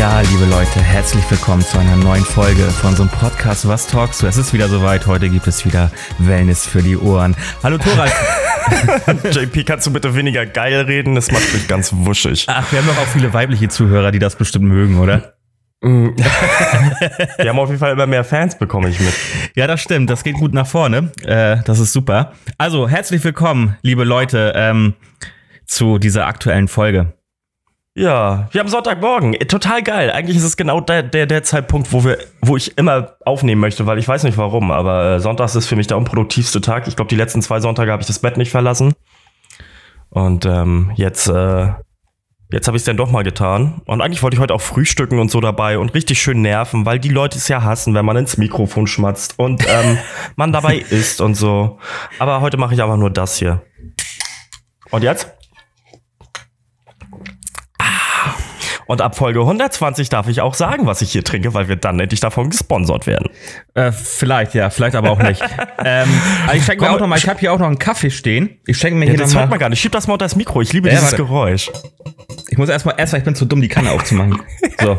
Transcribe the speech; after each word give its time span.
Ja, 0.00 0.22
liebe 0.22 0.46
Leute, 0.46 0.80
herzlich 0.80 1.30
willkommen 1.30 1.60
zu 1.60 1.76
einer 1.76 1.94
neuen 1.94 2.24
Folge 2.24 2.62
von 2.70 2.88
unserem 2.88 3.10
Podcast 3.10 3.68
Was 3.68 3.86
talkst 3.86 4.22
du? 4.22 4.26
Es 4.26 4.38
ist 4.38 4.54
wieder 4.54 4.66
soweit. 4.66 5.06
Heute 5.06 5.28
gibt 5.28 5.46
es 5.46 5.66
wieder 5.66 5.90
Wellness 6.16 6.66
für 6.66 6.80
die 6.82 6.96
Ohren. 6.96 7.36
Hallo 7.62 7.76
Thoras. 7.76 8.10
JP, 9.30 9.62
kannst 9.64 9.86
du 9.86 9.92
bitte 9.92 10.16
weniger 10.16 10.46
geil 10.46 10.80
reden? 10.80 11.16
Das 11.16 11.30
macht 11.30 11.52
mich 11.52 11.68
ganz 11.68 11.92
wuschig. 11.92 12.46
Ach, 12.48 12.72
wir 12.72 12.78
haben 12.78 12.86
doch 12.86 12.96
auch 12.96 13.08
viele 13.08 13.34
weibliche 13.34 13.68
Zuhörer, 13.68 14.10
die 14.10 14.18
das 14.18 14.36
bestimmt 14.36 14.64
mögen, 14.64 14.98
oder? 14.98 15.34
wir 15.82 16.14
haben 17.50 17.58
auf 17.58 17.68
jeden 17.68 17.78
Fall 17.78 17.92
immer 17.92 18.06
mehr 18.06 18.24
Fans, 18.24 18.56
bekomme 18.56 18.88
ich 18.88 18.98
mit. 19.00 19.12
Ja, 19.54 19.66
das 19.66 19.82
stimmt. 19.82 20.08
Das 20.08 20.24
geht 20.24 20.36
gut 20.36 20.54
nach 20.54 20.66
vorne. 20.66 21.12
Äh, 21.26 21.58
das 21.66 21.78
ist 21.78 21.92
super. 21.92 22.32
Also, 22.56 22.88
herzlich 22.88 23.22
willkommen, 23.22 23.76
liebe 23.82 24.04
Leute, 24.04 24.54
ähm, 24.56 24.94
zu 25.66 25.98
dieser 25.98 26.26
aktuellen 26.26 26.68
Folge. 26.68 27.12
Ja, 27.94 28.48
wir 28.52 28.60
haben 28.60 28.68
Sonntagmorgen. 28.68 29.32
Total 29.48 29.82
geil. 29.82 30.12
Eigentlich 30.12 30.36
ist 30.36 30.44
es 30.44 30.56
genau 30.56 30.80
der, 30.80 31.02
der, 31.02 31.26
der 31.26 31.42
Zeitpunkt, 31.42 31.92
wo 31.92 32.04
wir, 32.04 32.18
wo 32.40 32.56
ich 32.56 32.78
immer 32.78 33.16
aufnehmen 33.24 33.60
möchte, 33.60 33.84
weil 33.86 33.98
ich 33.98 34.06
weiß 34.06 34.22
nicht 34.22 34.38
warum, 34.38 34.70
aber 34.70 35.16
äh, 35.16 35.20
Sonntags 35.20 35.56
ist 35.56 35.66
für 35.66 35.76
mich 35.76 35.88
der 35.88 35.96
unproduktivste 35.96 36.60
Tag. 36.60 36.86
Ich 36.86 36.94
glaube, 36.94 37.08
die 37.08 37.16
letzten 37.16 37.42
zwei 37.42 37.58
Sonntage 37.58 37.90
habe 37.90 38.00
ich 38.00 38.06
das 38.06 38.20
Bett 38.20 38.36
nicht 38.36 38.52
verlassen. 38.52 38.94
Und 40.08 40.46
ähm, 40.46 40.92
jetzt, 40.94 41.26
äh, 41.28 41.68
jetzt 42.52 42.68
habe 42.68 42.76
ich 42.76 42.82
es 42.82 42.84
dann 42.84 42.96
doch 42.96 43.10
mal 43.10 43.24
getan. 43.24 43.82
Und 43.86 44.00
eigentlich 44.00 44.22
wollte 44.22 44.36
ich 44.36 44.40
heute 44.40 44.54
auch 44.54 44.60
frühstücken 44.60 45.18
und 45.18 45.30
so 45.32 45.40
dabei 45.40 45.76
und 45.76 45.92
richtig 45.92 46.22
schön 46.22 46.42
nerven, 46.42 46.86
weil 46.86 47.00
die 47.00 47.08
Leute 47.08 47.38
es 47.38 47.48
ja 47.48 47.64
hassen, 47.64 47.94
wenn 47.94 48.04
man 48.04 48.16
ins 48.16 48.36
Mikrofon 48.36 48.86
schmatzt 48.86 49.36
und 49.36 49.66
ähm, 49.68 49.98
man 50.36 50.52
dabei 50.52 50.76
isst 50.90 51.20
und 51.20 51.34
so. 51.34 51.80
Aber 52.20 52.40
heute 52.40 52.56
mache 52.56 52.72
ich 52.72 52.82
einfach 52.82 52.96
nur 52.96 53.10
das 53.10 53.36
hier. 53.36 53.62
Und 54.90 55.02
jetzt? 55.02 55.39
Und 58.90 59.02
ab 59.02 59.16
Folge 59.16 59.38
120 59.38 60.08
darf 60.08 60.26
ich 60.26 60.40
auch 60.40 60.54
sagen, 60.54 60.84
was 60.84 61.00
ich 61.00 61.12
hier 61.12 61.22
trinke, 61.22 61.54
weil 61.54 61.68
wir 61.68 61.76
dann 61.76 62.00
endlich 62.00 62.18
davon 62.18 62.50
gesponsert 62.50 63.06
werden. 63.06 63.30
Äh, 63.74 63.92
vielleicht, 63.92 64.52
ja, 64.52 64.68
vielleicht 64.68 64.96
aber 64.96 65.12
auch 65.12 65.22
nicht. 65.22 65.40
ähm, 65.84 66.08
also 66.48 66.56
ich 66.56 66.64
schenke 66.64 66.82
mir 66.82 66.90
auch 66.90 66.98
noch 66.98 67.06
mal, 67.06 67.16
ich 67.16 67.28
habe 67.28 67.38
hier 67.38 67.52
auch 67.52 67.60
noch 67.60 67.68
einen 67.68 67.78
Kaffee 67.78 68.10
stehen. 68.10 68.58
Ich 68.66 68.78
schenke 68.78 68.98
mir 68.98 69.04
ja, 69.04 69.12
hier 69.12 69.20
das 69.20 69.32
noch 69.32 69.42
hört 69.42 69.50
man 69.50 69.60
gar 69.60 69.68
nicht. 69.68 69.80
Schieb 69.80 69.92
das 69.92 70.08
mal 70.08 70.14
unter 70.14 70.24
das 70.24 70.34
Mikro. 70.34 70.60
Ich 70.60 70.72
liebe 70.72 70.88
Ja, 70.88 70.94
dieses 70.94 71.12
warte. 71.12 71.22
Geräusch. 71.22 71.70
Ich 72.48 72.58
muss 72.58 72.68
erstmal, 72.68 72.96
erstmal, 72.98 73.20
ich 73.20 73.24
bin 73.24 73.36
zu 73.36 73.44
dumm, 73.44 73.60
die 73.60 73.68
Kanne 73.68 73.92
aufzumachen. 73.92 74.42
So. 74.80 74.96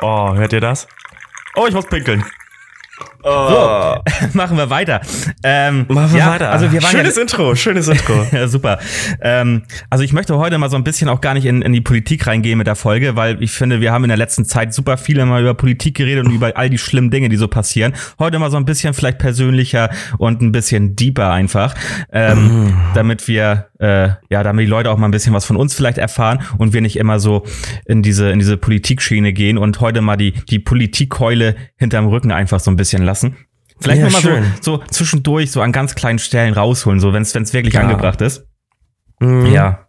Oh, 0.00 0.34
hört 0.34 0.52
ihr 0.52 0.60
das? 0.60 0.86
Oh, 1.56 1.66
ich 1.66 1.74
muss 1.74 1.86
pinkeln. 1.86 2.24
So, 3.24 4.02
machen 4.34 4.58
wir 4.58 4.68
weiter. 4.68 5.00
Ähm, 5.42 5.86
Machen 5.88 6.12
wir 6.12 6.18
ja, 6.18 6.30
weiter. 6.30 6.50
Also 6.50 6.70
wir 6.70 6.82
waren 6.82 6.90
schönes 6.90 7.16
ja, 7.16 7.22
Intro, 7.22 7.54
schönes 7.54 7.88
Intro. 7.88 8.26
ja, 8.32 8.46
super. 8.48 8.78
Ähm, 9.22 9.62
also 9.88 10.04
ich 10.04 10.12
möchte 10.12 10.36
heute 10.36 10.58
mal 10.58 10.68
so 10.68 10.76
ein 10.76 10.84
bisschen 10.84 11.08
auch 11.08 11.22
gar 11.22 11.32
nicht 11.32 11.46
in, 11.46 11.62
in 11.62 11.72
die 11.72 11.80
Politik 11.80 12.26
reingehen 12.26 12.58
mit 12.58 12.66
der 12.66 12.76
Folge, 12.76 13.16
weil 13.16 13.42
ich 13.42 13.50
finde, 13.50 13.80
wir 13.80 13.92
haben 13.92 14.04
in 14.04 14.08
der 14.08 14.18
letzten 14.18 14.44
Zeit 14.44 14.74
super 14.74 14.98
viel 14.98 15.24
mal 15.24 15.40
über 15.40 15.54
Politik 15.54 15.96
geredet 15.96 16.26
und 16.26 16.32
über 16.32 16.56
all 16.56 16.68
die 16.68 16.76
schlimmen 16.76 17.10
Dinge, 17.10 17.30
die 17.30 17.36
so 17.36 17.48
passieren. 17.48 17.94
Heute 18.18 18.38
mal 18.38 18.50
so 18.50 18.58
ein 18.58 18.66
bisschen 18.66 18.92
vielleicht 18.92 19.18
persönlicher 19.18 19.88
und 20.18 20.42
ein 20.42 20.52
bisschen 20.52 20.94
deeper 20.94 21.30
einfach, 21.30 21.74
ähm, 22.12 22.76
damit 22.94 23.26
wir 23.26 23.68
äh, 23.84 24.14
ja, 24.30 24.42
damit 24.42 24.64
die 24.66 24.70
Leute 24.70 24.90
auch 24.90 24.96
mal 24.96 25.06
ein 25.08 25.10
bisschen 25.10 25.34
was 25.34 25.44
von 25.44 25.56
uns 25.56 25.74
vielleicht 25.74 25.98
erfahren 25.98 26.42
und 26.58 26.72
wir 26.72 26.80
nicht 26.80 26.96
immer 26.96 27.20
so 27.20 27.44
in 27.84 28.02
diese 28.02 28.30
in 28.30 28.38
diese 28.38 28.56
Politikschiene 28.56 29.32
gehen 29.32 29.58
und 29.58 29.80
heute 29.80 30.00
mal 30.00 30.16
die 30.16 30.32
die 30.32 30.58
Politikkeule 30.58 31.54
hinterm 31.76 32.06
Rücken 32.06 32.32
einfach 32.32 32.60
so 32.60 32.70
ein 32.70 32.76
bisschen 32.76 33.02
lassen. 33.02 33.36
Vielleicht 33.80 34.00
Ja, 34.02 34.08
mal 34.08 34.44
so, 34.60 34.78
so 34.78 34.84
zwischendurch 34.90 35.50
so 35.50 35.60
an 35.60 35.72
ganz 35.72 35.94
kleinen 35.94 36.18
Stellen 36.18 36.54
rausholen, 36.54 37.00
so 37.00 37.12
wenn 37.12 37.22
es 37.22 37.34
wirklich 37.52 37.74
Ja. 37.74 37.80
angebracht 37.82 38.20
ist. 38.20 38.46
Mhm. 39.20 39.46
Ja. 39.46 39.86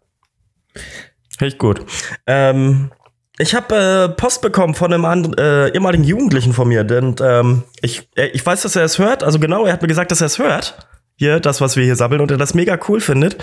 Echt 1.40 1.58
gut. 1.58 1.86
Ähm, 2.28 2.92
ich 3.38 3.54
habe 3.54 3.76
äh, 3.76 4.10
Post 4.10 4.42
bekommen 4.42 4.74
von 4.74 4.94
einem 4.94 5.06
anderen, 5.06 5.38
äh, 5.38 5.70
ehemaligen 5.70 6.04
Jugendlichen 6.04 6.54
von 6.54 6.68
mir, 6.68 6.84
denn 6.84 7.16
ähm, 7.22 7.64
ich, 7.82 8.10
äh, 8.16 8.28
ich 8.28 8.46
weiß, 8.46 8.62
dass 8.62 8.76
er 8.76 8.84
es 8.84 8.98
hört. 8.98 9.24
Also 9.24 9.40
genau, 9.40 9.66
er 9.66 9.74
hat 9.74 9.82
mir 9.82 9.88
gesagt, 9.90 10.12
dass 10.12 10.22
er 10.22 10.28
es 10.28 10.40
hört. 10.40 10.88
Hier, 11.18 11.40
das, 11.40 11.62
was 11.62 11.76
wir 11.76 11.86
hier 11.86 11.96
sammeln 11.96 12.22
und 12.22 12.32
er 12.32 12.38
das 12.38 12.54
mega 12.54 12.78
cool 12.90 13.00
findet. 13.00 13.38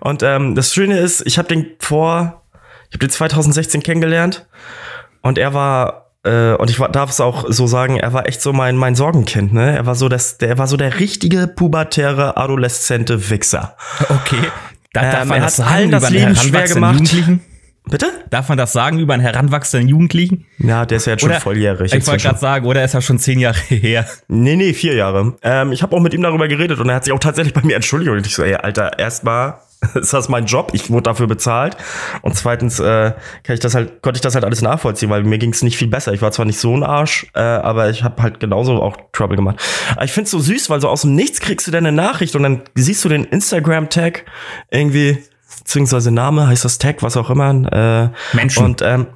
Und 0.00 0.22
ähm, 0.22 0.54
das 0.54 0.72
Schöne 0.72 0.98
ist, 0.98 1.26
ich 1.26 1.38
habe 1.38 1.48
den 1.48 1.66
vor, 1.80 2.42
ich 2.88 2.94
habe 2.94 3.06
den 3.06 3.10
2016 3.10 3.82
kennengelernt 3.82 4.46
und 5.22 5.38
er 5.38 5.52
war 5.52 6.12
äh, 6.22 6.54
und 6.54 6.70
ich 6.70 6.76
darf 6.76 7.10
es 7.10 7.20
auch 7.20 7.44
so 7.48 7.66
sagen, 7.66 7.96
er 7.96 8.12
war 8.12 8.26
echt 8.26 8.40
so 8.40 8.52
mein 8.52 8.76
mein 8.76 8.94
Sorgenkind, 8.94 9.52
ne? 9.52 9.76
Er 9.76 9.86
war 9.86 9.94
so 9.94 10.08
das, 10.08 10.38
der 10.38 10.50
er 10.50 10.58
war 10.58 10.66
so 10.66 10.76
der 10.76 11.00
richtige 11.00 11.46
pubertäre 11.46 12.36
adoleszente 12.36 13.30
Wichser. 13.30 13.76
Okay. 14.08 14.50
Da, 14.92 15.22
Ähm, 15.22 15.30
er 15.30 15.40
das 15.40 15.58
hat 15.58 15.70
allen 15.70 15.90
das 15.90 16.10
Leben 16.10 16.34
schwer 16.34 16.66
gemacht. 16.66 17.14
Bitte? 17.88 18.06
Darf 18.30 18.48
man 18.48 18.58
das 18.58 18.72
sagen 18.72 18.98
über 18.98 19.14
einen 19.14 19.22
heranwachsenden 19.22 19.88
Jugendlichen? 19.88 20.44
Ja, 20.58 20.84
der 20.84 20.96
ist 20.96 21.06
ja 21.06 21.12
jetzt 21.12 21.20
schon 21.20 21.30
Oder, 21.30 21.40
volljährig. 21.40 21.94
Ich 21.94 22.06
wollte 22.06 22.24
gerade 22.24 22.38
sagen, 22.38 22.66
oder 22.66 22.84
ist 22.84 22.94
er 22.94 23.00
schon 23.00 23.18
zehn 23.18 23.38
Jahre 23.38 23.58
her? 23.68 24.06
Nee, 24.26 24.56
nee, 24.56 24.72
vier 24.72 24.94
Jahre. 24.94 25.36
Ähm, 25.42 25.70
ich 25.70 25.82
habe 25.82 25.94
auch 25.96 26.00
mit 26.00 26.12
ihm 26.12 26.22
darüber 26.22 26.48
geredet 26.48 26.80
und 26.80 26.88
er 26.88 26.96
hat 26.96 27.04
sich 27.04 27.12
auch 27.12 27.20
tatsächlich 27.20 27.54
bei 27.54 27.62
mir 27.62 27.76
entschuldigt. 27.76 28.10
Und 28.10 28.26
ich 28.26 28.34
so, 28.34 28.42
ey, 28.42 28.54
Alter, 28.54 28.98
erstmal 28.98 29.60
ist 29.94 30.12
das 30.12 30.28
mein 30.28 30.46
Job, 30.46 30.70
ich 30.72 30.90
wurde 30.90 31.04
dafür 31.04 31.28
bezahlt. 31.28 31.76
Und 32.22 32.34
zweitens 32.34 32.80
äh, 32.80 33.12
kann 33.44 33.54
ich 33.54 33.60
das 33.60 33.74
halt, 33.76 34.02
konnte 34.02 34.18
ich 34.18 34.22
das 34.22 34.34
halt 34.34 34.44
alles 34.44 34.62
nachvollziehen, 34.62 35.10
weil 35.10 35.22
mir 35.22 35.38
ging 35.38 35.52
es 35.52 35.62
nicht 35.62 35.76
viel 35.76 35.88
besser. 35.88 36.12
Ich 36.12 36.22
war 36.22 36.32
zwar 36.32 36.46
nicht 36.46 36.58
so 36.58 36.76
ein 36.76 36.82
Arsch, 36.82 37.26
äh, 37.34 37.40
aber 37.40 37.90
ich 37.90 38.02
habe 38.02 38.20
halt 38.22 38.40
genauso 38.40 38.82
auch 38.82 38.96
Trouble 39.12 39.36
gemacht. 39.36 39.60
Aber 39.92 40.04
ich 40.04 40.12
find's 40.12 40.30
so 40.32 40.40
süß, 40.40 40.70
weil 40.70 40.80
so 40.80 40.88
aus 40.88 41.02
dem 41.02 41.14
Nichts 41.14 41.40
kriegst 41.40 41.66
du 41.66 41.70
dann 41.70 41.86
eine 41.86 41.96
Nachricht 41.96 42.34
und 42.34 42.42
dann 42.42 42.62
siehst 42.74 43.04
du 43.04 43.08
den 43.08 43.24
Instagram-Tag 43.24 44.24
irgendwie, 44.70 45.18
beziehungsweise 45.58 46.10
Name, 46.10 46.46
heißt 46.46 46.64
das 46.64 46.78
Tag, 46.78 47.02
was 47.02 47.16
auch 47.16 47.30
immer. 47.30 48.12
Äh, 48.32 48.36
Menschen. 48.36 48.64
Und 48.64 48.82
ähm, 48.82 49.06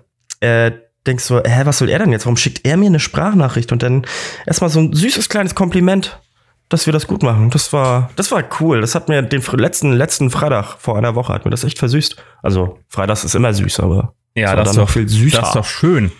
äh, 0.40 0.72
denkst 1.06 1.28
du, 1.28 1.40
hä, 1.40 1.62
was 1.64 1.78
soll 1.78 1.88
er 1.88 1.98
denn 1.98 2.12
jetzt? 2.12 2.26
Warum 2.26 2.36
schickt 2.36 2.66
er 2.66 2.76
mir 2.76 2.86
eine 2.86 3.00
Sprachnachricht? 3.00 3.72
Und 3.72 3.82
dann 3.82 4.06
erstmal 4.46 4.70
so 4.70 4.80
ein 4.80 4.92
süßes 4.92 5.28
kleines 5.28 5.54
Kompliment, 5.54 6.20
dass 6.68 6.86
wir 6.86 6.92
das 6.92 7.06
gut 7.06 7.22
machen. 7.22 7.50
Das 7.50 7.72
war, 7.72 8.10
das 8.16 8.30
war 8.30 8.44
cool. 8.60 8.80
Das 8.80 8.94
hat 8.94 9.08
mir 9.08 9.22
den 9.22 9.42
letzten, 9.42 9.92
letzten 9.92 10.30
Freitag 10.30 10.76
vor 10.78 10.96
einer 10.96 11.14
Woche 11.14 11.32
hat 11.32 11.44
mir 11.44 11.50
das 11.50 11.64
echt 11.64 11.78
versüßt. 11.78 12.16
Also, 12.42 12.78
Freitags 12.88 13.24
ist 13.24 13.34
immer 13.34 13.52
süß, 13.52 13.80
aber 13.80 14.14
Ja, 14.34 14.54
das 14.54 14.64
dann 14.64 14.70
ist 14.70 14.78
doch 14.78 14.90
viel 14.90 15.08
süßer. 15.08 15.40
Das 15.40 15.48
ist 15.48 15.56
doch 15.56 15.66
schön. 15.66 16.12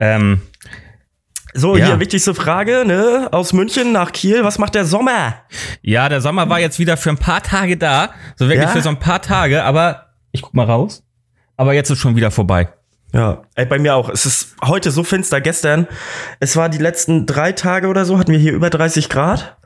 Ähm, 0.00 0.42
so, 1.54 1.76
Ja. 1.76 1.86
hier 1.86 2.00
wichtigste 2.00 2.34
Frage, 2.34 2.84
ne? 2.86 3.28
Aus 3.32 3.52
München 3.52 3.92
nach 3.92 4.12
Kiel. 4.12 4.44
Was 4.44 4.58
macht 4.58 4.74
der 4.74 4.84
Sommer? 4.84 5.34
ja, 5.82 6.08
der 6.08 6.20
Sommer 6.20 6.48
war 6.48 6.60
jetzt 6.60 6.78
wieder 6.78 6.96
für 6.96 7.10
ein 7.10 7.18
paar 7.18 7.42
Tage 7.42 7.76
da. 7.76 8.10
So 8.36 8.46
wirklich 8.48 8.64
Ja? 8.66 8.72
für 8.72 8.80
so 8.82 8.88
ein 8.88 8.98
paar 8.98 9.20
Tage, 9.22 9.62
aber 9.64 10.06
ich 10.32 10.42
guck 10.42 10.54
mal 10.54 10.64
raus. 10.66 11.02
Aber 11.56 11.74
jetzt 11.74 11.90
ist 11.90 11.98
schon 11.98 12.16
wieder 12.16 12.30
vorbei. 12.30 12.68
Ja, 13.12 13.42
ey, 13.56 13.66
bei 13.66 13.78
mir 13.78 13.94
auch. 13.94 14.08
Es 14.08 14.24
ist 14.24 14.56
heute 14.64 14.90
so 14.90 15.04
finster. 15.04 15.42
Gestern, 15.42 15.86
es 16.40 16.56
war 16.56 16.70
die 16.70 16.78
letzten 16.78 17.26
drei 17.26 17.52
Tage 17.52 17.88
oder 17.88 18.06
so, 18.06 18.18
hatten 18.18 18.32
wir 18.32 18.38
hier 18.38 18.52
über 18.54 18.70
30 18.70 19.10
Grad. 19.10 19.56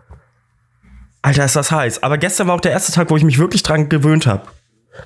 Alter, 1.22 1.44
ist 1.44 1.54
das 1.56 1.70
heiß. 1.70 2.02
Aber 2.02 2.18
gestern 2.18 2.48
war 2.48 2.56
auch 2.56 2.60
der 2.60 2.72
erste 2.72 2.92
Tag, 2.92 3.10
wo 3.10 3.16
ich 3.16 3.22
mich 3.24 3.38
wirklich 3.38 3.62
dran 3.62 3.88
gewöhnt 3.88 4.26
habe. 4.26 4.42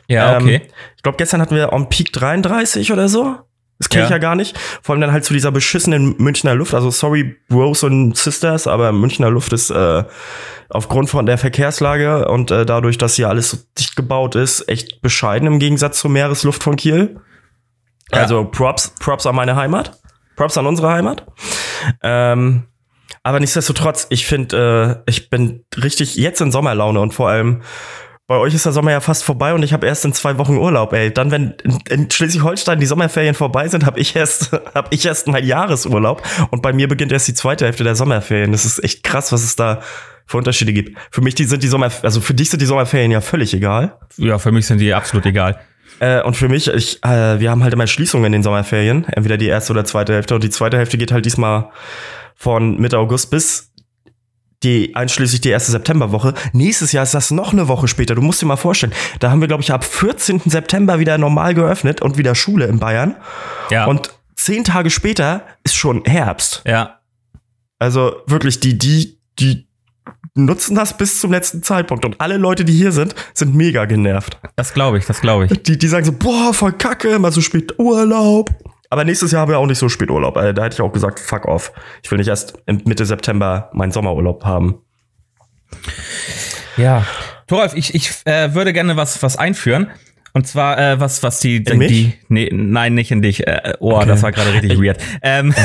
Ja, 0.06 0.36
Ähm, 0.36 0.42
okay. 0.44 0.62
ich 0.96 1.02
glaube, 1.02 1.18
gestern 1.18 1.40
hatten 1.42 1.54
wir 1.54 1.72
on 1.72 1.88
Peak 1.90 2.12
33 2.12 2.92
oder 2.92 3.08
so. 3.08 3.36
Das 3.80 3.88
kenne 3.88 4.04
ich 4.04 4.10
Ja. 4.10 4.16
ja 4.16 4.20
gar 4.20 4.34
nicht. 4.36 4.56
Vor 4.82 4.92
allem 4.92 5.00
dann 5.00 5.10
halt 5.10 5.24
zu 5.24 5.32
dieser 5.32 5.50
beschissenen 5.50 6.14
Münchner 6.18 6.54
Luft. 6.54 6.74
Also 6.74 6.90
sorry, 6.90 7.36
Bros 7.48 7.82
und 7.82 8.14
Sisters, 8.14 8.66
aber 8.66 8.92
Münchner 8.92 9.30
Luft 9.30 9.54
ist 9.54 9.70
äh, 9.70 10.04
aufgrund 10.68 11.08
von 11.08 11.24
der 11.24 11.38
Verkehrslage 11.38 12.28
und 12.28 12.50
äh, 12.50 12.66
dadurch, 12.66 12.98
dass 12.98 13.14
hier 13.14 13.30
alles 13.30 13.50
so 13.50 13.56
dicht 13.78 13.96
gebaut 13.96 14.34
ist, 14.34 14.68
echt 14.68 15.00
bescheiden 15.00 15.48
im 15.48 15.58
Gegensatz 15.58 15.98
zur 15.98 16.10
Meeresluft 16.10 16.62
von 16.62 16.76
Kiel. 16.76 17.20
Ja. 18.12 18.18
Also 18.20 18.44
Props, 18.44 18.94
Props 19.00 19.26
an 19.26 19.34
meine 19.34 19.56
Heimat. 19.56 19.98
Props 20.36 20.58
an 20.58 20.66
unsere 20.66 20.90
Heimat. 20.90 21.26
Ähm, 22.02 22.64
aber 23.22 23.40
nichtsdestotrotz, 23.40 24.06
ich 24.10 24.26
finde, 24.26 25.02
äh, 25.06 25.10
ich 25.10 25.30
bin 25.30 25.64
richtig 25.82 26.16
jetzt 26.16 26.40
in 26.42 26.52
Sommerlaune 26.52 27.00
und 27.00 27.14
vor 27.14 27.30
allem 27.30 27.62
bei 28.30 28.36
euch 28.36 28.54
ist 28.54 28.64
der 28.64 28.70
Sommer 28.70 28.92
ja 28.92 29.00
fast 29.00 29.24
vorbei 29.24 29.54
und 29.54 29.64
ich 29.64 29.72
habe 29.72 29.88
erst 29.88 30.04
in 30.04 30.12
zwei 30.12 30.38
Wochen 30.38 30.56
Urlaub, 30.56 30.92
ey. 30.92 31.12
Dann, 31.12 31.32
wenn 31.32 31.54
in, 31.64 31.80
in 31.90 32.10
Schleswig-Holstein 32.12 32.78
die 32.78 32.86
Sommerferien 32.86 33.34
vorbei 33.34 33.66
sind, 33.66 33.84
habe 33.84 33.98
ich 33.98 34.14
erst, 34.14 34.52
habe 34.74 34.86
ich 34.90 35.04
erst 35.04 35.26
meinen 35.26 35.48
Jahresurlaub 35.48 36.22
und 36.52 36.62
bei 36.62 36.72
mir 36.72 36.86
beginnt 36.86 37.10
erst 37.10 37.26
die 37.26 37.34
zweite 37.34 37.64
Hälfte 37.64 37.82
der 37.82 37.96
Sommerferien. 37.96 38.52
Das 38.52 38.64
ist 38.64 38.84
echt 38.84 39.02
krass, 39.02 39.32
was 39.32 39.42
es 39.42 39.56
da 39.56 39.80
für 40.26 40.36
Unterschiede 40.36 40.72
gibt. 40.72 40.96
Für 41.10 41.22
mich 41.22 41.34
die 41.34 41.42
sind 41.42 41.64
die 41.64 41.66
Sommer, 41.66 41.90
also 42.02 42.20
für 42.20 42.32
dich 42.32 42.50
sind 42.50 42.62
die 42.62 42.66
Sommerferien 42.66 43.10
ja 43.10 43.20
völlig 43.20 43.52
egal. 43.52 43.98
Ja, 44.16 44.38
für 44.38 44.52
mich 44.52 44.64
sind 44.64 44.78
die 44.78 44.94
absolut 44.94 45.26
egal. 45.26 45.58
Äh, 45.98 46.22
und 46.22 46.36
für 46.36 46.48
mich, 46.48 46.68
ich, 46.68 47.02
äh, 47.02 47.40
wir 47.40 47.50
haben 47.50 47.64
halt 47.64 47.74
immer 47.74 47.88
Schließungen 47.88 48.26
in 48.26 48.32
den 48.32 48.42
Sommerferien, 48.44 49.06
entweder 49.08 49.38
die 49.38 49.48
erste 49.48 49.72
oder 49.72 49.84
zweite 49.84 50.12
Hälfte. 50.12 50.36
Und 50.36 50.44
die 50.44 50.50
zweite 50.50 50.78
Hälfte 50.78 50.98
geht 50.98 51.10
halt 51.10 51.26
diesmal 51.26 51.70
von 52.36 52.78
Mitte 52.78 52.96
August 52.96 53.32
bis 53.32 53.69
die 54.62 54.94
einschließlich 54.94 55.40
die 55.40 55.48
erste 55.48 55.72
Septemberwoche. 55.72 56.34
Nächstes 56.52 56.92
Jahr 56.92 57.02
ist 57.02 57.14
das 57.14 57.30
noch 57.30 57.52
eine 57.52 57.68
Woche 57.68 57.88
später. 57.88 58.14
Du 58.14 58.22
musst 58.22 58.42
dir 58.42 58.46
mal 58.46 58.56
vorstellen, 58.56 58.92
da 59.18 59.30
haben 59.30 59.40
wir, 59.40 59.48
glaube 59.48 59.62
ich, 59.62 59.72
ab 59.72 59.84
14. 59.84 60.42
September 60.44 60.98
wieder 60.98 61.16
normal 61.18 61.54
geöffnet 61.54 62.02
und 62.02 62.18
wieder 62.18 62.34
Schule 62.34 62.66
in 62.66 62.78
Bayern. 62.78 63.16
Ja. 63.70 63.86
Und 63.86 64.10
zehn 64.36 64.64
Tage 64.64 64.90
später 64.90 65.44
ist 65.64 65.76
schon 65.76 66.04
Herbst. 66.04 66.62
ja. 66.66 66.96
Also 67.82 68.16
wirklich, 68.26 68.60
die, 68.60 68.76
die, 68.76 69.18
die 69.38 69.66
nutzen 70.34 70.74
das 70.74 70.98
bis 70.98 71.18
zum 71.18 71.32
letzten 71.32 71.62
Zeitpunkt. 71.62 72.04
Und 72.04 72.20
alle 72.20 72.36
Leute, 72.36 72.64
die 72.64 72.74
hier 72.74 72.92
sind, 72.92 73.14
sind 73.32 73.54
mega 73.54 73.86
genervt. 73.86 74.38
Das 74.56 74.74
glaube 74.74 74.98
ich, 74.98 75.06
das 75.06 75.22
glaube 75.22 75.46
ich. 75.46 75.62
Die, 75.62 75.78
die 75.78 75.88
sagen 75.88 76.04
so, 76.04 76.12
boah, 76.12 76.52
voll 76.52 76.72
kacke, 76.72 77.08
immer 77.08 77.32
so 77.32 77.40
spät 77.40 77.78
Urlaub. 77.78 78.50
Aber 78.90 79.04
nächstes 79.04 79.30
Jahr 79.30 79.42
haben 79.42 79.50
wir 79.50 79.58
auch 79.58 79.66
nicht 79.66 79.78
so 79.78 79.88
spät 79.88 80.10
Urlaub. 80.10 80.36
Äh, 80.36 80.52
da 80.52 80.64
hätte 80.64 80.74
ich 80.74 80.80
auch 80.80 80.92
gesagt, 80.92 81.20
fuck 81.20 81.46
off. 81.46 81.72
Ich 82.02 82.10
will 82.10 82.18
nicht 82.18 82.28
erst 82.28 82.58
Mitte 82.66 83.06
September 83.06 83.70
meinen 83.72 83.92
Sommerurlaub 83.92 84.44
haben. 84.44 84.82
Ja. 86.76 87.06
Thoralf, 87.46 87.74
ich, 87.74 87.94
ich 87.94 88.10
äh, 88.24 88.52
würde 88.54 88.72
gerne 88.72 88.96
was, 88.96 89.22
was 89.22 89.36
einführen. 89.36 89.90
Und 90.32 90.46
zwar, 90.46 90.78
äh, 90.78 91.00
was, 91.00 91.22
was 91.22 91.40
die, 91.40 91.56
in 91.56 91.80
die, 91.80 92.12
nee, 92.28 92.48
nein, 92.52 92.94
nicht 92.94 93.10
in 93.10 93.22
dich. 93.22 93.46
Äh, 93.46 93.74
oh, 93.80 93.96
okay. 93.96 94.06
das 94.06 94.22
war 94.22 94.32
gerade 94.32 94.52
richtig 94.52 94.80
weird. 94.80 94.98
Ähm. 95.22 95.54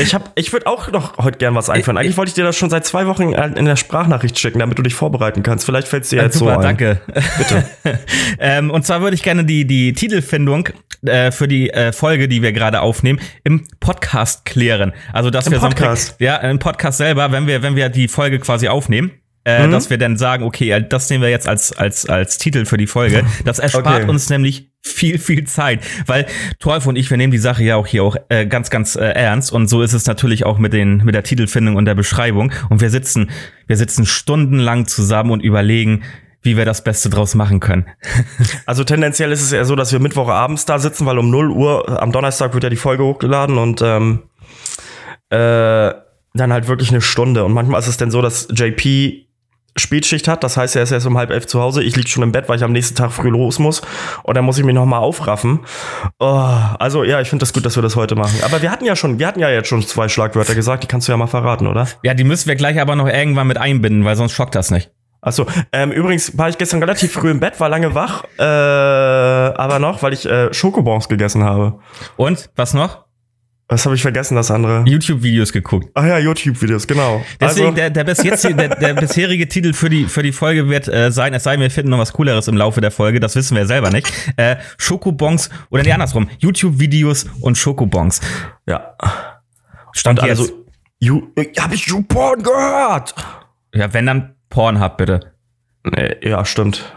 Ich 0.00 0.14
hab, 0.14 0.32
ich 0.34 0.52
würde 0.52 0.66
auch 0.66 0.90
noch 0.90 1.18
heute 1.18 1.38
gern 1.38 1.54
was 1.54 1.70
einführen. 1.70 1.96
Eigentlich 1.96 2.16
wollte 2.16 2.30
ich 2.30 2.34
dir 2.34 2.44
das 2.44 2.56
schon 2.56 2.68
seit 2.68 2.84
zwei 2.84 3.06
Wochen 3.06 3.32
in 3.32 3.64
der 3.64 3.76
Sprachnachricht 3.76 4.38
schicken, 4.38 4.58
damit 4.58 4.78
du 4.78 4.82
dich 4.82 4.94
vorbereiten 4.94 5.42
kannst. 5.42 5.64
Vielleicht 5.64 5.88
fällt 5.88 6.04
es 6.04 6.10
dir 6.10 6.22
jetzt 6.22 6.38
super, 6.38 6.54
so 6.54 6.58
ein. 6.58 6.62
danke. 6.62 7.00
Bitte. 7.38 7.64
ähm, 8.38 8.70
und 8.70 8.84
zwar 8.84 9.00
würde 9.02 9.14
ich 9.14 9.22
gerne 9.22 9.44
die, 9.44 9.66
die 9.66 9.92
Titelfindung 9.92 10.68
äh, 11.06 11.30
für 11.30 11.48
die 11.48 11.70
äh, 11.70 11.92
Folge, 11.92 12.28
die 12.28 12.42
wir 12.42 12.52
gerade 12.52 12.80
aufnehmen, 12.80 13.20
im 13.44 13.66
Podcast 13.80 14.44
klären. 14.44 14.92
Also, 15.12 15.30
dass 15.30 15.46
Im 15.46 15.52
wir 15.52 15.60
Podcast. 15.60 16.16
so 16.18 16.24
ja, 16.24 16.36
im 16.36 16.58
Podcast 16.58 16.98
selber, 16.98 17.30
wenn 17.32 17.46
wir, 17.46 17.62
wenn 17.62 17.76
wir 17.76 17.88
die 17.88 18.08
Folge 18.08 18.38
quasi 18.40 18.68
aufnehmen 18.68 19.12
äh, 19.44 19.66
mhm. 19.66 19.72
dass 19.72 19.90
wir 19.90 19.98
dann 19.98 20.16
sagen, 20.16 20.44
okay, 20.44 20.84
das 20.88 21.10
nehmen 21.10 21.22
wir 21.22 21.30
jetzt 21.30 21.48
als, 21.48 21.72
als, 21.72 22.06
als 22.06 22.38
Titel 22.38 22.64
für 22.64 22.76
die 22.76 22.86
Folge. 22.86 23.24
Das 23.44 23.58
erspart 23.58 24.02
okay. 24.02 24.10
uns 24.10 24.30
nämlich 24.30 24.70
viel, 24.80 25.18
viel 25.18 25.44
Zeit, 25.44 25.80
weil 26.06 26.26
Torf 26.58 26.86
und 26.86 26.96
ich, 26.96 27.10
wir 27.10 27.16
nehmen 27.16 27.30
die 27.30 27.38
Sache 27.38 27.62
ja 27.62 27.76
auch 27.76 27.86
hier 27.86 28.04
auch 28.04 28.16
äh, 28.28 28.46
ganz, 28.46 28.70
ganz 28.70 28.96
äh, 28.96 29.04
ernst 29.04 29.52
und 29.52 29.68
so 29.68 29.82
ist 29.82 29.92
es 29.92 30.06
natürlich 30.06 30.46
auch 30.46 30.58
mit 30.58 30.72
den, 30.72 30.98
mit 30.98 31.14
der 31.14 31.22
Titelfindung 31.24 31.76
und 31.76 31.84
der 31.84 31.94
Beschreibung 31.94 32.52
und 32.70 32.80
wir 32.80 32.90
sitzen, 32.90 33.30
wir 33.66 33.76
sitzen 33.76 34.06
stundenlang 34.06 34.86
zusammen 34.86 35.30
und 35.30 35.40
überlegen, 35.40 36.04
wie 36.42 36.56
wir 36.56 36.64
das 36.64 36.84
Beste 36.84 37.10
draus 37.10 37.34
machen 37.34 37.60
können. 37.60 37.86
also 38.66 38.84
tendenziell 38.84 39.32
ist 39.32 39.42
es 39.42 39.52
eher 39.52 39.64
so, 39.64 39.74
dass 39.74 39.92
wir 39.92 39.98
Mittwochabends 39.98 40.64
da 40.64 40.78
sitzen, 40.78 41.06
weil 41.06 41.18
um 41.18 41.30
0 41.30 41.50
Uhr 41.50 42.02
am 42.02 42.12
Donnerstag 42.12 42.54
wird 42.54 42.64
ja 42.64 42.70
die 42.70 42.76
Folge 42.76 43.04
hochgeladen 43.04 43.58
und 43.58 43.82
ähm, 43.82 44.22
äh, 45.30 45.92
dann 46.34 46.52
halt 46.52 46.68
wirklich 46.68 46.90
eine 46.90 47.00
Stunde. 47.00 47.44
Und 47.44 47.52
manchmal 47.52 47.80
ist 47.80 47.88
es 47.88 47.96
dann 47.96 48.10
so, 48.10 48.20
dass 48.20 48.48
JP 48.50 49.26
Spätschicht 49.76 50.28
hat. 50.28 50.44
Das 50.44 50.56
heißt, 50.56 50.76
er 50.76 50.82
ist 50.82 50.92
erst 50.92 51.06
um 51.06 51.18
halb 51.18 51.30
elf 51.30 51.46
zu 51.46 51.60
Hause. 51.60 51.82
Ich 51.82 51.96
liege 51.96 52.08
schon 52.08 52.22
im 52.22 52.32
Bett, 52.32 52.48
weil 52.48 52.56
ich 52.56 52.64
am 52.64 52.72
nächsten 52.72 52.94
Tag 52.94 53.12
früh 53.12 53.30
los 53.30 53.58
muss. 53.58 53.82
Und 54.22 54.36
dann 54.36 54.44
muss 54.44 54.58
ich 54.58 54.64
mich 54.64 54.74
noch 54.74 54.86
mal 54.86 54.98
aufraffen. 54.98 55.60
Oh, 56.18 56.48
also 56.78 57.04
ja, 57.04 57.20
ich 57.20 57.28
finde 57.28 57.42
das 57.42 57.52
gut, 57.52 57.64
dass 57.66 57.76
wir 57.76 57.82
das 57.82 57.96
heute 57.96 58.14
machen. 58.14 58.38
Aber 58.44 58.62
wir 58.62 58.70
hatten 58.70 58.84
ja 58.84 58.96
schon, 58.96 59.18
wir 59.18 59.26
hatten 59.26 59.40
ja 59.40 59.50
jetzt 59.50 59.68
schon 59.68 59.82
zwei 59.82 60.08
Schlagwörter 60.08 60.54
gesagt. 60.54 60.82
Die 60.82 60.86
kannst 60.86 61.08
du 61.08 61.12
ja 61.12 61.16
mal 61.16 61.26
verraten, 61.26 61.66
oder? 61.66 61.88
Ja, 62.02 62.14
die 62.14 62.24
müssen 62.24 62.48
wir 62.48 62.56
gleich 62.56 62.80
aber 62.80 62.96
noch 62.96 63.08
irgendwann 63.08 63.46
mit 63.46 63.58
einbinden, 63.58 64.04
weil 64.04 64.16
sonst 64.16 64.32
schockt 64.32 64.54
das 64.54 64.70
nicht. 64.70 64.90
Achso, 65.24 65.46
ähm, 65.72 65.90
übrigens 65.90 66.36
war 66.36 66.50
ich 66.50 66.58
gestern 66.58 66.80
relativ 66.80 67.12
früh 67.12 67.30
im 67.30 67.40
Bett, 67.40 67.58
war 67.58 67.70
lange 67.70 67.94
wach, 67.94 68.24
äh, 68.38 68.42
aber 68.42 69.78
noch, 69.78 70.02
weil 70.02 70.12
ich 70.12 70.26
äh, 70.26 70.52
Schokobons 70.52 71.08
gegessen 71.08 71.42
habe. 71.44 71.78
Und 72.16 72.50
was 72.56 72.74
noch? 72.74 73.03
Was 73.68 73.86
habe 73.86 73.94
ich 73.94 74.02
vergessen, 74.02 74.36
das 74.36 74.50
andere? 74.50 74.84
YouTube-Videos 74.86 75.50
geguckt. 75.50 75.88
Ach 75.94 76.04
ja, 76.04 76.18
YouTube-Videos, 76.18 76.86
genau. 76.86 77.24
Deswegen, 77.40 77.66
also, 77.68 77.76
der, 77.76 77.90
der, 77.90 78.04
bis 78.04 78.22
jetzt, 78.22 78.44
der, 78.44 78.68
der 78.68 78.94
bisherige 79.00 79.48
Titel 79.48 79.72
für 79.72 79.88
die, 79.88 80.04
für 80.04 80.22
die 80.22 80.32
Folge 80.32 80.68
wird 80.68 80.86
äh, 80.86 81.10
sein, 81.10 81.32
es 81.32 81.44
sei 81.44 81.52
denn, 81.52 81.62
wir 81.62 81.70
finden 81.70 81.90
noch 81.90 81.98
was 81.98 82.12
Cooleres 82.12 82.46
im 82.46 82.58
Laufe 82.58 82.82
der 82.82 82.90
Folge, 82.90 83.20
das 83.20 83.36
wissen 83.36 83.56
wir 83.56 83.66
selber 83.66 83.90
nicht. 83.90 84.12
Äh, 84.36 84.56
Schokobons, 84.76 85.48
oder 85.70 85.82
nee, 85.82 85.92
andersrum, 85.92 86.28
YouTube-Videos 86.38 87.26
und 87.40 87.56
Schokobons. 87.56 88.20
Ja. 88.66 88.96
Stand 89.92 90.20
und 90.20 90.28
also, 90.28 90.44
hab 91.58 91.72
ich 91.72 91.86
YouPorn 91.86 92.42
gehört? 92.42 93.14
Ja, 93.74 93.92
wenn 93.94 94.04
dann 94.04 94.34
Pornhub, 94.50 94.98
bitte. 94.98 95.32
Nee, 95.84 96.16
ja, 96.22 96.44
stimmt. 96.44 96.92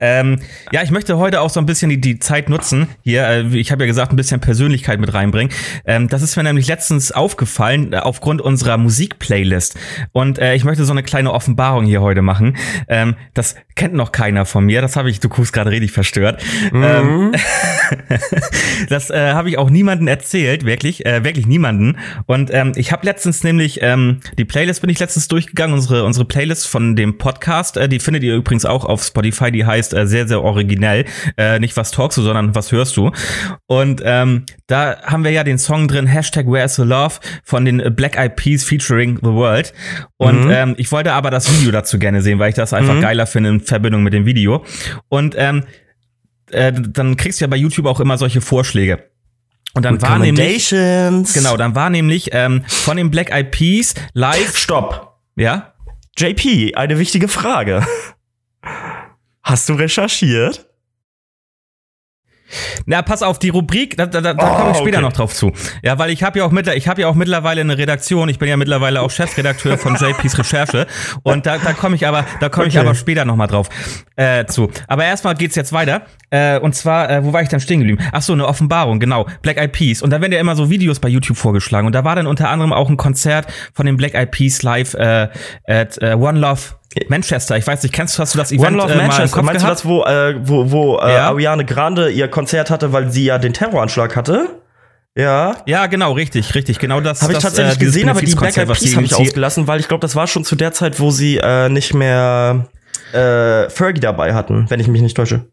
Ähm, 0.00 0.40
ja, 0.72 0.82
ich 0.82 0.90
möchte 0.90 1.18
heute 1.18 1.40
auch 1.40 1.50
so 1.50 1.60
ein 1.60 1.66
bisschen 1.66 1.90
die, 1.90 2.00
die 2.00 2.18
Zeit 2.18 2.48
nutzen. 2.48 2.88
Hier, 3.02 3.26
äh, 3.26 3.46
ich 3.56 3.72
habe 3.72 3.82
ja 3.82 3.86
gesagt, 3.86 4.12
ein 4.12 4.16
bisschen 4.16 4.40
Persönlichkeit 4.40 5.00
mit 5.00 5.12
reinbringen. 5.12 5.52
Ähm, 5.84 6.08
das 6.08 6.22
ist 6.22 6.36
mir 6.36 6.42
nämlich 6.42 6.68
letztens 6.68 7.12
aufgefallen 7.12 7.92
äh, 7.92 7.98
aufgrund 7.98 8.40
unserer 8.40 8.76
Musikplaylist. 8.76 9.76
Und 10.12 10.38
äh, 10.38 10.54
ich 10.54 10.64
möchte 10.64 10.84
so 10.84 10.92
eine 10.92 11.02
kleine 11.02 11.32
Offenbarung 11.32 11.84
hier 11.84 12.00
heute 12.00 12.22
machen. 12.22 12.56
Ähm, 12.88 13.16
das 13.34 13.56
kennt 13.74 13.94
noch 13.94 14.12
keiner 14.12 14.44
von 14.44 14.64
mir. 14.64 14.80
Das 14.80 14.96
habe 14.96 15.10
ich, 15.10 15.20
du 15.20 15.28
guckst 15.28 15.52
gerade 15.52 15.70
richtig 15.70 15.92
verstört. 15.92 16.42
Mhm. 16.72 16.84
Ähm, 16.84 17.32
das 18.88 19.10
äh, 19.10 19.32
habe 19.32 19.50
ich 19.50 19.58
auch 19.58 19.70
niemanden 19.70 20.08
erzählt, 20.08 20.64
wirklich, 20.64 21.06
äh, 21.06 21.24
wirklich 21.24 21.46
niemanden. 21.46 21.98
Und 22.26 22.52
ähm, 22.52 22.72
ich 22.76 22.92
habe 22.92 23.06
letztens 23.06 23.44
nämlich 23.44 23.80
ähm, 23.82 24.20
die 24.36 24.44
Playlist 24.44 24.80
bin 24.80 24.90
ich 24.90 24.98
letztens 24.98 25.28
durchgegangen, 25.28 25.74
unsere 25.74 26.04
unsere 26.04 26.24
Playlist 26.24 26.66
von 26.68 26.96
dem 26.96 27.18
Podcast. 27.18 27.76
Äh, 27.76 27.88
die 27.88 28.00
findet 28.00 28.22
ihr 28.22 28.34
übrigens 28.34 28.64
auch 28.64 28.84
auf 28.84 29.02
Spotify. 29.02 29.50
Die 29.52 29.64
heißt 29.64 29.87
ist 29.92 29.98
äh, 29.98 30.06
sehr, 30.06 30.28
sehr 30.28 30.42
originell. 30.42 31.04
Äh, 31.36 31.58
nicht 31.58 31.76
was 31.76 31.90
talkst 31.90 32.18
du, 32.18 32.22
sondern 32.22 32.54
was 32.54 32.72
hörst 32.72 32.96
du. 32.96 33.10
Und 33.66 34.02
ähm, 34.04 34.44
da 34.66 35.00
haben 35.02 35.24
wir 35.24 35.30
ja 35.30 35.44
den 35.44 35.58
Song 35.58 35.88
drin, 35.88 36.06
Hashtag 36.06 36.46
Where's 36.46 36.76
the 36.76 36.82
Love 36.82 37.16
von 37.44 37.64
den 37.64 37.94
Black 37.94 38.16
Eyed 38.16 38.36
Peas 38.36 38.64
featuring 38.64 39.18
The 39.22 39.32
World. 39.32 39.72
Und 40.16 40.46
mhm. 40.46 40.50
ähm, 40.50 40.74
ich 40.78 40.90
wollte 40.92 41.12
aber 41.12 41.30
das 41.30 41.50
Video 41.58 41.72
dazu 41.72 41.98
gerne 41.98 42.22
sehen, 42.22 42.38
weil 42.38 42.50
ich 42.50 42.54
das 42.54 42.72
einfach 42.72 42.94
mhm. 42.94 43.00
geiler 43.00 43.26
finde 43.26 43.50
in 43.50 43.60
Verbindung 43.60 44.02
mit 44.02 44.12
dem 44.12 44.26
Video. 44.26 44.64
Und 45.08 45.34
ähm, 45.38 45.64
äh, 46.50 46.72
dann 46.72 47.16
kriegst 47.16 47.40
du 47.40 47.44
ja 47.44 47.48
bei 47.48 47.56
YouTube 47.56 47.86
auch 47.86 48.00
immer 48.00 48.18
solche 48.18 48.40
Vorschläge. 48.40 49.10
Und 49.74 49.84
dann 49.84 50.00
war 50.00 50.18
nämlich 50.18 50.70
genau, 50.70 51.56
dann 51.56 51.74
war 51.74 51.90
nämlich 51.90 52.30
ähm, 52.32 52.64
von 52.66 52.96
den 52.96 53.10
Black 53.10 53.30
Eyed 53.30 53.50
Peas 53.50 53.94
live. 54.14 54.56
Stopp. 54.56 55.18
Ja. 55.36 55.74
JP, 56.18 56.74
eine 56.74 56.98
wichtige 56.98 57.28
Frage. 57.28 57.86
Hast 59.48 59.66
du 59.70 59.72
recherchiert? 59.72 60.66
Na, 62.84 63.00
pass 63.00 63.22
auf, 63.22 63.38
die 63.38 63.48
Rubrik, 63.48 63.96
da, 63.96 64.04
da, 64.04 64.20
da 64.20 64.32
oh, 64.32 64.56
komme 64.56 64.70
ich 64.72 64.76
später 64.76 64.98
okay. 64.98 65.06
noch 65.06 65.12
drauf 65.14 65.34
zu. 65.34 65.52
Ja, 65.82 65.98
weil 65.98 66.10
ich 66.10 66.22
habe 66.22 66.38
ja 66.38 66.44
auch 66.44 66.50
mit, 66.50 66.66
ich 66.68 66.86
habe 66.86 67.00
ja 67.00 67.08
auch 67.08 67.14
mittlerweile 67.14 67.62
eine 67.62 67.78
Redaktion. 67.78 68.28
Ich 68.28 68.38
bin 68.38 68.48
ja 68.48 68.58
mittlerweile 68.58 69.00
auch 69.00 69.10
Chefredakteur 69.10 69.78
von 69.78 69.96
JP's 70.00 70.38
Recherche 70.38 70.86
und 71.22 71.46
da, 71.46 71.56
da 71.56 71.72
komme 71.72 71.96
ich 71.96 72.06
aber, 72.06 72.26
da 72.40 72.50
komme 72.50 72.66
okay. 72.66 72.76
ich 72.76 72.78
aber 72.78 72.94
später 72.94 73.24
noch 73.24 73.36
mal 73.36 73.46
drauf 73.46 73.68
äh, 74.16 74.44
zu. 74.44 74.70
Aber 74.86 75.04
erstmal 75.04 75.34
geht's 75.34 75.56
jetzt 75.56 75.72
weiter. 75.72 76.02
Äh, 76.30 76.58
und 76.58 76.74
zwar, 76.74 77.10
äh, 77.10 77.24
wo 77.24 77.32
war 77.32 77.42
ich 77.42 77.48
dann 77.48 77.60
stehen 77.60 77.80
geblieben? 77.80 78.02
Ach 78.12 78.22
so, 78.22 78.34
eine 78.34 78.46
Offenbarung, 78.46 79.00
genau. 79.00 79.26
Black 79.40 79.56
Eyed 79.56 79.72
Peas. 79.72 80.02
Und 80.02 80.10
da 80.10 80.20
werden 80.20 80.32
ja 80.32 80.40
immer 80.40 80.56
so 80.56 80.68
Videos 80.68 81.00
bei 81.00 81.08
YouTube 81.08 81.38
vorgeschlagen. 81.38 81.86
Und 81.86 81.94
da 81.94 82.04
war 82.04 82.16
dann 82.16 82.26
unter 82.26 82.50
anderem 82.50 82.74
auch 82.74 82.90
ein 82.90 82.98
Konzert 82.98 83.46
von 83.72 83.86
den 83.86 83.96
Black 83.96 84.14
Eyed 84.14 84.30
Peas 84.30 84.62
live 84.62 84.94
äh, 84.94 85.28
at 85.66 85.98
uh, 86.02 86.16
One 86.16 86.38
Love 86.38 86.77
Manchester, 87.08 87.56
ich 87.56 87.66
weiß 87.66 87.82
nicht, 87.82 87.94
kennst 87.94 88.16
du, 88.16 88.22
hast 88.22 88.34
du 88.34 88.38
das 88.38 88.50
Event 88.50 88.68
One 88.68 88.76
Love 88.78 88.92
äh, 88.92 88.96
Manchester, 88.96 89.42
meinst 89.42 89.62
gehabt? 89.62 89.84
du 89.84 89.84
das, 89.84 89.84
wo, 89.84 90.04
äh, 90.04 90.34
wo, 90.42 90.70
wo 90.70 90.98
äh, 90.98 91.12
ja. 91.12 91.28
Ariane 91.28 91.64
Grande 91.64 92.10
ihr 92.10 92.28
Konzert 92.28 92.70
hatte, 92.70 92.92
weil 92.92 93.10
sie 93.10 93.24
ja 93.24 93.38
den 93.38 93.52
Terroranschlag 93.52 94.16
hatte? 94.16 94.48
Ja. 95.16 95.56
Ja, 95.66 95.86
genau, 95.86 96.12
richtig, 96.12 96.54
richtig. 96.54 96.78
Genau 96.78 97.00
das 97.00 97.22
habe 97.22 97.32
ich 97.32 97.38
das, 97.38 97.52
tatsächlich 97.52 97.76
äh, 97.76 97.84
gesehen, 97.84 98.08
aber 98.08 98.20
die 98.20 98.34
Black 98.34 98.56
Eyed 98.56 98.68
Peas 98.68 98.94
habe 98.94 99.04
ich 99.04 99.14
ausgelassen, 99.14 99.66
weil 99.66 99.80
ich 99.80 99.88
glaube, 99.88 100.00
das 100.00 100.16
war 100.16 100.26
schon 100.26 100.44
zu 100.44 100.56
der 100.56 100.72
Zeit, 100.72 101.00
wo 101.00 101.10
sie 101.10 101.38
äh, 101.38 101.68
nicht 101.68 101.92
mehr 101.92 102.68
äh, 103.12 103.68
Fergie 103.68 104.00
dabei 104.00 104.34
hatten, 104.34 104.66
wenn 104.68 104.80
ich 104.80 104.88
mich 104.88 105.02
nicht 105.02 105.16
täusche. 105.16 105.46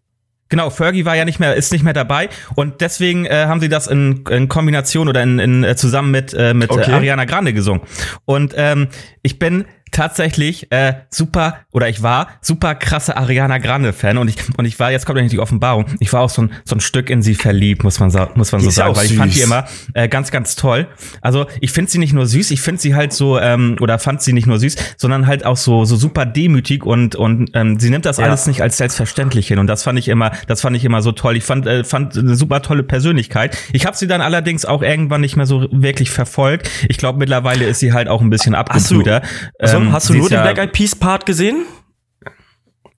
Genau, 0.50 0.70
Fergie 0.70 1.06
war 1.06 1.15
ja 1.15 1.25
nicht 1.25 1.39
mehr, 1.39 1.56
ist 1.56 1.72
nicht 1.72 1.84
mehr 1.84 1.94
dabei 1.94 2.30
und 2.54 2.80
deswegen 2.80 3.25
äh, 3.25 3.46
haben 3.48 3.60
sie 3.60 3.70
das 3.70 3.88
in, 3.88 4.24
in 4.30 4.48
Kombination 4.48 5.10
oder 5.10 5.24
in, 5.24 5.39
in 5.39 5.63
äh, 5.63 5.75
zusammen 5.75 6.12
mit 6.12 6.36
äh, 6.36 6.54
mit 6.54 6.70
okay. 6.70 6.92
Ariana 6.92 7.25
Grande 7.25 7.51
gesungen. 7.51 7.82
Und 8.25 8.54
ähm, 8.56 8.89
ich 9.24 9.39
bin 9.39 9.65
tatsächlich 9.92 10.72
äh, 10.72 10.94
super, 11.10 11.58
oder 11.72 11.89
ich 11.89 12.04
war 12.04 12.27
super 12.42 12.75
krasse 12.75 13.18
Ariana 13.18 13.58
Grande-Fan 13.58 14.18
und 14.18 14.27
ich, 14.27 14.36
und 14.58 14.65
ich 14.65 14.80
war, 14.80 14.92
jetzt 14.92 15.06
kommt 15.06 15.20
eigentlich 15.20 15.32
die 15.32 15.39
Offenbarung, 15.39 15.86
ich 16.00 16.12
war 16.12 16.22
auch 16.22 16.30
so 16.30 16.44
ein, 16.44 16.51
so 16.65 16.75
ein 16.75 16.82
Stück 16.82 17.10
in 17.10 17.22
sie 17.22 17.36
verliebt, 17.36 17.84
muss 17.84 18.00
man, 18.00 18.12
muss 18.36 18.51
man 18.51 18.62
so 18.62 18.70
sagen, 18.70 18.96
weil 18.96 19.06
ich 19.06 19.18
fand 19.18 19.36
die 19.36 19.42
immer 19.42 19.65
äh, 19.94 20.08
ganz, 20.08 20.32
ganz 20.32 20.56
toll. 20.56 20.88
Also 21.22 21.46
ich 21.62 21.72
finde 21.72 21.92
sie 21.92 21.98
nicht 21.98 22.13
nur 22.13 22.25
süß, 22.25 22.51
ich 22.51 22.62
finde 22.62 22.82
sie 22.82 22.96
halt 22.96 23.13
so, 23.13 23.39
ähm, 23.39 23.77
oder 23.80 24.00
fand 24.00 24.22
sie 24.22 24.34
nicht 24.34 24.48
nur 24.48 24.60
süß, 24.60 24.75
sondern 24.98 25.27
halt 25.27 25.46
auch 25.46 25.58
so, 25.58 25.86
so 25.86 25.96
super 25.96 26.25
demütig 26.25 26.86
und, 26.86 27.15
und 27.15 27.51
ähm, 27.54 27.80
sie 27.80 27.89
nimmt 27.89 28.06
das 28.06 28.18
ja. 28.18 28.25
alles 28.25 28.48
nicht 28.48 28.62
als 28.62 28.77
selbstverständlich 28.77 29.48
hin 29.48 29.60
und 29.60 29.68
das 29.68 29.84
fand 29.84 29.98
ich 30.00 30.08
immer, 30.08 30.32
das 30.48 30.62
fand 30.62 30.75
ich 30.75 30.84
immer 30.84 31.01
so 31.01 31.12
toll. 31.12 31.38
Ich 31.38 31.44
fand, 31.44 31.68
äh, 31.68 31.84
fand 31.84 32.18
eine 32.18 32.36
super 32.36 32.62
tolle 32.62 32.84
Persönlichkeit. 32.84 33.58
Ich 33.72 33.86
habe 33.86 33.96
sie 33.96 34.08
dann 34.08 34.22
allerdings 34.22 34.65
auch 34.65 34.82
irgendwann 34.82 35.22
nicht 35.22 35.36
mehr 35.36 35.46
so 35.46 35.68
wirklich 35.72 36.10
verfolgt. 36.10 36.70
Ich 36.89 36.98
glaube, 36.98 37.20
mittlerweile 37.20 37.65
ist 37.65 37.80
sie 37.80 37.94
halt 37.94 38.08
auch 38.08 38.22
ein 38.22 38.30
bisschen 38.30 38.56
abgebrüder. 38.56 39.22
Also, 39.60 39.75
ähm, 39.77 39.91
hast 39.91 40.10
du 40.10 40.13
nur 40.13 40.29
den 40.29 40.41
Black 40.41 40.58
Eyed 40.58 40.72
Peas 40.72 40.96
Part 40.96 41.25
gesehen? 41.25 41.65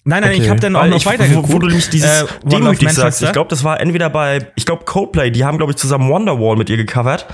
Nein, 0.04 0.22
nein, 0.22 0.32
okay. 0.32 0.44
ich 0.44 0.50
habe 0.50 0.60
dann 0.62 0.76
auch 0.78 0.82
Weil 0.82 0.90
noch 0.90 1.06
weiter 1.06 1.26
wo, 1.34 1.50
wo 1.50 1.60
du 1.60 1.68
nämlich 1.68 1.90
dieses 1.90 2.22
äh, 2.22 2.26
demütig 2.46 2.92
sagst. 2.94 3.22
Ich 3.22 3.34
glaube, 3.34 3.50
das 3.50 3.66
war 3.66 3.82
entweder 3.82 4.10
bei, 4.10 4.52
ich 4.56 4.66
glaube 4.66 4.86
Coldplay, 4.86 5.32
die 5.32 5.44
haben 5.44 5.58
glaube 5.58 5.74
ich 5.74 5.78
zusammen 5.78 6.10
Wonderwall 6.10 6.56
mit 6.56 6.70
ihr 6.70 6.78
gecovert. 6.78 7.28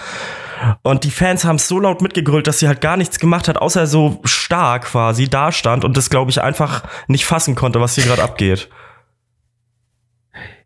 Und 0.82 1.04
die 1.04 1.12
Fans 1.12 1.46
haben 1.46 1.60
so 1.60 1.80
laut 1.80 2.02
mitgegrüllt, 2.02 2.48
dass 2.48 2.60
sie 2.60 2.68
halt 2.68 2.82
gar 2.82 2.98
nichts 2.98 3.20
gemacht 3.20 3.48
hat, 3.48 3.58
außer 3.58 3.86
so 3.86 4.22
starr 4.24 4.80
quasi 4.80 5.30
da 5.30 5.52
stand 5.52 5.86
und 5.86 5.98
das 5.98 6.10
glaube 6.10 6.32
ich 6.32 6.42
einfach 6.42 6.84
nicht 7.08 7.26
fassen 7.26 7.54
konnte, 7.54 7.80
was 7.80 7.96
hier 7.96 8.06
gerade 8.06 8.24
abgeht. 8.24 8.70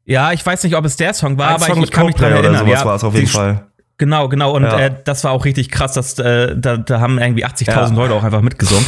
Ja, 0.05 0.31
ich 0.31 0.45
weiß 0.45 0.63
nicht, 0.63 0.77
ob 0.77 0.85
es 0.85 0.95
der 0.95 1.13
Song 1.13 1.37
war, 1.37 1.49
Ein 1.49 1.55
aber 1.55 1.65
Song 1.65 1.77
ich, 1.79 1.83
ich 1.85 1.91
kann 1.91 2.05
mich 2.05 2.15
daran 2.15 2.31
erinnern. 2.31 2.51
Oder 2.51 2.59
sowas 2.59 2.79
ja, 2.79 2.85
war 2.85 2.95
es 2.95 3.03
auf 3.03 3.13
jeden 3.13 3.27
Fall. 3.27 3.66
Genau, 3.97 4.29
genau. 4.29 4.55
Und 4.55 4.63
ja. 4.63 4.79
äh, 4.79 4.95
das 5.03 5.23
war 5.23 5.31
auch 5.31 5.45
richtig 5.45 5.69
krass. 5.69 5.93
Dass, 5.93 6.17
äh, 6.19 6.55
da, 6.55 6.77
da 6.77 6.99
haben 6.99 7.17
irgendwie 7.17 7.45
80.000 7.45 7.71
ja. 7.71 7.87
Leute 7.87 8.13
auch 8.13 8.23
einfach 8.23 8.41
mitgesungen. 8.41 8.85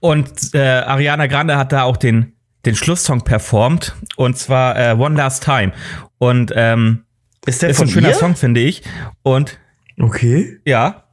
Und 0.00 0.54
äh, 0.54 0.58
Ariana 0.58 1.26
Grande 1.26 1.56
hat 1.56 1.72
da 1.72 1.82
auch 1.82 1.96
den, 1.96 2.32
den 2.64 2.76
Schlusssong 2.76 3.22
performt. 3.22 3.94
Und 4.16 4.38
zwar 4.38 4.78
äh, 4.78 4.94
One 4.94 5.16
Last 5.16 5.44
Time. 5.44 5.72
Und 6.18 6.52
ähm, 6.54 7.04
Ist 7.46 7.62
der 7.62 7.70
ist 7.70 7.80
ein 7.80 7.88
schöner 7.88 8.10
ihr? 8.10 8.14
Song, 8.14 8.36
finde 8.36 8.60
ich. 8.60 8.82
Und 9.22 9.58
okay. 10.00 10.58
Ja. 10.64 11.04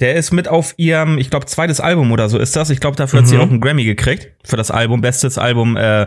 Der 0.00 0.16
ist 0.16 0.32
mit 0.32 0.48
auf 0.48 0.74
ihrem, 0.78 1.18
ich 1.18 1.30
glaube, 1.30 1.46
zweites 1.46 1.78
Album 1.78 2.10
oder 2.10 2.28
so 2.28 2.38
ist 2.38 2.56
das. 2.56 2.70
Ich 2.70 2.80
glaube, 2.80 2.96
dafür 2.96 3.20
mhm. 3.20 3.24
hat 3.24 3.28
sie 3.28 3.36
mhm. 3.36 3.40
auch 3.42 3.50
einen 3.50 3.60
Grammy 3.60 3.84
gekriegt 3.84 4.32
für 4.44 4.56
das 4.56 4.70
Album, 4.70 5.00
bestes 5.00 5.38
Album 5.38 5.76
äh, 5.76 6.06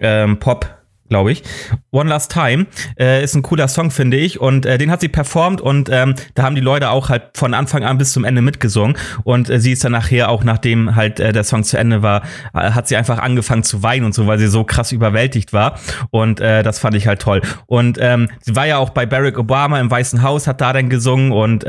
ähm, 0.00 0.38
Pop 0.38 0.75
glaube 1.08 1.32
ich. 1.32 1.42
One 1.90 2.08
Last 2.08 2.32
Time 2.32 2.66
äh, 2.98 3.22
ist 3.22 3.34
ein 3.34 3.42
cooler 3.42 3.68
Song, 3.68 3.90
finde 3.90 4.16
ich. 4.16 4.40
Und 4.40 4.66
äh, 4.66 4.78
den 4.78 4.90
hat 4.90 5.00
sie 5.00 5.08
performt 5.08 5.60
und 5.60 5.88
ähm, 5.90 6.14
da 6.34 6.44
haben 6.44 6.54
die 6.54 6.60
Leute 6.60 6.90
auch 6.90 7.08
halt 7.08 7.36
von 7.36 7.54
Anfang 7.54 7.84
an 7.84 7.98
bis 7.98 8.12
zum 8.12 8.24
Ende 8.24 8.42
mitgesungen. 8.42 8.96
Und 9.24 9.50
äh, 9.50 9.60
sie 9.60 9.72
ist 9.72 9.84
dann 9.84 9.92
nachher 9.92 10.28
auch, 10.28 10.44
nachdem 10.44 10.94
halt 10.96 11.20
äh, 11.20 11.32
der 11.32 11.44
Song 11.44 11.64
zu 11.64 11.78
Ende 11.78 12.02
war, 12.02 12.22
äh, 12.54 12.70
hat 12.70 12.88
sie 12.88 12.96
einfach 12.96 13.18
angefangen 13.18 13.62
zu 13.62 13.82
weinen 13.82 14.04
und 14.04 14.14
so, 14.14 14.26
weil 14.26 14.38
sie 14.38 14.48
so 14.48 14.64
krass 14.64 14.92
überwältigt 14.92 15.52
war. 15.52 15.78
Und 16.10 16.40
äh, 16.40 16.62
das 16.62 16.78
fand 16.78 16.94
ich 16.94 17.06
halt 17.06 17.20
toll. 17.20 17.42
Und 17.66 17.98
ähm, 18.00 18.28
sie 18.40 18.56
war 18.56 18.66
ja 18.66 18.78
auch 18.78 18.90
bei 18.90 19.06
Barack 19.06 19.38
Obama 19.38 19.80
im 19.80 19.90
Weißen 19.90 20.22
Haus, 20.22 20.46
hat 20.46 20.60
da 20.60 20.72
dann 20.72 20.88
gesungen 20.88 21.32
und 21.32 21.64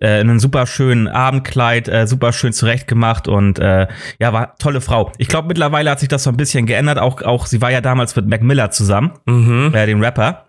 äh, 0.00 0.20
einen 0.20 0.40
super 0.40 0.66
schönen 0.66 1.08
Abendkleid, 1.08 1.88
äh, 1.88 2.06
super 2.06 2.32
schön 2.32 2.52
zurechtgemacht 2.52 3.28
und 3.28 3.58
äh, 3.58 3.86
ja, 4.18 4.32
war 4.32 4.56
tolle 4.58 4.80
Frau. 4.80 5.12
Ich 5.18 5.28
glaube, 5.28 5.48
mittlerweile 5.48 5.90
hat 5.90 6.00
sich 6.00 6.08
das 6.08 6.24
so 6.24 6.30
ein 6.30 6.36
bisschen 6.36 6.66
geändert. 6.66 6.98
Auch, 6.98 7.22
auch 7.22 7.46
sie 7.46 7.60
war 7.60 7.70
ja 7.70 7.80
damals 7.80 8.16
mit 8.16 8.26
Mac 8.26 8.42
Miller 8.42 8.70
zusammen, 8.70 9.12
mhm. 9.26 9.72
äh, 9.74 9.86
den 9.86 10.02
Rapper. 10.02 10.46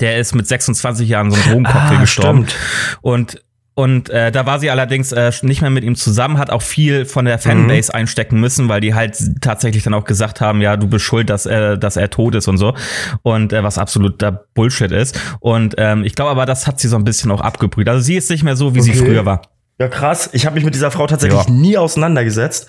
Der 0.00 0.18
ist 0.18 0.34
mit 0.34 0.46
26 0.46 1.08
Jahren 1.08 1.30
so 1.30 1.36
ein 1.36 1.42
Drogencocktail 1.48 1.96
ah, 1.96 2.00
gestorben. 2.00 2.46
Stimmt. 2.46 2.98
Und 3.00 3.42
und 3.78 4.10
äh, 4.10 4.32
da 4.32 4.44
war 4.44 4.58
sie 4.58 4.70
allerdings 4.70 5.12
äh, 5.12 5.30
nicht 5.42 5.60
mehr 5.60 5.70
mit 5.70 5.84
ihm 5.84 5.94
zusammen, 5.94 6.38
hat 6.38 6.50
auch 6.50 6.62
viel 6.62 7.04
von 7.04 7.26
der 7.26 7.38
Fanbase 7.38 7.92
mhm. 7.92 8.00
einstecken 8.00 8.40
müssen, 8.40 8.68
weil 8.68 8.80
die 8.80 8.92
halt 8.92 9.16
tatsächlich 9.40 9.84
dann 9.84 9.94
auch 9.94 10.02
gesagt 10.02 10.40
haben, 10.40 10.60
ja, 10.60 10.76
du 10.76 10.88
bist 10.88 11.04
schuld, 11.04 11.30
dass 11.30 11.46
er, 11.46 11.76
dass 11.76 11.96
er 11.96 12.10
tot 12.10 12.34
ist 12.34 12.48
und 12.48 12.58
so. 12.58 12.74
Und 13.22 13.52
äh, 13.52 13.62
was 13.62 13.78
absoluter 13.78 14.32
Bullshit 14.32 14.90
ist. 14.90 15.20
Und 15.38 15.76
ähm, 15.78 16.02
ich 16.02 16.16
glaube 16.16 16.32
aber, 16.32 16.44
das 16.44 16.66
hat 16.66 16.80
sie 16.80 16.88
so 16.88 16.96
ein 16.96 17.04
bisschen 17.04 17.30
auch 17.30 17.40
abgebrüht. 17.40 17.88
Also 17.88 18.02
sie 18.02 18.16
ist 18.16 18.30
nicht 18.30 18.42
mehr 18.42 18.56
so, 18.56 18.74
wie 18.74 18.80
okay. 18.80 18.94
sie 18.94 18.98
früher 18.98 19.24
war. 19.24 19.42
Ja, 19.78 19.86
krass. 19.86 20.28
Ich 20.32 20.44
habe 20.44 20.56
mich 20.56 20.64
mit 20.64 20.74
dieser 20.74 20.90
Frau 20.90 21.06
tatsächlich 21.06 21.44
ja. 21.44 21.48
nie 21.48 21.78
auseinandergesetzt. 21.78 22.66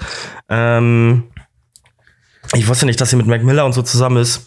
Ähm, 0.48 1.24
ich 2.54 2.68
wusste 2.68 2.86
nicht, 2.86 3.02
dass 3.02 3.10
sie 3.10 3.16
mit 3.16 3.26
Mac 3.26 3.44
Miller 3.44 3.66
und 3.66 3.74
so 3.74 3.82
zusammen 3.82 4.18
ist. 4.18 4.46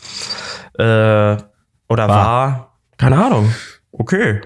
Äh, 0.78 0.83
oder 0.85 1.42
war. 1.88 2.09
war. 2.09 2.78
Keine 2.99 3.16
Ahnung. 3.16 3.52
Okay. 3.90 4.42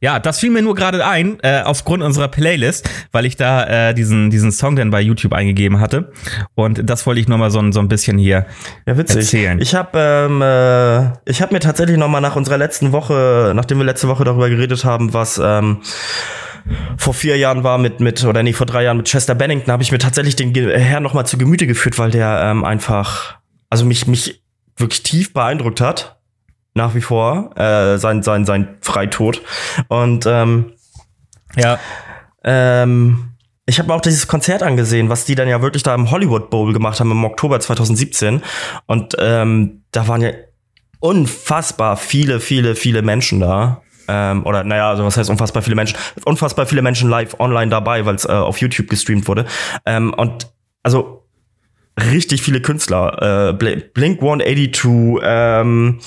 Ja, 0.00 0.18
das 0.18 0.40
fiel 0.40 0.50
mir 0.50 0.62
nur 0.62 0.74
gerade 0.74 1.04
ein, 1.06 1.38
äh, 1.42 1.62
aufgrund 1.62 2.02
unserer 2.02 2.28
Playlist, 2.28 2.88
weil 3.12 3.26
ich 3.26 3.36
da 3.36 3.90
äh, 3.90 3.94
diesen, 3.94 4.30
diesen 4.30 4.52
Song 4.52 4.76
dann 4.76 4.90
bei 4.90 5.00
YouTube 5.00 5.32
eingegeben 5.32 5.80
hatte. 5.80 6.12
Und 6.54 6.88
das 6.88 7.06
wollte 7.06 7.20
ich 7.20 7.28
nur 7.28 7.38
mal 7.38 7.50
so, 7.50 7.60
so 7.72 7.80
ein 7.80 7.88
bisschen 7.88 8.18
hier 8.18 8.46
ja, 8.86 8.96
witzig. 8.96 9.16
erzählen. 9.16 9.60
Ich 9.60 9.74
habe 9.74 9.98
ähm, 9.98 10.42
äh, 10.42 11.30
ich 11.30 11.42
hab 11.42 11.52
mir 11.52 11.60
tatsächlich 11.60 11.98
noch 11.98 12.08
mal 12.08 12.20
nach 12.20 12.36
unserer 12.36 12.58
letzten 12.58 12.92
Woche, 12.92 13.52
nachdem 13.54 13.78
wir 13.78 13.84
letzte 13.84 14.08
Woche 14.08 14.24
darüber 14.24 14.48
geredet 14.48 14.84
haben, 14.84 15.12
was 15.12 15.40
ähm, 15.42 15.78
vor 16.96 17.14
vier 17.14 17.36
Jahren 17.36 17.64
war 17.64 17.78
mit, 17.78 18.00
mit, 18.00 18.24
oder 18.24 18.42
nee, 18.42 18.52
vor 18.52 18.66
drei 18.66 18.84
Jahren 18.84 18.98
mit 18.98 19.06
Chester 19.06 19.34
Bennington, 19.34 19.72
habe 19.72 19.82
ich 19.82 19.92
mir 19.92 19.98
tatsächlich 19.98 20.36
den 20.36 20.54
Herrn 20.54 21.02
noch 21.02 21.14
mal 21.14 21.24
zu 21.24 21.38
Gemüte 21.38 21.66
geführt, 21.66 21.98
weil 21.98 22.10
der 22.10 22.42
ähm, 22.44 22.64
einfach, 22.64 23.38
also 23.68 23.84
mich, 23.84 24.06
mich 24.06 24.42
wirklich 24.76 25.02
tief 25.02 25.32
beeindruckt 25.32 25.80
hat 25.80 26.19
nach 26.74 26.94
wie 26.94 27.00
vor, 27.00 27.56
äh, 27.56 27.98
sein, 27.98 28.22
sein, 28.22 28.44
sein 28.44 28.78
Freitod. 28.80 29.42
Und 29.88 30.26
ähm, 30.26 30.72
ja. 31.56 31.78
Ähm, 32.44 33.30
ich 33.66 33.78
habe 33.78 33.88
mir 33.88 33.94
auch 33.94 34.00
dieses 34.00 34.26
Konzert 34.26 34.62
angesehen, 34.62 35.08
was 35.08 35.24
die 35.24 35.34
dann 35.34 35.48
ja 35.48 35.62
wirklich 35.62 35.82
da 35.82 35.94
im 35.94 36.10
Hollywood 36.10 36.50
Bowl 36.50 36.72
gemacht 36.72 36.98
haben 36.98 37.10
im 37.12 37.24
Oktober 37.24 37.60
2017. 37.60 38.42
Und 38.86 39.16
ähm, 39.18 39.84
da 39.92 40.08
waren 40.08 40.22
ja 40.22 40.30
unfassbar 40.98 41.96
viele, 41.96 42.40
viele, 42.40 42.74
viele 42.74 43.02
Menschen 43.02 43.40
da. 43.40 43.82
Ähm, 44.08 44.44
oder 44.44 44.64
naja, 44.64 44.90
also 44.90 45.04
was 45.04 45.16
heißt 45.16 45.30
unfassbar 45.30 45.62
viele 45.62 45.76
Menschen? 45.76 45.96
Unfassbar 46.24 46.66
viele 46.66 46.82
Menschen 46.82 47.08
live 47.08 47.38
online 47.38 47.70
dabei, 47.70 48.06
weil 48.06 48.16
es 48.16 48.24
äh, 48.24 48.32
auf 48.32 48.58
YouTube 48.58 48.88
gestreamt 48.88 49.28
wurde. 49.28 49.46
Ähm, 49.86 50.12
und 50.14 50.48
also 50.82 51.19
richtig 52.12 52.42
viele 52.42 52.60
Künstler. 52.60 53.50
Äh, 53.50 53.52
Blink 53.54 54.20
182, 54.20 55.20
ähm, 55.22 56.00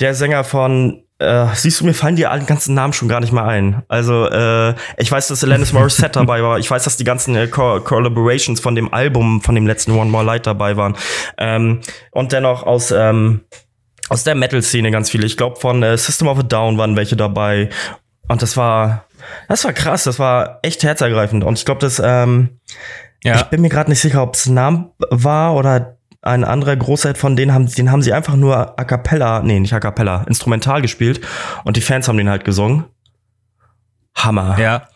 der 0.00 0.14
Sänger 0.14 0.44
von 0.44 1.04
äh, 1.18 1.46
siehst 1.54 1.80
du, 1.80 1.84
mir 1.84 1.94
fallen 1.94 2.16
die 2.16 2.22
ganzen 2.22 2.74
Namen 2.74 2.92
schon 2.92 3.08
gar 3.08 3.20
nicht 3.20 3.32
mehr 3.32 3.44
ein. 3.44 3.82
Also, 3.88 4.28
äh, 4.28 4.74
ich 4.98 5.10
weiß, 5.10 5.28
dass 5.28 5.44
Alanis 5.44 5.72
Morissette 5.72 6.12
dabei 6.12 6.42
war. 6.42 6.58
Ich 6.58 6.70
weiß, 6.70 6.84
dass 6.84 6.96
die 6.96 7.04
ganzen 7.04 7.36
äh, 7.36 7.46
Co 7.46 7.80
Collaborations 7.80 8.60
von 8.60 8.74
dem 8.74 8.92
Album, 8.92 9.40
von 9.40 9.54
dem 9.54 9.66
letzten 9.66 9.92
One 9.92 10.10
More 10.10 10.24
Light 10.24 10.46
dabei 10.46 10.76
waren. 10.76 10.96
Ähm, 11.38 11.80
und 12.10 12.32
dennoch 12.32 12.64
aus, 12.64 12.90
ähm, 12.90 13.42
aus 14.08 14.24
der 14.24 14.34
Metal-Szene 14.34 14.90
ganz 14.90 15.08
viele. 15.08 15.26
Ich 15.26 15.36
glaube, 15.36 15.60
von 15.60 15.82
äh, 15.82 15.96
System 15.96 16.28
of 16.28 16.38
a 16.38 16.42
Down 16.42 16.78
waren 16.78 16.96
welche 16.96 17.16
dabei. 17.16 17.70
Und 18.28 18.42
das 18.42 18.56
war, 18.56 19.06
das 19.48 19.64
war 19.64 19.72
krass. 19.72 20.04
Das 20.04 20.18
war 20.18 20.58
echt 20.62 20.82
herzergreifend. 20.82 21.44
Und 21.44 21.58
ich 21.58 21.64
glaube, 21.64 21.80
das, 21.80 22.02
ähm, 22.04 22.58
ja. 23.24 23.36
Ich 23.36 23.42
bin 23.44 23.60
mir 23.60 23.68
gerade 23.68 23.90
nicht 23.90 24.00
sicher, 24.00 24.22
ob 24.22 24.34
es 24.34 24.48
Nam 24.48 24.90
war 25.10 25.54
oder 25.54 25.96
ein 26.22 26.44
anderer 26.44 26.76
Großteil 26.76 27.16
von 27.16 27.36
denen 27.36 27.52
haben, 27.52 27.66
den 27.66 27.90
haben 27.90 28.02
sie 28.02 28.12
einfach 28.12 28.36
nur 28.36 28.78
a 28.78 28.84
cappella, 28.84 29.42
nee, 29.42 29.60
nicht 29.60 29.74
a 29.74 29.80
cappella, 29.80 30.24
instrumental 30.26 30.80
gespielt 30.80 31.20
und 31.64 31.76
die 31.76 31.82
Fans 31.82 32.08
haben 32.08 32.16
den 32.16 32.30
halt 32.30 32.44
gesungen. 32.44 32.84
Hammer. 34.16 34.56
Ja, 34.60 34.88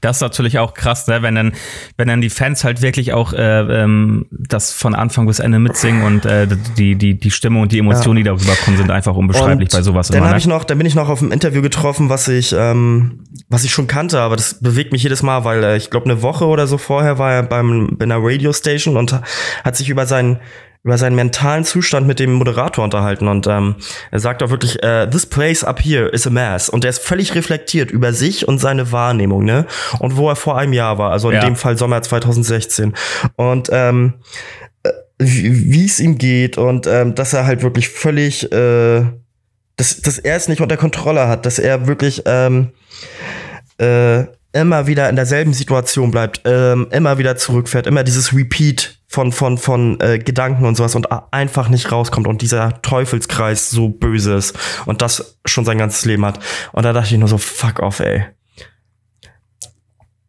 das 0.00 0.18
ist 0.18 0.20
natürlich 0.20 0.58
auch 0.58 0.74
krass, 0.74 1.06
ne? 1.06 1.22
wenn 1.22 1.34
dann, 1.34 1.52
wenn 1.96 2.08
dann 2.08 2.20
die 2.20 2.28
Fans 2.28 2.64
halt 2.64 2.82
wirklich 2.82 3.12
auch 3.12 3.32
äh, 3.32 3.82
ähm, 3.82 4.26
das 4.30 4.72
von 4.72 4.94
Anfang 4.94 5.26
bis 5.26 5.38
Ende 5.38 5.58
mitsingen 5.58 6.02
und 6.02 6.26
äh, 6.26 6.46
die 6.76 6.94
die 6.94 7.18
die 7.18 7.30
Stimme 7.30 7.60
und 7.60 7.72
die 7.72 7.78
Emotionen, 7.78 8.18
ja. 8.18 8.22
die 8.22 8.28
darüber 8.28 8.54
kommen, 8.64 8.76
sind 8.76 8.90
einfach 8.90 9.16
unbeschreiblich 9.16 9.70
und 9.70 9.78
bei 9.78 9.82
sowas. 9.82 10.08
Dann 10.08 10.22
habe 10.22 10.32
ne? 10.32 10.38
ich 10.38 10.46
noch, 10.46 10.64
dann 10.64 10.76
bin 10.78 10.86
ich 10.86 10.94
noch 10.94 11.08
auf 11.08 11.22
einem 11.22 11.32
Interview 11.32 11.62
getroffen, 11.62 12.10
was 12.10 12.28
ich 12.28 12.54
ähm, 12.56 13.24
was 13.48 13.64
ich 13.64 13.72
schon 13.72 13.86
kannte, 13.86 14.20
aber 14.20 14.36
das 14.36 14.60
bewegt 14.60 14.92
mich 14.92 15.02
jedes 15.02 15.22
Mal, 15.22 15.44
weil 15.44 15.64
äh, 15.64 15.76
ich 15.76 15.90
glaube 15.90 16.04
eine 16.04 16.22
Woche 16.22 16.46
oder 16.46 16.66
so 16.66 16.76
vorher 16.76 17.18
war 17.18 17.32
er 17.32 17.42
beim 17.44 17.96
bei 17.98 18.04
einer 18.04 18.18
Radio 18.20 18.52
Station 18.52 18.96
und 18.96 19.18
hat 19.64 19.76
sich 19.76 19.88
über 19.88 20.06
seinen 20.06 20.40
über 20.88 20.96
seinen 20.96 21.16
mentalen 21.16 21.64
Zustand 21.64 22.06
mit 22.06 22.18
dem 22.18 22.32
Moderator 22.32 22.82
unterhalten 22.82 23.28
und 23.28 23.46
ähm, 23.46 23.74
er 24.10 24.20
sagt 24.20 24.42
auch 24.42 24.48
wirklich, 24.48 24.82
äh, 24.82 25.06
this 25.06 25.26
place 25.26 25.62
up 25.62 25.84
here 25.84 26.08
is 26.08 26.26
a 26.26 26.30
mess 26.30 26.70
und 26.70 26.82
er 26.82 26.88
ist 26.88 27.00
völlig 27.00 27.34
reflektiert 27.34 27.90
über 27.90 28.14
sich 28.14 28.48
und 28.48 28.58
seine 28.58 28.90
Wahrnehmung, 28.90 29.44
ne? 29.44 29.66
Und 29.98 30.16
wo 30.16 30.30
er 30.30 30.36
vor 30.36 30.56
einem 30.56 30.72
Jahr 30.72 30.96
war, 30.96 31.12
also 31.12 31.28
in 31.28 31.34
ja. 31.34 31.44
dem 31.44 31.56
Fall 31.56 31.76
Sommer 31.76 32.00
2016 32.00 32.94
und 33.36 33.68
ähm, 33.70 34.14
äh, 34.82 34.90
wie 35.18 35.84
es 35.84 36.00
ihm 36.00 36.16
geht 36.16 36.56
und 36.56 36.86
ähm, 36.86 37.14
dass 37.14 37.34
er 37.34 37.44
halt 37.44 37.62
wirklich 37.62 37.90
völlig, 37.90 38.50
äh, 38.50 39.04
dass, 39.76 40.00
dass 40.00 40.18
er 40.18 40.36
es 40.36 40.48
nicht 40.48 40.62
unter 40.62 40.78
Kontrolle 40.78 41.28
hat, 41.28 41.44
dass 41.44 41.58
er 41.58 41.86
wirklich 41.86 42.22
ähm, 42.24 42.70
äh, 43.76 44.24
immer 44.54 44.86
wieder 44.86 45.10
in 45.10 45.16
derselben 45.16 45.52
Situation 45.52 46.10
bleibt, 46.10 46.40
ähm, 46.46 46.86
immer 46.92 47.18
wieder 47.18 47.36
zurückfährt, 47.36 47.86
immer 47.86 48.04
dieses 48.04 48.34
Repeat 48.34 48.97
von, 49.08 49.32
von, 49.32 49.56
von 49.56 49.98
äh, 50.00 50.18
Gedanken 50.18 50.66
und 50.66 50.76
sowas 50.76 50.94
und 50.94 51.08
einfach 51.32 51.70
nicht 51.70 51.90
rauskommt 51.90 52.26
und 52.26 52.42
dieser 52.42 52.82
Teufelskreis 52.82 53.70
so 53.70 53.88
böse 53.88 54.34
ist 54.34 54.58
und 54.84 55.00
das 55.00 55.38
schon 55.46 55.64
sein 55.64 55.78
ganzes 55.78 56.04
Leben 56.04 56.24
hat. 56.26 56.38
Und 56.72 56.84
da 56.84 56.92
dachte 56.92 57.14
ich 57.14 57.18
nur 57.18 57.28
so, 57.28 57.38
fuck 57.38 57.80
off, 57.80 58.00
ey. 58.00 58.26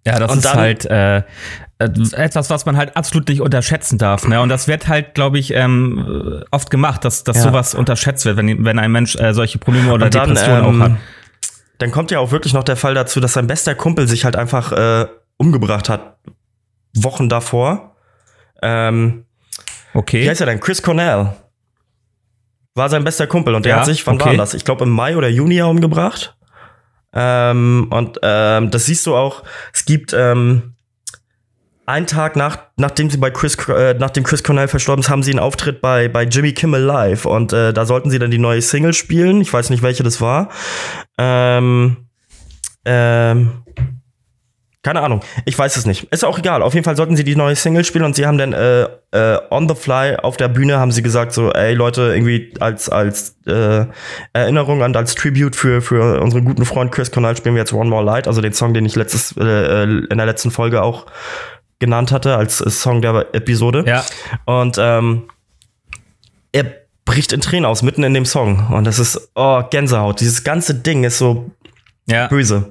Ja, 0.07 0.17
das 0.17 0.31
und 0.31 0.39
ist 0.39 0.53
halt 0.53 0.85
äh, 0.85 1.17
äh, 1.17 1.23
etwas, 2.13 2.49
was 2.49 2.65
man 2.65 2.77
halt 2.77 2.95
absolut 2.95 3.27
nicht 3.27 3.41
unterschätzen 3.41 3.97
darf. 3.97 4.27
Ne? 4.27 4.41
Und 4.41 4.49
das 4.49 4.67
wird 4.67 4.87
halt, 4.87 5.13
glaube 5.13 5.39
ich, 5.39 5.53
ähm, 5.53 6.43
oft 6.51 6.69
gemacht, 6.69 7.03
dass, 7.03 7.25
dass 7.25 7.37
ja. 7.37 7.43
sowas 7.43 7.75
unterschätzt 7.75 8.25
wird, 8.25 8.37
wenn, 8.37 8.63
wenn 8.63 8.79
ein 8.79 8.91
Mensch 8.91 9.15
äh, 9.17 9.33
solche 9.33 9.59
Probleme 9.59 9.91
oder 9.91 10.09
dann, 10.09 10.29
Depressionen 10.29 10.65
ähm, 10.65 10.81
auch 10.81 10.85
hat. 10.85 10.91
Dann 11.79 11.91
kommt 11.91 12.11
ja 12.11 12.19
auch 12.19 12.31
wirklich 12.31 12.53
noch 12.53 12.63
der 12.63 12.75
Fall 12.75 12.93
dazu, 12.93 13.19
dass 13.19 13.33
sein 13.33 13.47
bester 13.47 13.75
Kumpel 13.75 14.07
sich 14.07 14.25
halt 14.25 14.35
einfach 14.35 14.71
äh, 14.71 15.07
umgebracht 15.37 15.89
hat. 15.89 16.17
Wochen 16.93 17.29
davor. 17.29 17.95
Ähm, 18.61 19.25
okay. 19.93 20.23
Wie 20.23 20.29
heißt 20.29 20.41
er 20.41 20.47
denn? 20.47 20.59
Chris 20.59 20.81
Cornell. 20.81 21.33
War 22.75 22.89
sein 22.89 23.03
bester 23.03 23.27
Kumpel 23.27 23.55
und 23.55 23.65
der 23.65 23.75
ja, 23.75 23.79
hat 23.79 23.85
sich, 23.85 24.05
wann 24.07 24.15
okay. 24.15 24.29
war 24.29 24.37
das? 24.37 24.53
Ich 24.53 24.63
glaube 24.63 24.83
im 24.83 24.89
Mai 24.89 25.17
oder 25.17 25.27
Juni 25.27 25.61
umgebracht. 25.61 26.35
Ähm, 27.13 27.87
und 27.89 28.19
ähm, 28.21 28.71
das 28.71 28.85
siehst 28.85 29.05
du 29.05 29.15
auch, 29.15 29.43
es 29.73 29.85
gibt 29.85 30.13
ähm, 30.13 30.75
einen 31.89 32.05
Tag 32.05 32.35
nach, 32.35 32.59
nachdem 32.77 33.09
sie 33.09 33.17
bei 33.17 33.31
Chris, 33.31 33.57
äh, 33.67 33.95
nachdem 33.97 34.23
Chris 34.23 34.43
Cornell 34.43 34.67
verstorben 34.67 35.01
ist, 35.01 35.09
haben 35.09 35.23
sie 35.23 35.31
einen 35.31 35.39
Auftritt 35.39 35.81
bei, 35.81 36.07
bei 36.07 36.23
Jimmy 36.23 36.53
Kimmel 36.53 36.83
Live 36.83 37.25
und 37.25 37.51
äh, 37.51 37.73
da 37.73 37.85
sollten 37.85 38.11
sie 38.11 38.19
dann 38.19 38.29
die 38.29 38.37
neue 38.37 38.61
Single 38.61 38.93
spielen. 38.93 39.41
Ich 39.41 39.51
weiß 39.51 39.71
nicht, 39.71 39.81
welche 39.81 40.03
das 40.03 40.21
war. 40.21 40.49
Ähm, 41.17 41.97
ähm, 42.85 43.63
keine 44.81 45.01
Ahnung. 45.01 45.19
Ich 45.43 45.59
weiß 45.59 45.75
es 45.75 45.85
nicht. 45.85 46.05
Ist 46.05 46.23
auch 46.23 46.39
egal. 46.39 46.61
Auf 46.61 46.73
jeden 46.73 46.85
Fall 46.85 46.95
sollten 46.95 47.17
sie 47.17 47.25
die 47.25 47.35
neue 47.35 47.55
Single 47.55 47.83
spielen 47.83 48.05
und 48.05 48.15
sie 48.15 48.25
haben 48.25 48.37
dann 48.37 48.53
äh, 48.53 48.83
äh, 49.11 49.37
on 49.49 49.67
the 49.67 49.75
fly 49.75 50.15
auf 50.15 50.37
der 50.37 50.47
Bühne 50.47 50.79
haben 50.79 50.91
sie 50.91 51.01
gesagt 51.01 51.33
so, 51.33 51.51
ey 51.51 51.73
Leute, 51.73 52.13
irgendwie 52.13 52.53
als 52.61 52.89
als 52.89 53.35
äh, 53.45 53.85
Erinnerung 54.31 54.81
und 54.81 54.95
als 54.95 55.15
Tribute 55.15 55.55
für 55.55 55.81
für 55.81 56.21
unseren 56.21 56.45
guten 56.45 56.65
Freund 56.65 56.93
Chris 56.93 57.11
Cornell 57.11 57.35
spielen 57.35 57.55
wir 57.55 57.61
jetzt 57.61 57.73
One 57.73 57.89
More 57.89 58.05
Light, 58.05 58.27
also 58.27 58.39
den 58.39 58.53
Song, 58.53 58.73
den 58.73 58.85
ich 58.85 58.95
letztes 58.95 59.35
äh, 59.37 59.43
äh 59.43 59.83
in 59.83 60.17
der 60.17 60.25
letzten 60.25 60.49
Folge 60.49 60.81
auch 60.81 61.07
genannt 61.79 62.13
hatte 62.13 62.37
als 62.37 62.57
Song 62.57 63.01
der 63.01 63.27
Episode. 63.33 63.83
Ja. 63.85 64.05
Und 64.45 64.77
ähm, 64.79 65.23
er 66.51 66.65
bricht 67.05 67.33
in 67.33 67.41
Tränen 67.41 67.65
aus, 67.65 67.81
mitten 67.81 68.03
in 68.03 68.13
dem 68.13 68.25
Song. 68.25 68.67
Und 68.71 68.85
das 68.85 68.99
ist, 68.99 69.31
oh, 69.35 69.63
Gänsehaut. 69.69 70.19
Dieses 70.19 70.43
ganze 70.43 70.75
Ding 70.75 71.03
ist 71.03 71.17
so 71.17 71.51
ja. 72.05 72.27
böse. 72.27 72.69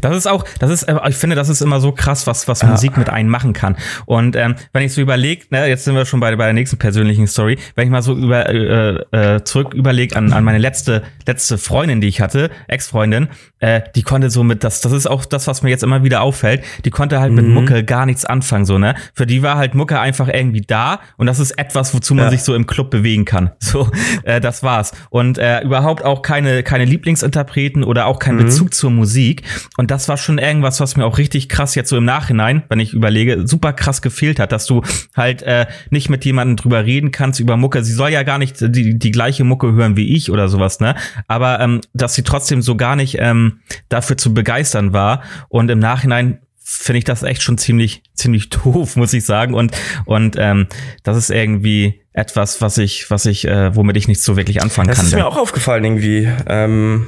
Das 0.00 0.16
ist 0.16 0.26
auch, 0.26 0.44
das 0.58 0.70
ist, 0.70 0.84
äh, 0.84 0.96
ich 1.08 1.16
finde, 1.16 1.36
das 1.36 1.48
ist 1.48 1.60
immer 1.60 1.80
so 1.80 1.92
krass, 1.92 2.26
was, 2.26 2.48
was. 2.48 2.60
Musik 2.70 2.96
mit 2.96 3.10
einem 3.10 3.28
machen 3.28 3.52
kann. 3.52 3.76
Und 4.06 4.36
ähm, 4.36 4.54
wenn 4.72 4.82
ich 4.82 4.92
so 4.92 5.00
überlege, 5.00 5.46
ne, 5.50 5.66
jetzt 5.68 5.84
sind 5.84 5.94
wir 5.94 6.04
schon 6.04 6.20
bei, 6.20 6.34
bei 6.36 6.44
der 6.44 6.52
nächsten 6.52 6.78
persönlichen 6.78 7.26
Story, 7.26 7.58
wenn 7.74 7.84
ich 7.84 7.90
mal 7.90 8.02
so 8.02 8.14
über, 8.14 8.48
äh, 8.48 9.36
äh, 9.36 9.44
zurück 9.44 9.74
überlege 9.74 10.16
an, 10.16 10.32
an 10.32 10.44
meine 10.44 10.58
letzte, 10.58 11.02
letzte 11.26 11.58
Freundin, 11.58 12.00
die 12.00 12.08
ich 12.08 12.20
hatte, 12.20 12.50
Ex-Freundin, 12.68 13.28
äh, 13.58 13.82
die 13.94 14.02
konnte 14.02 14.30
so 14.30 14.42
mit, 14.42 14.64
das, 14.64 14.80
das 14.80 14.92
ist 14.92 15.06
auch 15.06 15.24
das, 15.24 15.46
was 15.46 15.62
mir 15.62 15.70
jetzt 15.70 15.82
immer 15.82 16.02
wieder 16.02 16.22
auffällt, 16.22 16.64
die 16.84 16.90
konnte 16.90 17.20
halt 17.20 17.30
mhm. 17.32 17.36
mit 17.36 17.46
Mucke 17.46 17.84
gar 17.84 18.06
nichts 18.06 18.24
anfangen, 18.24 18.64
so, 18.64 18.78
ne? 18.78 18.94
Für 19.14 19.26
die 19.26 19.42
war 19.42 19.56
halt 19.56 19.74
Mucke 19.74 19.98
einfach 20.00 20.28
irgendwie 20.28 20.62
da 20.62 21.00
und 21.16 21.26
das 21.26 21.40
ist 21.40 21.52
etwas, 21.52 21.94
wozu 21.94 22.14
man 22.14 22.26
ja. 22.26 22.30
sich 22.30 22.42
so 22.42 22.54
im 22.54 22.66
Club 22.66 22.90
bewegen 22.90 23.24
kann. 23.24 23.50
So, 23.70 23.88
äh, 24.24 24.40
das 24.40 24.64
war's. 24.64 24.90
Und 25.10 25.38
äh, 25.38 25.60
überhaupt 25.60 26.04
auch 26.04 26.22
keine, 26.22 26.64
keine 26.64 26.84
Lieblingsinterpreten 26.86 27.84
oder 27.84 28.06
auch 28.06 28.18
kein 28.18 28.34
mhm. 28.34 28.44
Bezug 28.44 28.74
zur 28.74 28.90
Musik. 28.90 29.44
Und 29.76 29.90
das 29.90 30.08
war 30.08 30.16
schon 30.16 30.38
irgendwas, 30.38 30.80
was 30.80 30.96
mir 30.96 31.04
auch 31.04 31.18
richtig 31.18 31.48
krass 31.48 31.74
jetzt 31.74 31.90
so 31.90 31.96
im 31.96 32.04
Nachhinein, 32.04 32.62
wenn 32.68 32.80
ich 32.80 32.92
überlege, 32.92 33.46
super 33.46 33.72
krass 33.72 34.02
gefehlt 34.02 34.40
hat, 34.40 34.52
dass 34.52 34.66
du 34.66 34.82
halt 35.16 35.42
äh, 35.42 35.66
nicht 35.90 36.08
mit 36.08 36.24
jemandem 36.24 36.56
drüber 36.56 36.84
reden 36.84 37.10
kannst 37.10 37.40
über 37.40 37.56
Mucke. 37.56 37.84
Sie 37.84 37.92
soll 37.92 38.10
ja 38.10 38.22
gar 38.22 38.38
nicht 38.38 38.56
die, 38.60 38.98
die 38.98 39.10
gleiche 39.10 39.44
Mucke 39.44 39.72
hören 39.72 39.96
wie 39.96 40.14
ich 40.14 40.30
oder 40.30 40.48
sowas, 40.48 40.80
ne? 40.80 40.94
Aber 41.28 41.60
ähm, 41.60 41.80
dass 41.92 42.14
sie 42.14 42.22
trotzdem 42.22 42.62
so 42.62 42.76
gar 42.76 42.96
nicht 42.96 43.16
ähm, 43.18 43.60
dafür 43.88 44.16
zu 44.16 44.34
begeistern 44.34 44.92
war. 44.92 45.22
Und 45.48 45.70
im 45.70 45.78
Nachhinein 45.78 46.40
finde 46.62 46.98
ich 46.98 47.04
das 47.04 47.22
echt 47.22 47.42
schon 47.42 47.58
ziemlich, 47.58 48.02
ziemlich 48.14 48.48
doof, 48.50 48.96
muss 48.96 49.12
ich 49.12 49.24
sagen. 49.24 49.54
Und, 49.54 49.76
und 50.04 50.36
ähm, 50.38 50.66
das 51.02 51.16
ist 51.16 51.30
irgendwie 51.30 52.00
etwas, 52.12 52.60
was 52.60 52.78
ich, 52.78 53.10
was 53.10 53.26
ich, 53.26 53.46
äh, 53.46 53.74
womit 53.74 53.96
ich 53.96 54.08
nicht 54.08 54.22
so 54.22 54.36
wirklich 54.36 54.62
anfangen 54.62 54.88
das 54.88 54.96
kann. 54.96 55.04
Das 55.04 55.12
ist 55.12 55.18
mir 55.18 55.26
auch 55.26 55.36
aufgefallen 55.36 55.84
irgendwie. 55.84 56.28
Ähm 56.46 57.06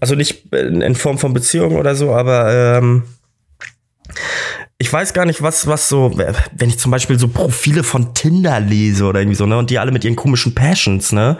also 0.00 0.14
nicht 0.14 0.52
in 0.52 0.94
Form 0.94 1.18
von 1.18 1.32
Beziehung 1.32 1.76
oder 1.76 1.94
so, 1.94 2.14
aber 2.14 2.78
ähm, 2.78 3.04
ich 4.80 4.92
weiß 4.92 5.12
gar 5.12 5.26
nicht, 5.26 5.42
was, 5.42 5.66
was 5.66 5.88
so, 5.88 6.16
wenn 6.16 6.68
ich 6.68 6.78
zum 6.78 6.92
Beispiel 6.92 7.18
so 7.18 7.26
Profile 7.26 7.82
von 7.82 8.14
Tinder 8.14 8.60
lese 8.60 9.06
oder 9.06 9.20
irgendwie 9.20 9.34
so, 9.34 9.44
ne, 9.44 9.58
und 9.58 9.70
die 9.70 9.78
alle 9.80 9.90
mit 9.90 10.04
ihren 10.04 10.14
komischen 10.14 10.54
Passions, 10.54 11.10
ne, 11.10 11.36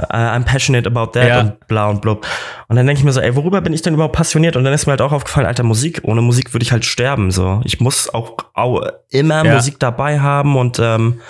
uh, 0.00 0.14
I'm 0.14 0.44
passionate 0.44 0.88
about 0.88 1.12
that 1.12 1.28
ja. 1.28 1.40
und 1.40 1.66
bla 1.66 1.90
und 1.90 2.00
blub. 2.00 2.26
Und 2.68 2.76
dann 2.76 2.86
denke 2.86 3.00
ich 3.00 3.04
mir 3.04 3.12
so, 3.12 3.20
ey, 3.20 3.36
worüber 3.36 3.60
bin 3.60 3.74
ich 3.74 3.82
denn 3.82 3.92
überhaupt 3.92 4.16
passioniert? 4.16 4.56
Und 4.56 4.64
dann 4.64 4.72
ist 4.72 4.86
mir 4.86 4.92
halt 4.92 5.02
auch 5.02 5.12
aufgefallen, 5.12 5.46
alter, 5.46 5.64
Musik, 5.64 6.00
ohne 6.04 6.22
Musik 6.22 6.54
würde 6.54 6.64
ich 6.64 6.72
halt 6.72 6.86
sterben, 6.86 7.30
so. 7.30 7.60
Ich 7.64 7.78
muss 7.78 8.08
auch, 8.08 8.36
auch 8.54 8.82
immer 9.10 9.44
ja. 9.44 9.54
Musik 9.54 9.78
dabei 9.78 10.20
haben 10.20 10.56
und, 10.56 10.78
ähm, 10.78 11.20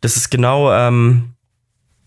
das 0.00 0.16
ist 0.16 0.30
genau, 0.30 0.72
ähm, 0.72 1.34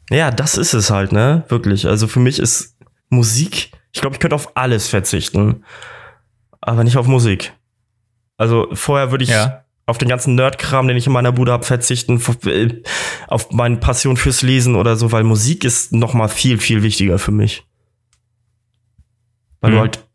ja, 0.10 0.32
das 0.32 0.58
ist 0.58 0.74
es 0.74 0.90
halt, 0.90 1.12
ne, 1.12 1.44
wirklich. 1.50 1.86
Also 1.86 2.08
für 2.08 2.20
mich 2.20 2.40
ist 2.40 2.78
Musik 3.10 3.72
ich 3.98 4.02
glaube, 4.02 4.16
ich 4.16 4.20
könnte 4.20 4.36
auf 4.36 4.56
alles 4.56 4.88
verzichten. 4.88 5.64
Aber 6.62 6.84
nicht 6.84 6.98
auf 6.98 7.08
Musik. 7.08 7.54
Also 8.38 8.68
vorher 8.74 9.10
würde 9.10 9.24
ich 9.24 9.32
ja. 9.32 9.64
auf 9.88 9.98
den 9.98 10.08
ganzen 10.08 10.36
Nerdkram, 10.36 10.88
den 10.88 10.98
ich 10.98 11.08
in 11.08 11.14
meiner 11.14 11.32
Bude 11.32 11.52
habe, 11.52 11.64
verzichten, 11.64 12.22
äh, 12.46 12.84
auf 13.28 13.52
meine 13.52 13.78
Passion 13.78 14.16
fürs 14.16 14.44
Lesen 14.44 14.76
oder 14.76 14.96
so, 14.98 15.12
weil 15.12 15.24
Musik 15.24 15.64
ist 15.64 15.94
noch 15.94 16.14
mal 16.14 16.28
viel, 16.28 16.60
viel 16.60 16.84
wichtiger 16.84 17.18
für 17.18 17.32
mich. 17.32 17.66
Weil 19.62 19.72
mhm. 19.72 19.76
du 19.76 19.82
halt 19.82 20.08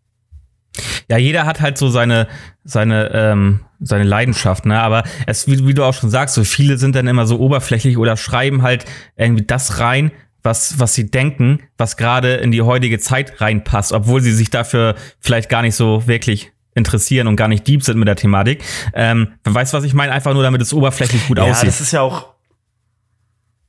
ja, 1.09 1.19
jeder 1.19 1.45
hat 1.45 1.61
halt 1.61 1.77
so 1.77 1.91
seine, 1.91 2.29
seine, 2.65 3.11
ähm, 3.13 3.61
seine 3.81 4.05
Leidenschaft, 4.05 4.65
ne? 4.65 4.81
Aber 4.81 5.03
es, 5.27 5.47
wie, 5.47 5.67
wie, 5.67 5.75
du 5.75 5.85
auch 5.85 5.93
schon 5.93 6.09
sagst, 6.09 6.35
so 6.35 6.45
viele 6.45 6.79
sind 6.79 6.97
dann 6.97 7.09
immer 7.09 7.27
so 7.27 7.39
oberflächlich 7.39 7.99
oder 7.99 8.17
schreiben 8.17 8.63
halt 8.63 8.87
irgendwie 9.17 9.45
das 9.45 9.81
rein, 9.81 10.13
was, 10.43 10.79
was 10.79 10.95
sie 10.95 11.11
denken, 11.11 11.61
was 11.79 11.97
gerade 11.97 12.35
in 12.35 12.51
die 12.51 12.63
heutige 12.63 12.99
Zeit 12.99 13.41
reinpasst, 13.41 13.93
obwohl 13.93 14.21
sie 14.21 14.33
sich 14.33 14.51
dafür 14.51 14.95
vielleicht 15.21 15.49
gar 15.49 15.63
nicht 15.63 15.77
so 15.77 16.07
wirklich 16.07 16.53
interessieren 16.75 17.27
und 17.27 17.37
gar 17.37 17.49
nicht 17.49 17.67
deep 17.67 17.83
sind 17.83 17.99
mit 17.99 18.09
der 18.09 18.17
Thematik. 18.17 18.63
Ähm, 18.95 19.35
weißt 19.45 19.73
du, 19.73 19.77
was 19.77 19.85
ich 19.85 19.95
meine? 19.95 20.13
Einfach 20.13 20.33
nur, 20.33 20.43
damit 20.43 20.63
es 20.63 20.73
oberflächlich 20.73 21.27
gut 21.29 21.39
ja, 21.39 21.45
aussieht. 21.45 21.65
Ja, 21.65 21.67
das 21.67 21.81
ist 21.81 21.93
ja 21.93 22.01
auch. 22.01 22.33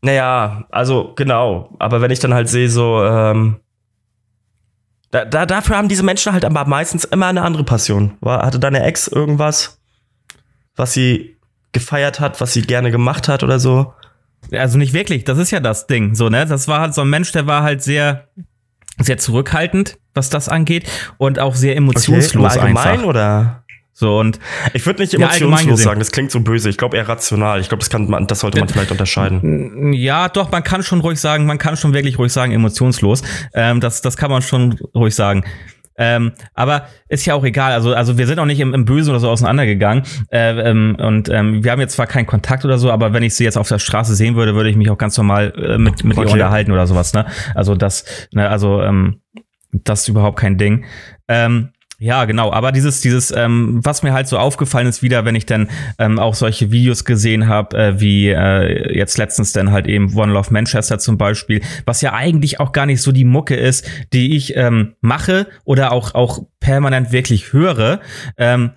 Naja, 0.01 0.65
also 0.69 1.13
genau. 1.15 1.75
Aber 1.79 2.01
wenn 2.01 2.11
ich 2.11 2.19
dann 2.19 2.33
halt 2.33 2.49
sehe, 2.49 2.69
so, 2.69 3.03
ähm, 3.03 3.59
da, 5.11 5.25
da, 5.25 5.45
dafür 5.45 5.77
haben 5.77 5.89
diese 5.89 6.03
Menschen 6.03 6.33
halt 6.33 6.43
aber 6.43 6.65
meistens 6.65 7.03
immer 7.05 7.27
eine 7.27 7.43
andere 7.43 7.63
Passion. 7.63 8.17
War, 8.19 8.45
hatte 8.45 8.59
deine 8.59 8.83
Ex 8.83 9.07
irgendwas, 9.07 9.79
was 10.75 10.93
sie 10.93 11.37
gefeiert 11.71 12.19
hat, 12.19 12.41
was 12.41 12.53
sie 12.53 12.61
gerne 12.61 12.89
gemacht 12.89 13.27
hat 13.27 13.43
oder 13.43 13.59
so? 13.59 13.93
Also 14.53 14.77
nicht 14.77 14.93
wirklich, 14.93 15.23
das 15.23 15.37
ist 15.37 15.51
ja 15.51 15.59
das 15.59 15.87
Ding, 15.87 16.15
so, 16.15 16.29
ne? 16.29 16.45
Das 16.45 16.67
war 16.67 16.81
halt 16.81 16.93
so 16.93 17.01
ein 17.01 17.09
Mensch, 17.09 17.31
der 17.31 17.47
war 17.47 17.63
halt 17.63 17.81
sehr, 17.81 18.27
sehr 18.99 19.17
zurückhaltend, 19.17 19.97
was 20.13 20.29
das 20.29 20.49
angeht 20.49 20.89
und 21.17 21.39
auch 21.39 21.55
sehr 21.55 21.75
emotionslos 21.75 22.57
okay, 22.57 22.67
einfach. 22.67 23.03
oder? 23.03 23.63
So 23.95 24.19
und 24.19 24.39
ich 24.73 24.85
würde 24.87 25.03
nicht 25.03 25.13
emotionslos 25.13 25.79
ja, 25.79 25.85
sagen, 25.85 25.99
das 25.99 26.11
klingt 26.11 26.31
so 26.31 26.39
böse. 26.39 26.67
Ich 26.67 26.77
glaube 26.77 26.97
eher 26.97 27.07
rational. 27.07 27.59
Ich 27.59 27.69
glaube, 27.69 27.79
das 27.79 27.91
kann 27.91 28.09
man, 28.09 28.25
das 28.25 28.39
sollte 28.39 28.59
man 28.59 28.67
vielleicht 28.67 28.91
unterscheiden. 28.91 29.93
Ja, 29.93 30.29
doch, 30.29 30.51
man 30.51 30.63
kann 30.63 30.81
schon 30.81 30.99
ruhig 31.01 31.19
sagen, 31.19 31.45
man 31.45 31.59
kann 31.59 31.77
schon 31.77 31.93
wirklich 31.93 32.17
ruhig 32.17 32.33
sagen, 32.33 32.51
emotionslos. 32.51 33.21
Ähm, 33.53 33.81
das, 33.81 34.01
das 34.01 34.17
kann 34.17 34.31
man 34.31 34.41
schon 34.41 34.79
ruhig 34.95 35.13
sagen. 35.13 35.43
Ähm, 35.97 36.31
aber 36.53 36.87
ist 37.07 37.25
ja 37.25 37.35
auch 37.35 37.43
egal. 37.43 37.71
Also, 37.71 37.93
also 37.93 38.17
wir 38.17 38.27
sind 38.27 38.39
auch 38.39 38.45
nicht 38.45 38.59
im, 38.59 38.73
im 38.73 38.85
Bösen 38.85 39.11
oder 39.11 39.19
so 39.19 39.29
auseinandergegangen. 39.29 40.03
Äh, 40.31 40.69
ähm, 40.69 40.97
und 40.99 41.29
ähm, 41.29 41.63
wir 41.63 41.71
haben 41.71 41.79
jetzt 41.79 41.93
zwar 41.93 42.07
keinen 42.07 42.25
Kontakt 42.25 42.65
oder 42.65 42.77
so, 42.77 42.91
aber 42.91 43.13
wenn 43.13 43.23
ich 43.23 43.35
sie 43.35 43.43
jetzt 43.43 43.57
auf 43.57 43.69
der 43.69 43.79
Straße 43.79 44.15
sehen 44.15 44.35
würde, 44.35 44.55
würde 44.55 44.69
ich 44.69 44.75
mich 44.75 44.89
auch 44.89 44.97
ganz 44.97 45.17
normal 45.17 45.53
äh, 45.57 45.77
mit, 45.77 46.03
mit 46.03 46.17
okay. 46.17 46.27
ihr 46.27 46.33
unterhalten 46.33 46.71
oder 46.71 46.87
sowas. 46.87 47.13
Ne? 47.13 47.25
Also 47.55 47.75
das, 47.75 48.05
ne, 48.33 48.49
also 48.49 48.81
ähm, 48.81 49.21
das 49.71 50.01
ist 50.01 50.07
überhaupt 50.07 50.39
kein 50.39 50.57
Ding. 50.57 50.85
Ähm, 51.27 51.69
ja, 52.03 52.25
genau. 52.25 52.51
Aber 52.51 52.73
dieses, 52.73 52.99
dieses, 52.99 53.31
ähm, 53.31 53.79
was 53.81 54.03
mir 54.03 54.11
halt 54.11 54.27
so 54.27 54.37
aufgefallen 54.37 54.87
ist, 54.87 55.01
wieder, 55.01 55.23
wenn 55.23 55.35
ich 55.35 55.45
dann 55.45 55.69
ähm, 55.97 56.19
auch 56.19 56.35
solche 56.35 56.69
Videos 56.69 57.05
gesehen 57.05 57.47
habe, 57.47 57.77
äh, 57.77 57.99
wie 58.01 58.27
äh, 58.27 58.93
jetzt 58.97 59.17
letztens 59.17 59.53
dann 59.53 59.71
halt 59.71 59.87
eben 59.87 60.13
One 60.13 60.33
Love 60.33 60.51
Manchester 60.51 60.99
zum 60.99 61.17
Beispiel, 61.17 61.61
was 61.85 62.01
ja 62.01 62.11
eigentlich 62.11 62.59
auch 62.59 62.73
gar 62.73 62.85
nicht 62.85 63.01
so 63.01 63.13
die 63.13 63.23
Mucke 63.23 63.55
ist, 63.55 63.87
die 64.11 64.35
ich 64.35 64.53
ähm, 64.57 64.95
mache 64.99 65.47
oder 65.63 65.93
auch, 65.93 66.13
auch 66.13 66.39
permanent 66.59 67.13
wirklich 67.13 67.53
höre, 67.53 68.01
ähm, 68.37 68.71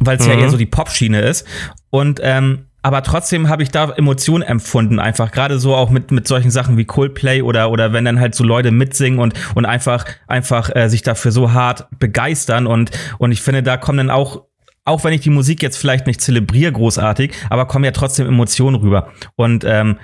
weil 0.00 0.16
es 0.16 0.26
mhm. 0.26 0.32
ja 0.32 0.38
eher 0.40 0.50
so 0.50 0.56
die 0.56 0.66
Pop-Schiene 0.66 1.20
ist. 1.20 1.46
Und 1.90 2.18
ähm, 2.20 2.66
aber 2.82 3.02
trotzdem 3.02 3.48
habe 3.48 3.62
ich 3.62 3.70
da 3.70 3.90
Emotionen 3.90 4.42
empfunden, 4.42 4.98
einfach 4.98 5.30
gerade 5.32 5.58
so 5.58 5.74
auch 5.74 5.90
mit 5.90 6.10
mit 6.10 6.26
solchen 6.26 6.50
Sachen 6.50 6.76
wie 6.76 6.84
Coldplay 6.84 7.42
oder 7.42 7.70
oder 7.70 7.92
wenn 7.92 8.04
dann 8.04 8.20
halt 8.20 8.34
so 8.34 8.44
Leute 8.44 8.70
mitsingen 8.70 9.18
und 9.18 9.34
und 9.54 9.66
einfach 9.66 10.04
einfach 10.26 10.74
äh, 10.74 10.88
sich 10.88 11.02
dafür 11.02 11.32
so 11.32 11.52
hart 11.52 11.86
begeistern 11.98 12.66
und 12.66 12.90
und 13.18 13.32
ich 13.32 13.42
finde, 13.42 13.62
da 13.62 13.76
kommen 13.76 13.98
dann 13.98 14.10
auch 14.10 14.44
auch 14.84 15.04
wenn 15.04 15.12
ich 15.12 15.20
die 15.20 15.30
Musik 15.30 15.62
jetzt 15.62 15.76
vielleicht 15.76 16.06
nicht 16.06 16.20
zelebriere 16.20 16.72
großartig, 16.72 17.32
aber 17.50 17.66
kommen 17.66 17.84
ja 17.84 17.92
trotzdem 17.92 18.26
Emotionen 18.26 18.76
rüber 18.76 19.12
und 19.36 19.64
ähm, 19.64 19.98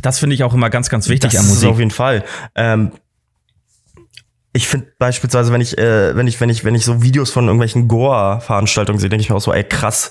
das 0.00 0.18
finde 0.18 0.34
ich 0.34 0.44
auch 0.44 0.54
immer 0.54 0.70
ganz 0.70 0.88
ganz 0.88 1.08
wichtig 1.08 1.32
das 1.32 1.40
an 1.40 1.48
Musik. 1.48 1.64
Ist 1.64 1.72
auf 1.72 1.78
jeden 1.78 1.90
Fall. 1.90 2.24
Ähm 2.54 2.92
ich 4.56 4.68
finde 4.68 4.86
beispielsweise, 4.98 5.52
wenn 5.52 5.60
ich, 5.60 5.76
äh, 5.76 6.16
wenn 6.16 6.26
ich, 6.26 6.40
wenn 6.40 6.48
ich, 6.48 6.64
wenn 6.64 6.74
ich 6.74 6.84
so 6.84 7.02
Videos 7.02 7.30
von 7.30 7.44
irgendwelchen 7.44 7.88
Goa-Veranstaltungen 7.88 8.98
sehe, 8.98 9.10
denke 9.10 9.20
ich 9.20 9.28
mir 9.28 9.36
auch 9.36 9.40
so, 9.40 9.52
ey, 9.52 9.62
krass, 9.62 10.10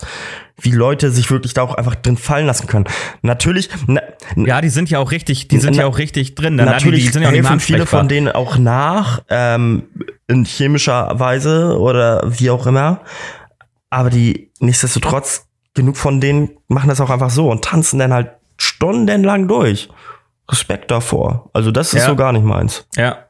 wie 0.60 0.70
Leute 0.70 1.10
sich 1.10 1.30
wirklich 1.30 1.52
da 1.52 1.62
auch 1.62 1.74
einfach 1.74 1.96
drin 1.96 2.16
fallen 2.16 2.46
lassen 2.46 2.68
können. 2.68 2.86
Natürlich. 3.22 3.68
Na, 3.88 4.00
ja, 4.36 4.60
die 4.60 4.68
sind 4.68 4.88
ja 4.88 5.00
auch 5.00 5.10
richtig, 5.10 5.48
die 5.48 5.58
sind 5.58 5.74
na, 5.74 5.82
ja 5.82 5.88
auch 5.88 5.98
richtig 5.98 6.36
drin. 6.36 6.56
Dann 6.56 6.66
natürlich 6.66 7.00
die, 7.00 7.06
die 7.06 7.12
sind 7.12 7.22
ja 7.22 7.28
auch 7.28 7.32
helfen 7.32 7.60
viele 7.60 7.86
von 7.86 8.06
denen 8.06 8.28
auch 8.28 8.56
nach, 8.56 9.22
ähm, 9.28 9.88
in 10.28 10.44
chemischer 10.44 11.18
Weise 11.18 11.78
oder 11.78 12.22
wie 12.26 12.50
auch 12.50 12.66
immer. 12.66 13.00
Aber 13.90 14.10
die, 14.10 14.50
nichtsdestotrotz, 14.60 15.46
genug 15.74 15.96
von 15.96 16.20
denen 16.20 16.50
machen 16.68 16.88
das 16.88 17.00
auch 17.00 17.10
einfach 17.10 17.30
so 17.30 17.50
und 17.50 17.64
tanzen 17.64 17.98
dann 17.98 18.12
halt 18.12 18.30
stundenlang 18.56 19.48
durch. 19.48 19.88
Respekt 20.48 20.92
davor. 20.92 21.50
Also 21.52 21.72
das 21.72 21.92
ist 21.92 22.02
ja. 22.02 22.06
so 22.06 22.14
gar 22.14 22.32
nicht 22.32 22.44
meins. 22.44 22.86
Ja. 22.94 23.25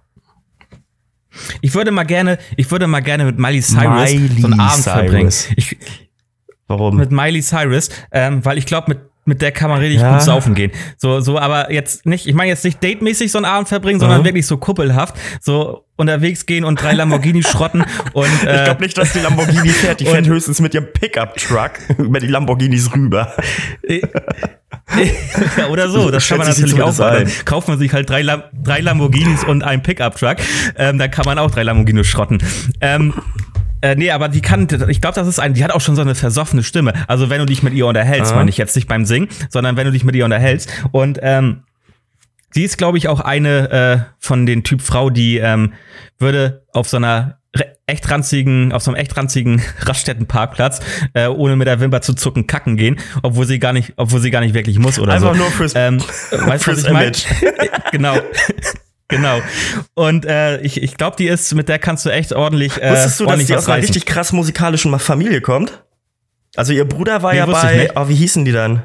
Ich 1.61 1.75
würde 1.75 1.91
mal 1.91 2.05
gerne, 2.05 2.39
ich 2.57 2.71
würde 2.71 2.87
mal 2.87 3.01
gerne 3.01 3.25
mit 3.25 3.39
Miley 3.39 3.61
Cyrus 3.61 4.13
Miley 4.13 4.41
so 4.41 4.47
einen 4.47 4.61
Abend 4.61 4.83
Cyrus. 4.83 4.93
verbringen. 4.93 5.33
Ich, 5.57 5.77
Warum? 6.69 6.97
Mit 6.97 7.13
Miley 7.13 7.43
Cyrus, 7.43 7.91
ähm, 8.11 8.45
weil 8.45 8.59
ich 8.59 8.67
glaube, 8.67 8.91
mit 8.91 8.99
mit 9.27 9.43
der 9.43 9.53
kann 9.53 9.69
man 9.69 9.81
richtig 9.81 10.01
ja. 10.01 10.13
gut 10.13 10.23
saufen 10.23 10.55
gehen. 10.55 10.71
So, 10.97 11.21
so, 11.21 11.39
aber 11.39 11.73
jetzt 11.73 12.07
nicht, 12.07 12.27
ich 12.27 12.35
meine 12.35 12.49
jetzt 12.49 12.65
nicht 12.65 12.83
datemäßig 12.83 13.31
so 13.31 13.39
einen 13.39 13.45
Abend 13.45 13.69
verbringen, 13.69 14.01
sondern 14.01 14.21
mhm. 14.21 14.25
wirklich 14.25 14.47
so 14.47 14.57
kuppelhaft, 14.57 15.17
so 15.41 15.85
unterwegs 15.97 16.47
gehen 16.47 16.65
und 16.65 16.81
drei 16.81 16.93
Lamborghini 16.93 17.43
schrotten 17.43 17.85
und 18.13 18.45
äh, 18.47 18.59
Ich 18.59 18.65
glaube 18.65 18.83
nicht, 18.83 18.97
dass 18.97 19.13
die 19.13 19.19
Lamborghini 19.19 19.69
fährt, 19.69 20.01
die 20.01 20.07
fährt 20.07 20.27
höchstens 20.27 20.61
mit 20.61 20.75
ihrem 20.75 20.87
Pickup-Truck 20.93 21.73
über 21.99 22.21
die 22.21 22.29
Lamborghinis 22.29 22.93
rüber. 22.95 23.35
ja, 23.89 25.67
oder 25.69 25.89
so, 25.89 26.11
das 26.11 26.29
kann 26.29 26.39
man 26.39 26.49
natürlich 26.49 26.81
auch 26.81 26.97
machen. 26.97 27.31
Kauft 27.45 27.69
man 27.69 27.79
sich 27.79 27.93
halt 27.93 28.09
drei, 28.09 28.23
Lam 28.23 28.45
drei 28.53 28.81
Lamborghinis 28.81 29.43
und 29.43 29.65
einen 29.65 29.83
Pickup-Truck, 29.83 30.37
ähm, 30.77 30.99
dann 30.99 31.11
kann 31.11 31.25
man 31.25 31.39
auch 31.39 31.51
drei 31.51 31.65
Lamborghinis 31.65 32.07
schrotten. 32.07 32.39
Ähm, 32.81 33.13
Äh, 33.83 33.95
nee, 33.97 34.11
aber 34.11 34.29
die 34.29 34.41
kann, 34.41 34.67
ich 34.89 35.01
glaube, 35.01 35.15
das 35.15 35.29
ist 35.29 35.39
ein, 35.39 35.55
die 35.55 35.63
hat 35.63 35.71
auch 35.71 35.81
schon 35.81 35.97
so 35.97 36.03
eine 36.03 36.15
versoffene 36.15 36.63
Stimme. 36.63 36.93
Also 37.09 37.29
wenn 37.31 37.39
du 37.41 37.47
dich 37.47 37.63
mit 37.63 37.75
ihr 37.75 37.87
unterhältst, 37.87 38.33
Ah. 38.33 38.37
meine 38.37 38.51
ich 38.51 38.57
jetzt 38.57 38.75
nicht 38.75 38.89
beim 38.89 39.05
Singen, 39.05 39.29
sondern 39.51 39.77
wenn 39.77 39.85
du 39.87 39.93
dich 39.93 40.05
mit 40.05 40.15
ihr 40.17 40.25
unterhältst. 40.25 40.71
Und 40.93 41.19
ähm, 41.23 41.63
sie 42.53 42.63
ist, 42.65 42.79
glaube 42.79 42.97
ich, 42.99 43.09
auch 43.09 43.21
eine 43.21 43.71
äh, 43.71 43.99
von 44.19 44.47
den 44.47 44.65
Typ 44.65 44.81
Frau, 44.83 45.11
die 45.11 45.37
ähm, 45.39 45.75
würde 46.19 46.65
auf 46.73 46.89
so 46.89 46.97
einer 46.97 47.39
echt 47.87 48.11
ranzigen, 48.11 48.73
auf 48.73 48.83
so 48.83 48.91
einem 48.91 49.01
echt 49.01 49.17
ranzigen 49.17 49.63
Raststättenparkplatz, 49.81 50.81
äh, 51.15 51.27
ohne 51.29 51.55
mit 51.57 51.69
der 51.69 51.79
Wimper 51.81 52.01
zu 52.01 52.15
zucken, 52.15 52.47
kacken 52.47 52.77
gehen, 52.77 52.97
obwohl 53.23 53.47
sie 53.47 53.59
gar 53.61 53.73
nicht, 53.73 53.93
obwohl 53.97 54.21
sie 54.21 54.31
gar 54.31 54.41
nicht 54.41 54.55
wirklich 54.55 54.79
muss 54.79 54.99
oder 54.99 55.13
Einfach 55.15 55.35
so. 55.35 55.39
nur 55.41 55.51
fürs- 55.51 55.75
ähm, 55.77 56.01
weißt 56.31 56.65
fürs? 56.65 56.85
Image. 56.85 57.25
genau. 57.93 58.17
Genau. 59.09 59.41
Und 59.95 60.25
äh, 60.27 60.61
ich, 60.63 60.83
ich 60.83 60.97
glaube, 60.97 61.17
die 61.17 61.29
ist, 61.29 61.55
mit 61.55 61.69
der 61.69 61.79
kannst 61.79 62.05
du 62.07 62.11
echt 62.11 62.33
ordentlich. 62.33 62.81
Äh, 62.83 62.91
Wusstest 62.91 63.21
du, 63.21 63.25
dass 63.25 63.31
ordentlich 63.31 63.47
die 63.49 63.53
was 63.55 63.65
aus 63.65 63.69
einer 63.69 63.83
richtig 63.83 64.07
krass 64.07 64.33
musikalischen 64.33 64.99
Familie 64.99 65.41
kommt? 65.41 65.85
Also 66.57 66.73
ihr 66.73 66.85
Bruder 66.87 67.23
war 67.23 67.33
Nee, 67.33 67.39
ja 67.39 67.47
bei, 67.47 67.91
oh, 67.95 68.09
wie 68.09 68.15
hießen 68.15 68.45
die 68.45 68.53
dann? 68.53 68.83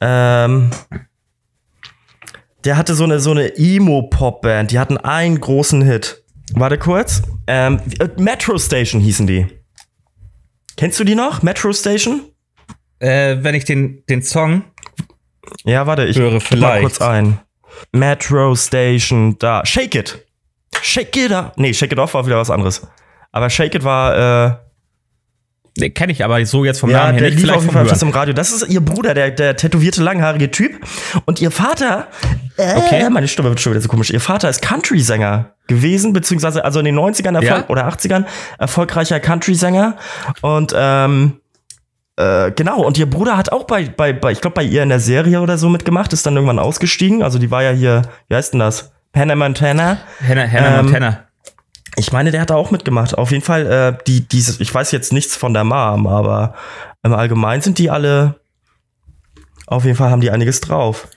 Ähm, 0.00 0.70
der 2.64 2.76
hatte 2.76 2.94
so 2.94 3.04
eine, 3.04 3.18
so 3.18 3.32
eine 3.32 3.56
Emo-Pop-Band, 3.56 4.70
die 4.70 4.78
hatten 4.78 4.96
einen 4.96 5.40
großen 5.40 5.82
Hit. 5.82 6.22
Warte 6.54 6.78
kurz. 6.78 7.22
Ähm, 7.46 7.80
äh, 7.98 8.08
Metro 8.18 8.58
Station 8.58 9.00
hießen 9.00 9.26
die. 9.26 9.46
Kennst 10.76 11.00
du 11.00 11.04
die 11.04 11.14
noch? 11.14 11.42
Metro 11.42 11.72
Station? 11.72 12.22
Äh, 13.00 13.38
wenn 13.40 13.54
ich 13.54 13.64
den, 13.64 14.04
den 14.08 14.22
Song. 14.22 14.64
Ja, 15.64 15.86
warte, 15.86 16.04
ich 16.04 16.16
Höre 16.18 16.30
gib 16.38 16.40
mal 16.40 16.46
vielleicht. 16.46 16.82
kurz 16.82 17.00
ein. 17.00 17.40
Metro 17.92 18.54
Station, 18.54 19.36
da. 19.38 19.62
Shake 19.64 19.94
It. 19.94 20.24
Shake 20.80 21.16
It 21.16 21.32
Up. 21.32 21.54
Nee, 21.56 21.72
Shake 21.74 21.92
It 21.92 21.98
Off 21.98 22.14
war 22.14 22.26
wieder 22.26 22.38
was 22.38 22.50
anderes. 22.50 22.86
Aber 23.32 23.48
Shake 23.50 23.74
It 23.74 23.84
war, 23.84 24.48
äh, 24.48 24.56
Nee, 25.78 25.88
kenne 25.88 26.12
ich 26.12 26.22
aber 26.22 26.44
so 26.44 26.66
jetzt 26.66 26.80
vom 26.80 26.90
ja, 26.90 26.98
Namen 26.98 27.12
her 27.12 27.20
der 27.22 27.30
nicht. 27.30 27.36
lief 27.38 27.44
Vielleicht 27.44 27.56
auf 27.56 27.62
jeden 27.62 27.72
vom 27.72 27.80
Fall 27.80 27.88
fast 27.88 28.02
im 28.02 28.10
Radio. 28.10 28.34
Das 28.34 28.52
ist 28.52 28.68
ihr 28.68 28.82
Bruder, 28.82 29.14
der, 29.14 29.30
der 29.30 29.56
tätowierte, 29.56 30.02
langhaarige 30.02 30.50
Typ. 30.50 30.78
Und 31.24 31.40
ihr 31.40 31.50
Vater, 31.50 32.08
äh, 32.58 32.74
Okay. 32.76 33.08
meine 33.08 33.26
Stimme 33.26 33.48
wird 33.48 33.58
schon 33.58 33.72
wieder 33.72 33.80
so 33.80 33.88
komisch. 33.88 34.10
Ihr 34.10 34.20
Vater 34.20 34.50
ist 34.50 34.60
Country-Sänger 34.60 35.54
gewesen, 35.68 36.12
beziehungsweise 36.12 36.62
also 36.62 36.78
in 36.80 36.84
den 36.84 36.94
90ern 36.98 37.34
Erfolg, 37.40 37.64
Ja? 37.64 37.70
oder 37.70 37.88
80ern 37.88 38.26
erfolgreicher 38.58 39.18
Country-Sänger. 39.18 39.96
Und 40.42 40.74
ähm, 40.76 41.40
äh, 42.22 42.52
genau, 42.52 42.82
und 42.82 42.98
ihr 42.98 43.08
Bruder 43.08 43.36
hat 43.36 43.50
auch 43.52 43.64
bei, 43.64 43.84
bei, 43.84 44.12
bei 44.12 44.32
ich 44.32 44.40
glaube, 44.40 44.54
bei 44.54 44.62
ihr 44.62 44.82
in 44.82 44.88
der 44.88 45.00
Serie 45.00 45.40
oder 45.40 45.58
so 45.58 45.68
mitgemacht, 45.68 46.12
ist 46.12 46.24
dann 46.24 46.34
irgendwann 46.34 46.58
ausgestiegen. 46.58 47.22
Also 47.22 47.38
die 47.38 47.50
war 47.50 47.62
ja 47.62 47.70
hier, 47.70 48.02
wie 48.28 48.34
heißt 48.36 48.52
denn 48.52 48.60
das? 48.60 48.92
Hannah 49.14 49.34
Montana. 49.34 49.98
Hannah, 50.26 50.46
Hannah 50.46 50.78
Ähm, 50.78 50.84
Montana. 50.86 51.24
Ich 51.96 52.12
meine, 52.12 52.30
der 52.30 52.40
hat 52.40 52.50
da 52.50 52.54
auch 52.54 52.70
mitgemacht. 52.70 53.18
Auf 53.18 53.32
jeden 53.32 53.44
Fall, 53.44 53.66
äh, 53.66 54.04
die, 54.06 54.26
diese, 54.26 54.62
ich 54.62 54.72
weiß 54.72 54.92
jetzt 54.92 55.12
nichts 55.12 55.36
von 55.36 55.52
der 55.52 55.64
Mom, 55.64 56.06
aber 56.06 56.54
im 57.02 57.12
Allgemeinen 57.12 57.60
sind 57.60 57.78
die 57.78 57.90
alle, 57.90 58.36
auf 59.66 59.84
jeden 59.84 59.96
Fall 59.96 60.10
haben 60.10 60.20
die 60.20 60.30
einiges 60.30 60.60
drauf. 60.60 61.08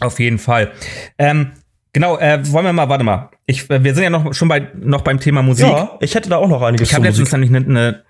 Auf 0.00 0.20
jeden 0.20 0.38
Fall. 0.38 0.70
Ähm, 1.18 1.52
genau, 1.92 2.18
äh, 2.18 2.38
wollen 2.52 2.66
wir 2.66 2.72
mal, 2.72 2.88
warte 2.88 3.02
mal. 3.02 3.30
Ich, 3.46 3.68
äh, 3.70 3.82
wir 3.82 3.94
sind 3.94 4.04
ja 4.04 4.10
noch 4.10 4.32
schon 4.34 4.48
bei, 4.48 4.68
noch 4.74 5.00
beim 5.00 5.18
Thema 5.18 5.42
Musik. 5.42 5.66
Ja, 5.66 5.96
ich 6.00 6.14
hätte 6.14 6.28
da 6.28 6.36
auch 6.36 6.48
noch 6.48 6.62
einiges 6.62 6.88
Ich 6.88 6.94
habe 6.94 7.06
letztens 7.06 7.32
nämlich 7.32 7.50
eine, 7.50 7.64
eine 7.64 8.04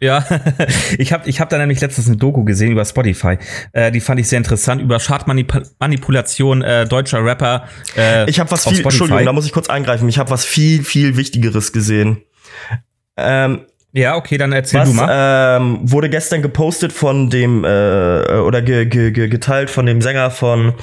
ja, 0.00 0.24
ich 0.98 1.12
habe 1.12 1.28
ich 1.28 1.40
hab 1.40 1.48
da 1.50 1.58
nämlich 1.58 1.80
letztens 1.80 2.06
eine 2.08 2.16
Doku 2.16 2.44
gesehen 2.44 2.72
über 2.72 2.84
Spotify. 2.84 3.38
Äh, 3.72 3.90
die 3.92 4.00
fand 4.00 4.20
ich 4.20 4.28
sehr 4.28 4.38
interessant 4.38 4.80
über 4.82 4.98
Chartmanipulation 4.98 6.62
äh, 6.62 6.86
deutscher 6.86 7.24
Rapper. 7.24 7.64
Äh, 7.96 8.28
Ich 8.30 8.40
habe 8.40 8.50
was 8.50 8.62
viel, 8.64 8.76
Spotify. 8.76 8.88
Entschuldigung, 8.88 9.24
da 9.24 9.32
muss 9.32 9.46
ich 9.46 9.52
kurz 9.52 9.68
eingreifen. 9.68 10.08
Ich 10.08 10.18
habe 10.18 10.30
was 10.30 10.44
viel, 10.44 10.82
viel 10.84 11.16
Wichtigeres 11.16 11.72
gesehen. 11.72 12.22
Ähm, 13.16 13.62
Ja, 13.92 14.16
okay, 14.16 14.38
dann 14.38 14.52
erzähl 14.52 14.80
was 14.80 14.90
du 14.90 14.94
mal. 14.94 15.56
ähm, 15.58 15.78
wurde 15.82 16.08
gestern 16.10 16.42
gepostet 16.42 16.92
von 16.92 17.30
dem, 17.30 17.64
äh, 17.64 17.68
oder 17.68 18.62
ge, 18.62 18.86
ge, 18.86 19.10
ge, 19.10 19.28
geteilt 19.28 19.70
von 19.70 19.86
dem 19.86 20.00
Sänger 20.02 20.30
von, 20.30 20.74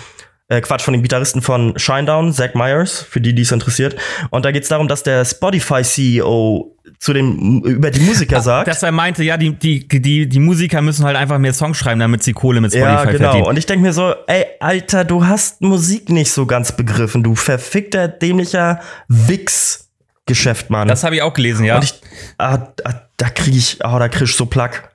äh, 0.50 0.60
Quatsch, 0.62 0.82
von 0.82 0.94
dem 0.94 1.02
Gitarristen 1.04 1.42
von 1.42 1.78
Shinedown, 1.78 2.34
Zach 2.34 2.54
Myers, 2.56 3.00
für 3.02 3.22
die, 3.22 3.34
die 3.34 3.44
es 3.44 3.52
interessiert. 3.52 3.96
Und 4.32 4.44
da 4.46 4.52
geht 4.52 4.64
es 4.64 4.70
darum, 4.70 4.88
dass 4.88 5.04
der 5.04 5.24
Spotify-CEO 5.26 6.75
zu 7.00 7.14
dem, 7.14 7.62
über 7.62 7.92
die 7.92 8.00
Musiker 8.02 8.42
sagt. 8.42 8.68
Dass 8.68 8.84
er 8.84 8.92
meinte, 8.92 9.24
ja, 9.24 9.38
die, 9.38 9.52
die, 9.54 9.88
die, 9.88 10.28
die 10.28 10.40
Musiker 10.40 10.82
müssen 10.82 11.06
halt 11.06 11.18
einfach 11.18 11.38
mehr 11.38 11.54
Songs 11.54 11.78
schreiben, 11.78 12.00
damit 12.00 12.24
sie 12.24 12.34
Kohle 12.34 12.62
mit 12.62 12.72
Spotify 12.72 12.90
ja, 12.90 13.06
genau. 13.06 13.18
verdienen. 13.30 13.48
Und 13.48 13.58
ich 13.58 13.66
denke 13.66 13.82
mir 13.84 13.94
so, 13.94 14.14
ey, 14.28 14.46
Alter, 14.60 15.04
du 15.04 15.26
hast 15.26 15.62
Musik 15.62 16.10
nicht 16.10 16.32
so 16.32 16.46
ganz 16.46 16.72
begriffen. 16.72 17.24
Du 17.24 17.36
verfickter, 17.36 18.08
dämlicher 18.08 18.80
Wix-Geschäftsmann. 19.08 20.88
Das 20.88 21.04
habe 21.04 21.16
ich 21.16 21.22
auch 21.22 21.34
gelesen, 21.34 21.66
ja. 21.66 21.76
Und 21.76 21.84
ich, 21.84 22.02
ah, 22.38 22.60
ah, 22.84 22.94
da 23.18 23.30
krieg 23.30 23.56
ich, 23.56 23.80
oh, 23.84 24.00
da 24.00 24.08
krieg 24.10 24.28
ich 24.28 24.36
so 24.36 24.46
Plack. 24.46 24.92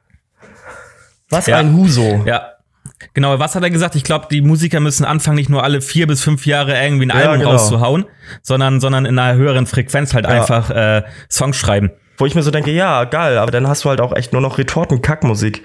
Was 1.29 1.47
Ja. 1.47 1.59
ein 1.59 1.77
Huso. 1.77 2.25
Ja. 2.27 2.50
Genau, 3.15 3.39
was 3.39 3.55
hat 3.55 3.63
er 3.63 3.71
gesagt? 3.71 3.95
Ich 3.95 4.05
glaube, 4.05 4.27
die 4.31 4.41
Musiker 4.43 4.81
müssen 4.81 5.05
anfangen, 5.05 5.37
nicht 5.37 5.49
nur 5.51 5.63
alle 5.65 5.81
vier 5.81 6.07
bis 6.07 6.23
fünf 6.23 6.47
Jahre 6.47 6.81
irgendwie 6.83 7.05
ein 7.11 7.19
Ja, 7.19 7.27
Album 7.31 7.39
genau. 7.41 7.51
rauszuhauen, 7.53 8.07
sondern, 8.43 8.81
sondern 8.81 9.07
in 9.07 9.19
einer 9.19 9.37
höheren 9.39 9.67
Frequenz 9.67 10.13
halt 10.15 10.25
Ja. 10.27 10.31
einfach 10.33 10.71
äh, 10.71 11.03
Songs 11.31 11.57
schreiben. 11.57 11.91
Wo 12.19 12.27
ich 12.27 12.35
mir 12.35 12.43
so 12.43 12.51
denke, 12.51 12.71
ja, 12.71 13.05
geil, 13.05 13.39
aber 13.39 13.51
dann 13.51 13.67
hast 13.67 13.85
du 13.85 13.89
halt 13.89 14.01
auch 14.03 14.15
echt 14.15 14.33
nur 14.35 14.43
noch 14.43 14.59
Retorten-Kackmusik. 14.59 15.63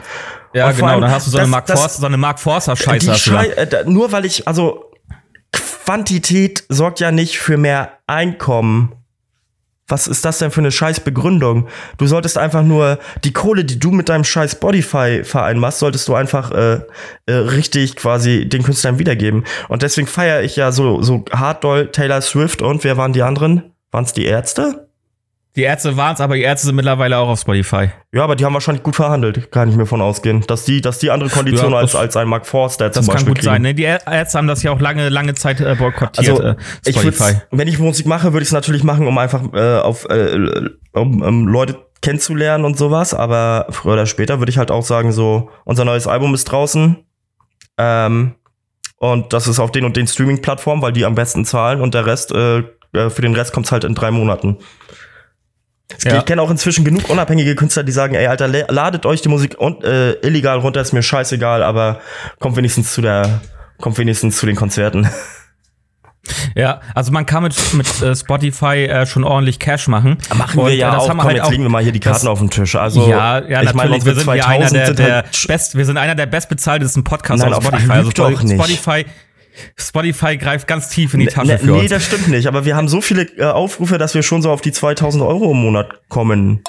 Ja, 0.54 0.71
genau. 0.71 0.88
allem, 0.88 1.01
Dann 1.01 1.12
hast 1.12 1.28
du 1.28 1.32
so 1.32 1.38
eine 1.38 1.43
das- 1.45 1.51
Mark 1.51 1.65
das- 1.65 1.80
Forster, 1.82 1.99
so 2.01 2.06
eine 2.08 2.17
Mark 2.17 2.39
Forster 2.39 2.75
Scheiße. 2.78 3.06
Die 3.06 3.12
hast 3.12 3.28
du 3.28 3.32
da. 3.32 3.43
Schrei 3.43 3.47
äh, 3.49 3.84
nur 3.89 4.12
weil 4.13 4.23
ich, 4.23 4.47
also 4.47 4.86
Quantität 5.51 6.63
sorgt 6.69 6.99
ja 6.99 7.12
nicht 7.12 7.38
für 7.38 7.58
mehr 7.58 7.99
Einkommen. 8.08 8.93
Was 9.88 10.08
ist 10.08 10.26
das 10.26 10.39
denn 10.39 10.50
für 10.50 10.62
eine 10.62 10.71
scheiß 10.71 11.02
Begründung? 11.02 11.67
Du 11.98 12.08
solltest 12.08 12.39
einfach 12.39 12.63
nur 12.63 12.98
die 13.24 13.34
Kohle, 13.34 13.65
die 13.65 13.78
du 13.78 13.91
mit 13.91 14.10
deinem 14.10 14.24
scheiß 14.24 14.54
Spotify-Verein 14.54 15.60
machst, 15.60 15.80
solltest 15.80 16.08
du 16.08 16.15
einfach 16.15 16.52
äh, 16.52 16.80
äh, 17.28 17.34
richtig 17.34 17.95
quasi 17.95 18.50
den 18.50 18.63
Künstlern 18.63 18.98
wiedergeben. 18.98 19.43
Und 19.69 19.84
deswegen 19.84 20.08
feiere 20.08 20.41
ich 20.41 20.56
ja 20.56 20.71
so, 20.71 21.04
so 21.04 21.24
hart 21.32 21.63
doll 21.63 21.91
Taylor 21.91 22.21
Swift 22.21 22.63
und 22.63 22.84
wer 22.84 22.98
waren 22.98 23.13
die 23.13 23.21
anderen? 23.21 23.74
Waren 23.91 24.06
es 24.06 24.13
die 24.13 24.26
Ärzte? 24.26 24.85
Die 25.56 25.62
Ärzte 25.62 25.96
waren's, 25.96 26.20
aber 26.20 26.36
die 26.36 26.41
Ärzte 26.41 26.68
sind 26.68 26.76
mittlerweile 26.76 27.18
auch 27.18 27.30
auf 27.30 27.39
Spotify. 27.39 27.89
Ja, 28.13 28.24
aber 28.24 28.36
die 28.36 28.44
haben 28.44 28.54
wahrscheinlich 28.54 28.84
gut 28.84 28.96
verhandelt, 28.96 29.52
kann 29.52 29.70
ich 29.70 29.76
mir 29.78 29.86
von 29.86 30.02
ausgehen. 30.02 30.41
Dass 30.48 30.65
die, 30.65 30.82
dass 30.82 31.00
die 31.00 31.12
andere 31.12 31.30
Konditionen 31.30 31.72
Ja, 31.72 31.80
als, 31.80 31.96
als 31.96 32.18
ein 32.18 32.28
Mark 32.28 32.46
Forster 32.46 32.91
zum 32.91 33.02
Das 33.02 33.08
kann 33.08 33.13
Beispiel 33.15 33.28
gut 33.34 33.38
kriegen. 33.39 33.54
sein. 33.54 33.62
Ne? 33.62 33.74
Die 33.74 33.84
Ärzte 33.84 34.38
haben 34.38 34.48
das 34.48 34.63
ja 34.63 34.72
auch 34.72 34.80
lange, 34.82 35.08
lange 35.08 35.34
Zeit 35.34 35.62
äh, 35.62 35.76
boykottiert. 35.76 36.30
Also, 36.30 36.44
äh, 36.44 36.56
ich 36.86 36.94
Spotify. 36.96 37.24
würd's, 37.24 37.41
wenn 37.52 37.68
ich 37.70 37.80
Musik 37.80 38.06
mache, 38.06 38.34
würde 38.34 38.44
ich 38.44 38.50
es 38.50 38.54
natürlich 38.54 38.84
machen, 38.84 39.08
um 39.08 39.18
einfach 39.18 39.41
äh, 39.54 39.78
auf 39.80 40.06
äh, 40.10 40.38
um, 40.91 41.22
um 41.22 41.48
Leute 41.48 41.78
kennenzulernen 42.02 42.65
und 42.65 42.78
sowas. 42.78 43.13
Aber 43.13 43.68
früher 43.70 43.94
oder 43.94 44.06
später 44.08 44.39
würde 44.39 44.50
ich 44.50 44.58
halt 44.58 44.72
auch 44.72 44.84
sagen, 44.84 45.13
so 45.13 45.50
unser 45.63 45.86
neues 45.86 46.06
Album 46.06 46.34
ist 46.34 46.46
draußen. 46.46 46.98
Ähm, 47.78 48.36
und 48.98 49.32
das 49.34 49.48
ist 49.48 49.60
auf 49.60 49.72
den 49.72 49.86
und 49.86 49.96
den 49.96 50.08
Streaming-Plattformen, 50.08 50.82
weil 50.82 50.94
die 50.94 51.06
am 51.06 51.15
besten 51.15 51.46
zahlen 51.46 51.80
und 51.82 51.94
der 51.94 52.06
Rest, 52.06 52.34
äh, 52.34 52.60
äh, 52.94 53.10
für 53.10 53.22
den 53.22 53.36
Rest 53.36 53.54
kommt's 53.54 53.72
halt 53.72 53.84
in 53.86 53.96
drei 53.96 54.12
Monaten. 54.12 54.58
Ja. 56.04 56.17
Ich 56.17 56.26
kenne 56.26 56.41
auch 56.41 56.50
inzwischen 56.50 56.84
genug 56.84 57.10
unabhängige 57.10 57.56
Künstler, 57.56 57.84
die 57.84 57.91
sagen, 57.91 58.15
ey, 58.15 58.26
Alter, 58.28 58.48
la- 58.48 58.65
ladet 58.69 59.06
euch 59.06 59.21
die 59.21 59.30
Musik 59.30 59.56
und, 59.58 59.84
äh, 59.84 60.13
illegal 60.21 60.58
runter, 60.60 60.82
ist 60.82 60.93
mir 60.93 61.04
scheißegal, 61.04 61.62
aber 61.63 62.00
kommt 62.39 62.58
wenigstens 62.58 62.91
zu 62.93 63.02
der, 63.02 63.41
kommt 63.80 63.98
wenigstens 63.98 64.38
zu 64.38 64.45
den 64.45 64.56
Konzerten. 64.56 65.08
Ja, 66.56 66.80
also 66.95 67.12
man 67.12 67.28
kann 67.28 67.43
mit, 67.43 67.56
mit 67.76 68.02
äh, 68.02 68.15
Spotify 68.15 68.86
äh, 68.86 69.06
schon 69.06 69.24
ordentlich 69.24 69.60
Cash 69.60 69.88
machen. 69.88 70.17
Machen 70.36 70.56
wir 70.58 70.63
Und, 70.63 70.71
äh, 70.71 70.76
ja 70.76 70.89
das 70.95 71.04
auch. 71.04 71.10
haben 71.10 71.17
wir 71.17 71.21
Komm, 71.21 71.28
halt 71.28 71.38
jetzt 71.38 71.45
auch- 71.45 71.52
legen 71.52 71.62
wir 71.63 71.69
mal 71.69 71.84
hier 71.84 71.91
die 71.91 72.00
Karten 72.00 72.15
das- 72.21 72.26
auf 72.26 72.39
den 72.39 72.50
Tisch. 72.50 72.76
Also, 72.76 73.08
ja, 73.08 73.45
ja, 73.48 73.62
ich 73.62 73.74
meine, 73.76 73.91
wir 74.04 74.15
sind 74.15 74.26
ja 74.36 74.48
einer 74.48 74.65
2000 74.67 74.74
der, 74.88 74.93
der 75.06 75.15
halt 75.17 75.48
best, 75.48 75.78
wir 75.78 75.86
sind 75.86 75.98
einer 75.98 76.15
der 76.15 76.26
bestbezahltesten 76.26 77.04
Podcasts 77.04 77.43
Nein, 77.43 77.54
auf 77.54 77.63
Spotify. 77.63 77.91
Also. 77.91 78.10
Spotify, 78.12 79.06
Spotify 79.78 80.38
greift 80.38 80.68
ganz 80.68 80.89
tief 80.89 81.13
in 81.13 81.20
die 81.22 81.28
Tasche 81.28 81.48
Ne, 81.54 81.60
für 81.60 81.65
nee, 81.72 81.80
uns. 81.82 81.89
das 81.89 82.06
stimmt 82.06 82.28
nicht. 82.28 82.48
Aber 82.48 82.65
wir 82.65 82.76
haben 82.76 82.88
so 82.88 83.02
viele 83.02 83.24
äh, 83.38 83.44
Aufrufe, 83.46 83.98
dass 83.98 84.13
wir 84.13 84.24
schon 84.24 84.41
so 84.41 84.52
auf 84.52 84.62
die 84.62 84.72
2000 84.72 85.24
Euro 85.24 85.52
im 85.52 85.58
Monat 85.58 86.02
kommen. 86.10 86.62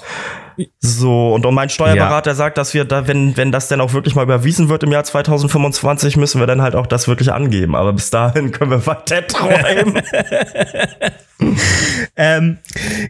So, 0.81 1.35
und, 1.35 1.45
mein 1.55 1.69
Steuerberater 1.69 2.35
sagt, 2.35 2.57
dass 2.59 2.73
wir 2.75 2.85
da, 2.85 3.07
wenn, 3.07 3.37
wenn 3.37 3.53
das 3.53 3.69
denn 3.69 3.81
auch 3.81 3.93
wirklich 3.93 4.15
mal 4.15 4.23
überwiesen 4.23 4.69
wird 4.69 4.83
im 4.83 4.93
Jahr 4.93 5.05
2025, 5.05 6.17
müssen 6.17 6.41
wir 6.41 6.47
dann 6.47 6.63
halt 6.63 6.75
auch 6.75 6.87
das 6.87 7.09
wirklich 7.09 7.33
angeben. 7.33 7.75
Aber 7.75 7.93
bis 7.93 8.11
dahin 8.11 8.53
können 8.53 8.71
wir 8.71 8.87
weiter 8.87 9.27
träumen. 9.27 10.01
Ähm, 12.17 12.57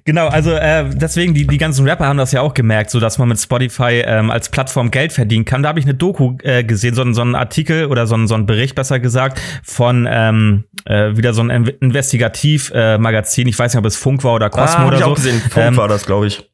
genau, 0.04 0.26
also 0.26 0.50
äh, 0.50 0.84
deswegen, 0.92 1.32
die, 1.32 1.46
die 1.46 1.58
ganzen 1.58 1.88
Rapper 1.88 2.06
haben 2.06 2.16
das 2.18 2.32
ja 2.32 2.40
auch 2.40 2.54
gemerkt, 2.54 2.90
so 2.90 2.98
dass 2.98 3.18
man 3.18 3.28
mit 3.28 3.38
Spotify 3.38 4.02
ähm, 4.04 4.32
als 4.32 4.48
Plattform 4.48 4.90
Geld 4.90 5.12
verdienen 5.12 5.44
kann. 5.44 5.62
Da 5.62 5.68
habe 5.68 5.78
ich 5.78 5.84
eine 5.84 5.94
Doku 5.94 6.36
äh, 6.42 6.64
gesehen, 6.64 6.94
so, 6.96 7.10
so 7.12 7.20
einen 7.22 7.36
Artikel 7.36 7.86
oder 7.86 8.08
so, 8.08 8.16
so 8.26 8.34
einen 8.34 8.46
Bericht, 8.46 8.74
besser 8.74 8.98
gesagt, 8.98 9.40
von 9.62 10.08
ähm, 10.10 10.64
äh, 10.86 11.16
wieder 11.16 11.34
so 11.34 11.42
ein 11.42 11.50
In- 11.50 11.66
Investigativ-Magazin. 11.68 13.46
ich 13.46 13.56
weiß 13.58 13.74
nicht, 13.74 13.78
ob 13.78 13.86
es 13.86 13.96
Funk 13.96 14.24
war 14.24 14.34
oder 14.34 14.50
Cosmo 14.50 14.84
Ah, 14.84 14.86
oder 14.88 14.96
ich 14.98 15.04
so. 15.04 15.10
auch 15.10 15.14
gesehen. 15.14 15.40
Funk 15.40 15.66
Ähm, 15.66 15.76
war 15.76 15.86
das, 15.88 16.04
glaube 16.04 16.26
ich. 16.26 16.50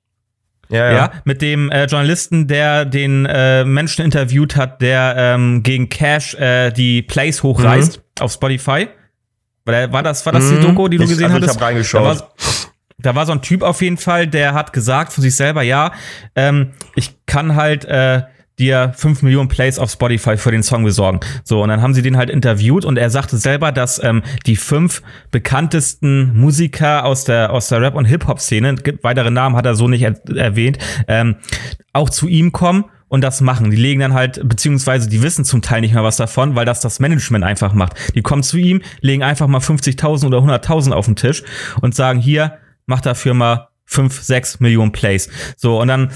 Ja, 0.73 0.87
ja. 0.91 0.93
ja. 0.97 1.13
mit 1.25 1.43
dem 1.43 1.71
äh, 1.71 1.85
Journalisten, 1.85 2.49
der 2.49 2.85
den 2.85 3.27
äh, 3.27 3.65
Menschen 3.65 4.05
interviewt 4.05 4.57
hat, 4.57 4.81
der 4.83 5.15
ähm, 5.17 5.63
gegen 5.63 5.89
Cash 5.89 6.35
äh, 6.35 6.71
die 6.73 7.03
Plays 7.03 7.43
hochreißt 7.43 8.03
auf 8.21 8.33
Spotify. 8.33 8.89
War, 9.65 9.75
der- 9.75 9.93
war 9.93 10.03
das, 10.03 10.25
war 10.27 10.33
das 10.33 10.49
die 10.49 10.55
Mhm. 10.55 10.63
Doku, 10.63 10.89
die 10.89 10.97
du 10.97 11.05
Ich- 11.05 11.11
gesehen 11.11 11.27
also 11.27 11.37
ich 11.39 11.43
hattest? 11.45 11.61
hab 11.61 11.69
reingeschaut. 11.69 12.03
Da 12.03 12.07
war, 12.21 12.33
da 12.99 13.15
war 13.15 13.27
so 13.27 13.33
ein 13.33 13.43
Typ 13.43 13.63
auf 13.63 13.83
jeden 13.83 13.97
Fall, 13.99 14.27
der 14.27 14.55
hat 14.55 14.73
gesagt 14.73 15.13
von 15.13 15.23
sich 15.23 15.35
selber, 15.37 15.63
ja, 15.63 15.93
ähm, 16.37 16.73
ich 16.97 17.15
kann 17.27 17.55
halt 17.57 17.85
äh, 17.85 18.23
dir 18.59 18.93
5 18.97 19.23
Millionen 19.23 19.49
Plays 19.49 19.79
auf 19.79 19.91
Spotify 19.91 20.37
für 20.37 20.51
den 20.51 20.63
Song 20.63 20.85
besorgen. 20.85 21.21
So, 21.45 21.63
und 21.63 21.69
dann 21.69 21.83
haben 21.83 21.95
sie 21.95 22.03
den 22.03 22.17
halt 22.17 22.31
interviewt 22.31 22.85
und 22.85 22.99
er 22.99 23.11
sagte 23.11 23.37
selber, 23.37 23.73
dass 23.73 24.03
ähm, 24.03 24.23
die 24.47 24.57
fünf 24.57 25.03
bekanntesten 25.31 26.39
Musiker 26.39 27.05
aus 27.05 27.25
der, 27.25 27.53
aus 27.53 27.69
der 27.69 27.81
Rap- 27.81 27.95
und 27.95 28.05
Hip-Hop-Szene, 28.05 28.77
weitere 29.03 29.31
Namen 29.31 29.57
hat 29.57 29.67
er 29.67 29.75
so 29.75 29.89
nicht 29.89 30.03
er 30.03 30.17
erwähnt, 30.37 30.79
ähm, 31.09 31.37
auch 31.93 32.11
zu 32.11 32.29
ihm 32.29 32.53
kommen 32.53 32.85
und 33.09 33.23
das 33.23 33.43
machen. 33.43 33.71
Die 33.71 33.77
legen 33.77 34.01
dann 34.01 34.15
halt, 34.15 34.41
beziehungsweise 34.49 35.09
die 35.09 35.23
wissen 35.23 35.45
zum 35.45 35.61
Teil 35.61 35.83
nicht 35.83 35.93
mehr 35.93 36.03
was 36.03 36.17
davon, 36.17 36.55
weil 36.55 36.65
das 36.65 36.81
das 36.81 36.99
Management 36.99 37.45
einfach 37.45 37.75
macht. 37.75 37.95
Die 38.15 38.23
kommen 38.23 38.43
zu 38.43 38.57
ihm, 38.57 38.81
legen 39.01 39.23
einfach 39.23 39.49
mal 39.49 39.61
50.000 39.61 40.27
oder 40.27 40.39
100.000 40.39 40.93
auf 40.93 41.05
den 41.05 41.17
Tisch 41.17 41.43
und 41.83 41.95
sagen, 41.95 42.21
hier, 42.21 42.59
mach 42.87 43.03
dafür 43.03 43.35
mal 43.35 43.69
5, 43.85 44.23
6 44.23 44.61
Millionen 44.61 44.93
Plays. 44.93 45.29
So, 45.57 45.79
und 45.81 45.89
dann 45.89 46.11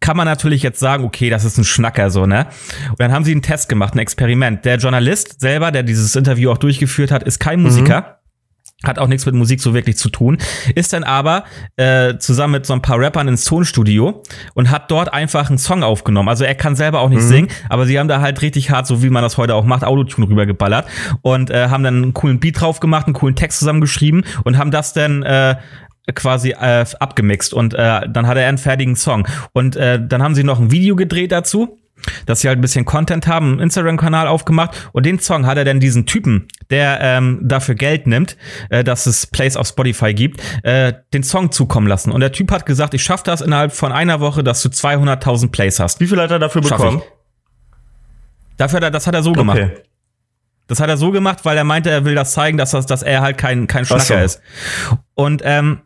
kann 0.00 0.16
man 0.16 0.26
natürlich 0.26 0.62
jetzt 0.62 0.80
sagen, 0.80 1.04
okay, 1.04 1.30
das 1.30 1.44
ist 1.44 1.58
ein 1.58 1.64
Schnacker 1.64 2.10
so, 2.10 2.26
ne? 2.26 2.46
Und 2.90 3.00
dann 3.00 3.12
haben 3.12 3.24
sie 3.24 3.32
einen 3.32 3.42
Test 3.42 3.68
gemacht, 3.68 3.94
ein 3.94 3.98
Experiment. 3.98 4.64
Der 4.64 4.76
Journalist 4.76 5.40
selber, 5.40 5.70
der 5.70 5.82
dieses 5.82 6.14
Interview 6.16 6.50
auch 6.50 6.58
durchgeführt 6.58 7.10
hat, 7.10 7.22
ist 7.22 7.38
kein 7.38 7.62
Musiker. 7.62 8.00
Mhm 8.00 8.16
hat 8.84 8.98
auch 8.98 9.08
nichts 9.08 9.24
mit 9.24 9.34
Musik 9.34 9.60
so 9.60 9.74
wirklich 9.74 9.96
zu 9.96 10.10
tun, 10.10 10.38
ist 10.74 10.92
dann 10.92 11.02
aber 11.02 11.44
äh, 11.76 12.18
zusammen 12.18 12.52
mit 12.52 12.66
so 12.66 12.74
ein 12.74 12.82
paar 12.82 12.98
Rappern 12.98 13.26
ins 13.26 13.44
Tonstudio 13.44 14.22
und 14.54 14.70
hat 14.70 14.90
dort 14.90 15.12
einfach 15.12 15.48
einen 15.48 15.58
Song 15.58 15.82
aufgenommen. 15.82 16.28
Also 16.28 16.44
er 16.44 16.54
kann 16.54 16.76
selber 16.76 17.00
auch 17.00 17.08
nicht 17.08 17.22
mhm. 17.22 17.28
singen, 17.28 17.48
aber 17.70 17.86
sie 17.86 17.98
haben 17.98 18.08
da 18.08 18.20
halt 18.20 18.42
richtig 18.42 18.70
hart, 18.70 18.86
so 18.86 19.02
wie 19.02 19.08
man 19.08 19.22
das 19.22 19.38
heute 19.38 19.54
auch 19.54 19.64
macht, 19.64 19.82
Autotune 19.82 20.28
rübergeballert 20.28 20.86
und 21.22 21.50
äh, 21.50 21.68
haben 21.68 21.84
dann 21.84 22.02
einen 22.02 22.14
coolen 22.14 22.38
Beat 22.38 22.60
drauf 22.60 22.80
gemacht, 22.80 23.06
einen 23.06 23.14
coolen 23.14 23.34
Text 23.34 23.58
zusammengeschrieben 23.60 24.24
und 24.44 24.58
haben 24.58 24.70
das 24.70 24.92
dann 24.92 25.22
äh, 25.22 25.56
quasi 26.14 26.50
äh, 26.50 26.84
abgemixt 27.00 27.52
und 27.52 27.74
äh, 27.74 28.08
dann 28.08 28.26
hat 28.26 28.36
er 28.36 28.48
einen 28.48 28.58
fertigen 28.58 28.96
Song. 28.96 29.26
Und 29.52 29.76
äh, 29.76 30.00
dann 30.04 30.22
haben 30.22 30.34
sie 30.34 30.44
noch 30.44 30.60
ein 30.60 30.70
Video 30.70 30.96
gedreht 30.96 31.32
dazu, 31.32 31.78
dass 32.26 32.40
sie 32.40 32.48
halt 32.48 32.58
ein 32.58 32.62
bisschen 32.62 32.84
Content 32.84 33.26
haben, 33.26 33.52
einen 33.52 33.60
Instagram-Kanal 33.60 34.28
aufgemacht 34.28 34.88
und 34.92 35.06
den 35.06 35.18
Song 35.18 35.46
hat 35.46 35.58
er 35.58 35.64
dann 35.64 35.80
diesen 35.80 36.06
Typen, 36.06 36.46
der 36.70 36.98
ähm, 37.00 37.40
dafür 37.42 37.74
Geld 37.74 38.06
nimmt, 38.06 38.36
äh, 38.70 38.84
dass 38.84 39.06
es 39.06 39.26
Plays 39.26 39.56
auf 39.56 39.66
Spotify 39.68 40.14
gibt, 40.14 40.40
äh, 40.62 40.92
den 41.12 41.22
Song 41.22 41.50
zukommen 41.52 41.86
lassen. 41.86 42.12
Und 42.12 42.20
der 42.20 42.32
Typ 42.32 42.50
hat 42.50 42.66
gesagt, 42.66 42.94
ich 42.94 43.02
schaff 43.02 43.22
das 43.22 43.40
innerhalb 43.40 43.72
von 43.72 43.92
einer 43.92 44.20
Woche, 44.20 44.44
dass 44.44 44.62
du 44.62 44.68
200.000 44.68 45.50
Plays 45.50 45.80
hast. 45.80 46.00
Wie 46.00 46.06
viel 46.06 46.20
hat 46.20 46.30
er 46.30 46.38
dafür 46.38 46.62
bekommen? 46.62 47.02
Dafür, 48.56 48.80
das 48.80 49.06
hat 49.06 49.14
er 49.14 49.22
so 49.22 49.30
okay. 49.30 49.38
gemacht. 49.38 49.60
Das 50.68 50.80
hat 50.80 50.88
er 50.88 50.96
so 50.96 51.12
gemacht, 51.12 51.44
weil 51.44 51.56
er 51.56 51.64
meinte, 51.64 51.90
er 51.90 52.04
will 52.04 52.14
das 52.14 52.32
zeigen, 52.32 52.58
dass, 52.58 52.72
das, 52.72 52.86
dass 52.86 53.02
er 53.02 53.20
halt 53.20 53.38
kein, 53.38 53.66
kein 53.66 53.84
Schnacker 53.84 54.04
so. 54.04 54.14
ist. 54.14 54.40
Und 55.14 55.42
ähm, 55.44 55.82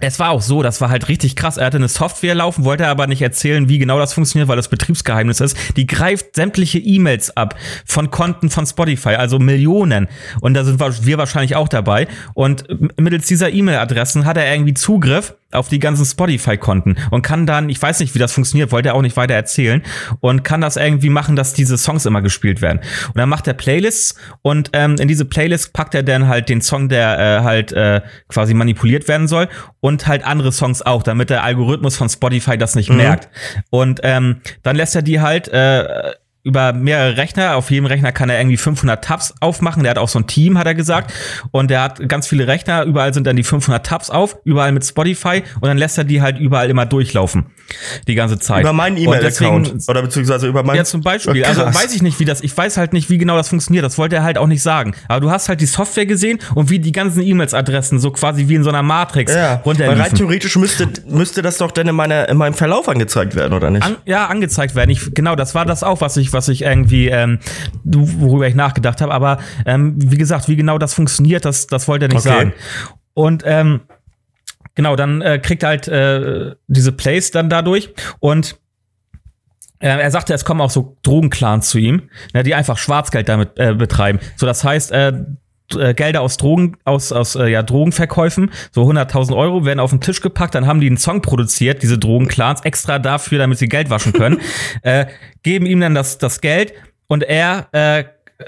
es 0.00 0.18
war 0.18 0.30
auch 0.30 0.40
so, 0.40 0.62
das 0.62 0.80
war 0.80 0.88
halt 0.88 1.08
richtig 1.08 1.36
krass. 1.36 1.58
Er 1.58 1.66
hatte 1.66 1.76
eine 1.76 1.88
Software 1.88 2.34
laufen, 2.34 2.64
wollte 2.64 2.86
aber 2.86 3.06
nicht 3.06 3.22
erzählen, 3.22 3.68
wie 3.68 3.78
genau 3.78 3.98
das 3.98 4.14
funktioniert, 4.14 4.48
weil 4.48 4.56
das 4.56 4.68
Betriebsgeheimnis 4.68 5.40
ist. 5.40 5.56
Die 5.76 5.86
greift 5.86 6.34
sämtliche 6.34 6.78
E-Mails 6.78 7.36
ab 7.36 7.54
von 7.84 8.10
Konten 8.10 8.50
von 8.50 8.66
Spotify, 8.66 9.10
also 9.10 9.38
Millionen. 9.38 10.08
Und 10.40 10.54
da 10.54 10.64
sind 10.64 10.80
wir 10.80 11.18
wahrscheinlich 11.18 11.54
auch 11.54 11.68
dabei. 11.68 12.08
Und 12.34 12.64
mittels 12.98 13.26
dieser 13.26 13.50
E-Mail-Adressen 13.50 14.24
hat 14.24 14.38
er 14.38 14.50
irgendwie 14.52 14.74
Zugriff 14.74 15.34
auf 15.52 15.68
die 15.68 15.78
ganzen 15.78 16.04
Spotify-Konten 16.04 16.96
und 17.10 17.22
kann 17.22 17.46
dann, 17.46 17.68
ich 17.68 17.80
weiß 17.80 18.00
nicht, 18.00 18.14
wie 18.14 18.18
das 18.18 18.32
funktioniert, 18.32 18.72
wollte 18.72 18.90
er 18.90 18.94
auch 18.94 19.02
nicht 19.02 19.16
weiter 19.16 19.34
erzählen 19.34 19.82
und 20.20 20.44
kann 20.44 20.60
das 20.60 20.76
irgendwie 20.76 21.10
machen, 21.10 21.36
dass 21.36 21.52
diese 21.52 21.76
Songs 21.76 22.06
immer 22.06 22.22
gespielt 22.22 22.62
werden. 22.62 22.80
Und 23.08 23.18
dann 23.18 23.28
macht 23.28 23.46
er 23.46 23.54
Playlists 23.54 24.14
und 24.42 24.70
ähm, 24.72 24.96
in 24.98 25.08
diese 25.08 25.24
Playlist 25.24 25.72
packt 25.72 25.94
er 25.94 26.02
dann 26.02 26.28
halt 26.28 26.48
den 26.48 26.60
Song, 26.60 26.88
der 26.88 27.18
äh, 27.18 27.42
halt 27.42 27.72
äh, 27.72 28.00
quasi 28.28 28.54
manipuliert 28.54 29.08
werden 29.08 29.28
soll 29.28 29.48
und 29.80 30.06
halt 30.06 30.24
andere 30.24 30.52
Songs 30.52 30.82
auch, 30.82 31.02
damit 31.02 31.30
der 31.30 31.42
Algorithmus 31.42 31.96
von 31.96 32.08
Spotify 32.08 32.56
das 32.56 32.74
nicht 32.74 32.90
mhm. 32.90 32.98
merkt. 32.98 33.28
Und 33.70 34.00
ähm, 34.02 34.40
dann 34.62 34.76
lässt 34.76 34.94
er 34.94 35.02
die 35.02 35.20
halt 35.20 35.48
äh, 35.48 36.12
über 36.42 36.72
mehrere 36.72 37.16
Rechner. 37.16 37.56
Auf 37.56 37.70
jedem 37.70 37.86
Rechner 37.86 38.12
kann 38.12 38.30
er 38.30 38.40
irgendwie 38.40 38.56
500 38.56 39.04
Tabs 39.04 39.34
aufmachen. 39.40 39.82
Der 39.82 39.90
hat 39.90 39.98
auch 39.98 40.08
so 40.08 40.18
ein 40.18 40.26
Team, 40.26 40.58
hat 40.58 40.66
er 40.66 40.74
gesagt. 40.74 41.12
Und 41.50 41.70
der 41.70 41.82
hat 41.82 42.08
ganz 42.08 42.26
viele 42.26 42.46
Rechner. 42.46 42.84
Überall 42.84 43.12
sind 43.12 43.26
dann 43.26 43.36
die 43.36 43.42
500 43.42 43.84
Tabs 43.84 44.10
auf. 44.10 44.36
Überall 44.44 44.72
mit 44.72 44.84
Spotify. 44.84 45.42
Und 45.60 45.68
dann 45.68 45.78
lässt 45.78 45.98
er 45.98 46.04
die 46.04 46.22
halt 46.22 46.38
überall 46.38 46.70
immer 46.70 46.86
durchlaufen. 46.86 47.46
Die 48.08 48.14
ganze 48.14 48.38
Zeit. 48.38 48.62
Über 48.62 48.72
meinen 48.72 48.96
E-Mail-Account. 48.96 49.88
Oder 49.88 50.02
beziehungsweise 50.02 50.46
über 50.46 50.62
meinen. 50.62 50.76
Ja, 50.76 50.84
zum 50.84 51.02
Beispiel. 51.02 51.44
Also 51.44 51.62
weiß 51.62 51.94
ich 51.94 52.02
nicht, 52.02 52.18
wie 52.20 52.24
das, 52.24 52.40
ich 52.40 52.56
weiß 52.56 52.76
halt 52.76 52.92
nicht, 52.92 53.10
wie 53.10 53.18
genau 53.18 53.36
das 53.36 53.48
funktioniert. 53.48 53.84
Das 53.84 53.98
wollte 53.98 54.16
er 54.16 54.22
halt 54.22 54.38
auch 54.38 54.46
nicht 54.46 54.62
sagen. 54.62 54.94
Aber 55.08 55.20
du 55.20 55.30
hast 55.30 55.48
halt 55.48 55.60
die 55.60 55.66
Software 55.66 56.06
gesehen 56.06 56.38
und 56.54 56.70
wie 56.70 56.78
die 56.78 56.92
ganzen 56.92 57.22
E-Mails-Adressen 57.22 58.00
so 58.00 58.10
quasi 58.10 58.48
wie 58.48 58.54
in 58.54 58.64
so 58.64 58.70
einer 58.70 58.82
Matrix 58.82 59.34
ja, 59.34 59.56
runterliefen. 59.56 60.00
Rein 60.00 60.14
theoretisch 60.14 60.56
müsste, 60.56 60.88
müsste 61.06 61.42
das 61.42 61.58
doch 61.58 61.70
dann 61.70 61.86
in, 61.86 61.94
meiner, 61.94 62.28
in 62.28 62.36
meinem 62.36 62.54
Verlauf 62.54 62.88
angezeigt 62.88 63.34
werden, 63.34 63.52
oder 63.52 63.70
nicht? 63.70 63.84
An, 63.84 63.96
ja, 64.04 64.26
angezeigt 64.26 64.74
werden. 64.74 64.90
Ich, 64.90 65.14
genau, 65.14 65.36
das 65.36 65.54
war 65.54 65.64
das 65.64 65.82
auch, 65.82 66.00
was 66.00 66.16
ich, 66.16 66.29
was 66.32 66.48
ich 66.48 66.62
irgendwie, 66.62 67.08
ähm, 67.08 67.38
worüber 67.84 68.46
ich 68.46 68.54
nachgedacht 68.54 69.00
habe. 69.00 69.12
Aber 69.12 69.38
ähm, 69.66 69.94
wie 69.96 70.18
gesagt, 70.18 70.48
wie 70.48 70.56
genau 70.56 70.78
das 70.78 70.94
funktioniert, 70.94 71.44
das, 71.44 71.66
das 71.66 71.88
wollte 71.88 72.06
er 72.06 72.08
nicht 72.08 72.26
okay. 72.26 72.28
sagen. 72.28 72.52
Und 73.14 73.42
ähm, 73.46 73.80
genau, 74.74 74.96
dann 74.96 75.22
äh, 75.22 75.38
kriegt 75.38 75.62
er 75.62 75.68
halt 75.68 75.88
äh, 75.88 76.54
diese 76.68 76.92
Plays 76.92 77.30
dann 77.30 77.50
dadurch 77.50 77.90
und 78.20 78.56
äh, 79.80 79.88
er 79.88 80.10
sagte, 80.10 80.34
es 80.34 80.44
kommen 80.44 80.60
auch 80.60 80.70
so 80.70 80.96
Drogenclans 81.02 81.68
zu 81.68 81.78
ihm, 81.78 82.10
ne, 82.34 82.42
die 82.42 82.54
einfach 82.54 82.78
Schwarzgeld 82.78 83.28
damit 83.28 83.58
äh, 83.58 83.74
betreiben. 83.74 84.20
So, 84.36 84.46
das 84.46 84.62
heißt, 84.62 84.92
äh, 84.92 85.12
äh, 85.76 85.94
Gelder 85.94 86.20
aus 86.22 86.36
Drogen, 86.36 86.76
aus, 86.84 87.12
aus 87.12 87.36
äh, 87.36 87.48
ja, 87.48 87.62
Drogenverkäufen, 87.62 88.50
so 88.72 88.82
100.000 88.82 89.36
Euro, 89.36 89.64
werden 89.64 89.80
auf 89.80 89.90
den 89.90 90.00
Tisch 90.00 90.20
gepackt, 90.20 90.54
dann 90.54 90.66
haben 90.66 90.80
die 90.80 90.86
einen 90.86 90.98
Song 90.98 91.22
produziert, 91.22 91.82
diese 91.82 91.98
Drogenclans, 91.98 92.62
extra 92.62 92.98
dafür, 92.98 93.38
damit 93.38 93.58
sie 93.58 93.68
Geld 93.68 93.90
waschen 93.90 94.12
können, 94.12 94.40
äh, 94.82 95.06
geben 95.42 95.66
ihm 95.66 95.80
dann 95.80 95.94
das, 95.94 96.18
das 96.18 96.40
Geld 96.40 96.72
und 97.06 97.22
er 97.22 97.68
äh, 97.72 98.04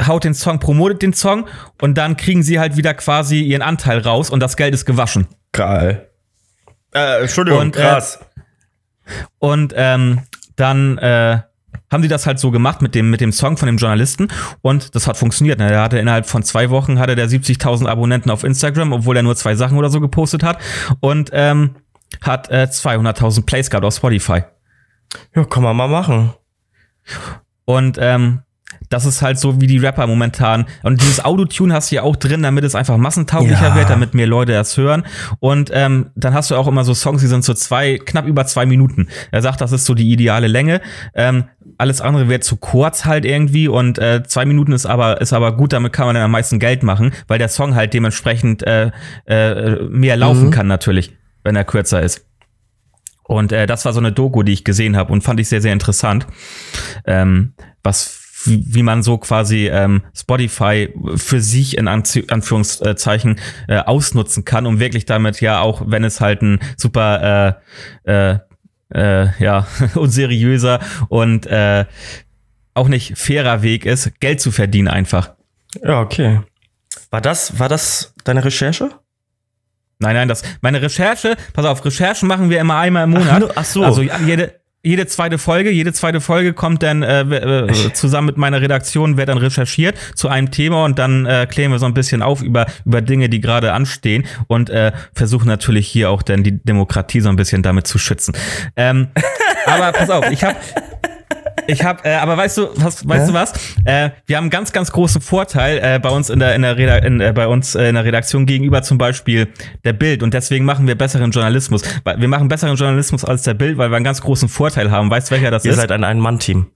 haut 0.06 0.24
den 0.24 0.35
Song, 0.35 0.58
promotet 0.58 1.02
den 1.02 1.12
Song 1.12 1.46
und 1.80 1.96
dann 1.96 2.16
kriegen 2.16 2.42
sie 2.42 2.58
halt 2.58 2.76
wieder 2.76 2.94
quasi 2.94 3.40
ihren 3.40 3.62
Anteil 3.62 3.98
raus 3.98 4.30
und 4.30 4.40
das 4.40 4.56
Geld 4.56 4.74
ist 4.74 4.85
gewaschen. 4.85 5.26
Geil. 5.52 6.08
Äh, 6.94 7.22
Entschuldigung, 7.22 7.61
und, 7.61 7.76
äh, 7.76 7.80
krass. 7.80 8.20
und 9.38 9.72
ähm, 9.76 10.20
dann 10.56 10.98
äh, 10.98 11.40
haben 11.90 12.02
die 12.02 12.08
das 12.08 12.26
halt 12.26 12.38
so 12.38 12.50
gemacht 12.50 12.82
mit 12.82 12.94
dem, 12.94 13.11
mit 13.11 13.20
dem 13.20 13.32
Song 13.32 13.56
von 13.56 13.66
dem 13.66 13.76
Journalisten 13.76 14.28
und 14.62 14.94
das 14.94 15.06
hat 15.06 15.16
funktioniert. 15.16 15.58
Ne? 15.58 15.70
Er 15.70 15.82
hatte 15.82 15.98
innerhalb 15.98 16.26
von 16.26 16.42
zwei 16.42 16.70
Wochen 16.70 16.98
hatte 16.98 17.16
der 17.16 17.28
70.000 17.28 17.87
Abonnenten 17.87 18.30
auf 18.30 18.44
Instagram, 18.44 18.92
obwohl 18.92 19.16
er 19.16 19.22
nur 19.22 19.37
zwei 19.37 19.54
Sachen 19.54 19.78
oder 19.78 19.90
so 19.90 20.00
gepostet 20.00 20.42
hat 20.42 20.58
und 21.00 21.30
ähm, 21.32 21.76
hat 22.20 22.50
äh, 22.50 22.68
200.000 22.70 23.46
Plays 23.46 23.70
gehabt 23.70 23.85
auf 23.85 23.94
Spotify. 23.94 24.42
Ja, 25.35 25.44
kann 25.44 25.62
man 25.62 25.76
mal 25.76 25.88
machen. 25.88 26.32
Und 27.64 27.98
ähm, 28.00 28.40
das 28.88 29.06
ist 29.06 29.22
halt 29.22 29.38
so 29.38 29.61
wie 29.61 29.66
die 29.66 29.78
Rapper 29.78 30.06
momentan. 30.06 30.66
Und 30.82 31.00
dieses 31.00 31.24
Autotune 31.24 31.74
hast 31.74 31.90
du 31.90 31.96
ja 31.96 32.02
auch 32.02 32.16
drin, 32.16 32.42
damit 32.42 32.64
es 32.64 32.74
einfach 32.74 32.96
massentauglicher 32.96 33.68
ja. 33.68 33.74
wird, 33.74 33.90
damit 33.90 34.14
mehr 34.14 34.26
Leute 34.26 34.52
das 34.52 34.76
hören. 34.76 35.04
Und 35.40 35.70
ähm, 35.72 36.11
dann 36.14 36.35
hast 36.35 36.50
du 36.50 36.56
auch 36.56 36.66
immer 36.66 36.85
so 36.85 36.94
Songs, 36.94 37.22
die 37.22 37.28
sind 37.28 37.44
so 37.44 37.54
zwei, 37.54 37.98
knapp 37.98 38.26
über 38.26 38.44
zwei 38.46 38.66
Minuten. 38.66 39.08
Er 39.30 39.42
sagt, 39.42 39.61
das 39.61 39.72
ist 39.72 39.87
so 39.87 39.94
die 39.94 40.11
ideale 40.11 40.46
Länge. 40.46 40.80
Ähm, 41.14 41.44
alles 41.83 42.01
andere 42.01 42.29
wäre 42.29 42.38
zu 42.38 42.57
kurz 42.57 43.05
halt 43.05 43.25
irgendwie 43.25 43.66
und 43.66 43.99
äh, 43.99 44.23
zwei 44.23 44.45
Minuten 44.45 44.71
ist 44.71 44.87
aber 44.87 45.21
ist 45.21 45.33
aber 45.33 45.57
gut, 45.57 45.73
damit 45.73 45.92
kann 45.92 46.07
man 46.07 46.14
dann 46.14 46.23
am 46.23 46.31
meisten 46.31 46.61
Geld 46.61 46.85
machen, 46.85 47.12
weil 47.27 47.40
der 47.40 47.49
Song 47.49 47.75
halt 47.75 47.92
dementsprechend 47.92 48.64
äh, 48.64 48.92
äh, 49.27 49.83
mehr 49.88 50.16
laufen 50.16 50.47
mhm. 50.47 50.51
kann 50.53 50.68
natürlich, 50.68 51.16
wenn 51.42 51.57
er 51.57 51.64
kürzer 51.64 52.01
ist. 52.01 52.25
Und 53.25 53.51
äh, 53.51 53.66
das 53.66 53.85
war 53.85 53.92
so 53.92 53.99
eine 53.99 54.12
Doku, 54.12 54.45
die 54.45 54.53
ich 54.53 54.62
gesehen 54.62 54.97
habe 54.97 55.12
und 55.12 55.23
fand 55.23 55.40
ich 55.40 55.49
sehr 55.49 55.61
sehr 55.61 55.73
interessant, 55.73 56.29
ähm, 57.05 57.55
was 57.83 58.21
wie, 58.45 58.64
wie 58.64 58.83
man 58.85 59.03
so 59.03 59.18
quasi 59.18 59.68
ähm, 59.68 60.03
Spotify 60.14 60.88
für 61.16 61.40
sich 61.40 61.77
in 61.79 61.88
Anführungszeichen 61.88 63.40
äh, 63.66 63.79
ausnutzen 63.79 64.45
kann, 64.45 64.66
um 64.66 64.79
wirklich 64.79 65.05
damit 65.05 65.40
ja 65.40 65.61
auch, 65.61 65.83
wenn 65.87 66.05
es 66.05 66.21
halt 66.21 66.42
ein 66.42 66.61
super 66.77 67.59
äh, 68.05 68.33
äh, 68.33 68.38
äh, 68.94 69.42
ja 69.42 69.66
unseriöser 69.94 70.81
und 71.09 71.46
äh, 71.46 71.85
auch 72.74 72.88
nicht 72.88 73.18
fairer 73.18 73.62
Weg 73.62 73.85
ist, 73.85 74.18
Geld 74.20 74.40
zu 74.40 74.50
verdienen 74.50 74.88
einfach. 74.88 75.33
Ja, 75.83 76.00
okay. 76.00 76.40
War 77.11 77.20
das, 77.20 77.59
war 77.59 77.68
das 77.68 78.14
deine 78.24 78.44
Recherche? 78.44 78.90
Nein, 79.98 80.14
nein, 80.14 80.28
das 80.28 80.42
meine 80.61 80.83
Recherche, 80.83 81.37
pass 81.52 81.64
auf, 81.64 81.85
Recherchen 81.85 82.26
machen 82.26 82.50
wir 82.50 82.61
immer 82.61 82.78
einmal 82.78 83.05
im 83.05 83.11
Monat. 83.11 83.44
Ach, 83.50 83.52
ach 83.57 83.64
so. 83.64 83.85
Also 83.85 84.02
jede, 84.02 84.61
jede 84.85 85.07
zweite 85.07 85.38
Folge, 85.38 85.71
jede 85.71 85.92
zweite 85.92 86.21
Folge 86.21 86.53
kommt 86.55 86.83
dann 86.83 87.03
äh, 87.03 87.23
äh, 87.23 87.92
zusammen 87.92 88.27
mit 88.27 88.37
meiner 88.37 88.61
Redaktion, 88.61 89.16
wird 89.16 89.29
dann 89.29 89.38
recherchiert 89.38 89.97
zu 90.14 90.29
einem 90.29 90.51
Thema 90.51 90.85
und 90.85 90.99
dann 90.99 91.25
äh, 91.27 91.47
klären 91.49 91.71
wir 91.71 91.79
so 91.79 91.87
ein 91.87 91.95
bisschen 91.95 92.23
auf 92.23 92.42
über, 92.42 92.66
über 92.85 93.01
Dinge, 93.01 93.29
die 93.29 93.40
gerade 93.40 93.73
anstehen 93.73 94.25
und 94.49 94.71
äh, 94.71 94.92
versuchen 95.14 95.47
natürlich 95.47 95.87
hier 95.88 96.11
auch 96.11 96.23
dann 96.23 96.42
die 96.42 96.62
Demokratie 96.64 97.21
so 97.21 97.29
ein 97.29 97.37
bisschen 97.37 97.62
damit 97.62 97.87
zu 97.87 97.99
schützen. 97.99 98.35
Ähm, 98.77 99.09
aber 99.66 99.92
pass 99.92 100.11
auf, 100.11 100.29
ich 100.31 100.42
habe 100.42 100.57
ich 101.66 101.85
habe, 101.85 102.05
äh, 102.05 102.14
aber 102.14 102.37
weißt 102.37 102.59
du, 102.59 102.68
was, 102.77 103.07
weißt 103.09 103.20
ja? 103.20 103.27
du 103.27 103.33
was? 103.33 103.53
Äh, 103.85 104.11
wir 104.27 104.37
haben 104.37 104.44
einen 104.44 104.51
ganz, 104.51 104.72
ganz 104.72 104.92
großen 104.92 105.20
Vorteil 105.20 105.79
äh, 105.83 105.98
bei 105.98 106.11
uns 106.11 106.31
in 106.31 106.38
der 106.38 106.55
in 106.55 106.62
der 106.62 106.77
Reda 106.77 106.96
in, 106.96 107.20
äh, 107.20 107.33
bei 107.33 107.46
uns 107.46 107.75
äh, 107.75 107.88
in 107.88 107.94
der 107.94 108.05
Redaktion 108.05 108.46
gegenüber 108.46 108.83
zum 108.83 108.98
Beispiel 108.98 109.48
der 109.85 109.92
Bild 109.92 110.22
und 110.22 110.35
deswegen 110.35 110.64
machen 110.64 110.87
wir 110.87 110.96
besseren 110.96 111.31
Journalismus. 111.31 111.83
Wir 112.05 112.29
machen 112.29 112.48
besseren 112.48 112.77
Journalismus 112.77 113.25
als 113.25 113.42
der 113.42 113.55
Bild, 113.55 113.79
weil 113.79 113.90
wir 113.90 113.96
einen 113.96 114.05
ganz 114.05 114.20
großen 114.20 114.48
Vorteil 114.48 114.90
haben. 114.90 115.11
Weißt 115.11 115.31
du, 115.31 115.35
welcher 115.35 115.51
das 115.51 115.64
Ihr 115.64 115.72
ist? 115.72 115.77
Ihr 115.77 115.81
seid 115.81 115.92
ein 115.92 116.05
Ein-Mann-Team. 116.05 116.66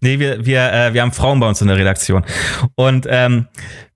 Nee, 0.00 0.18
wir, 0.18 0.44
wir, 0.44 0.72
äh, 0.72 0.94
wir 0.94 1.02
haben 1.02 1.12
Frauen 1.12 1.40
bei 1.40 1.48
uns 1.48 1.60
in 1.60 1.68
der 1.68 1.76
Redaktion. 1.76 2.24
Und 2.74 3.06
ähm, 3.08 3.46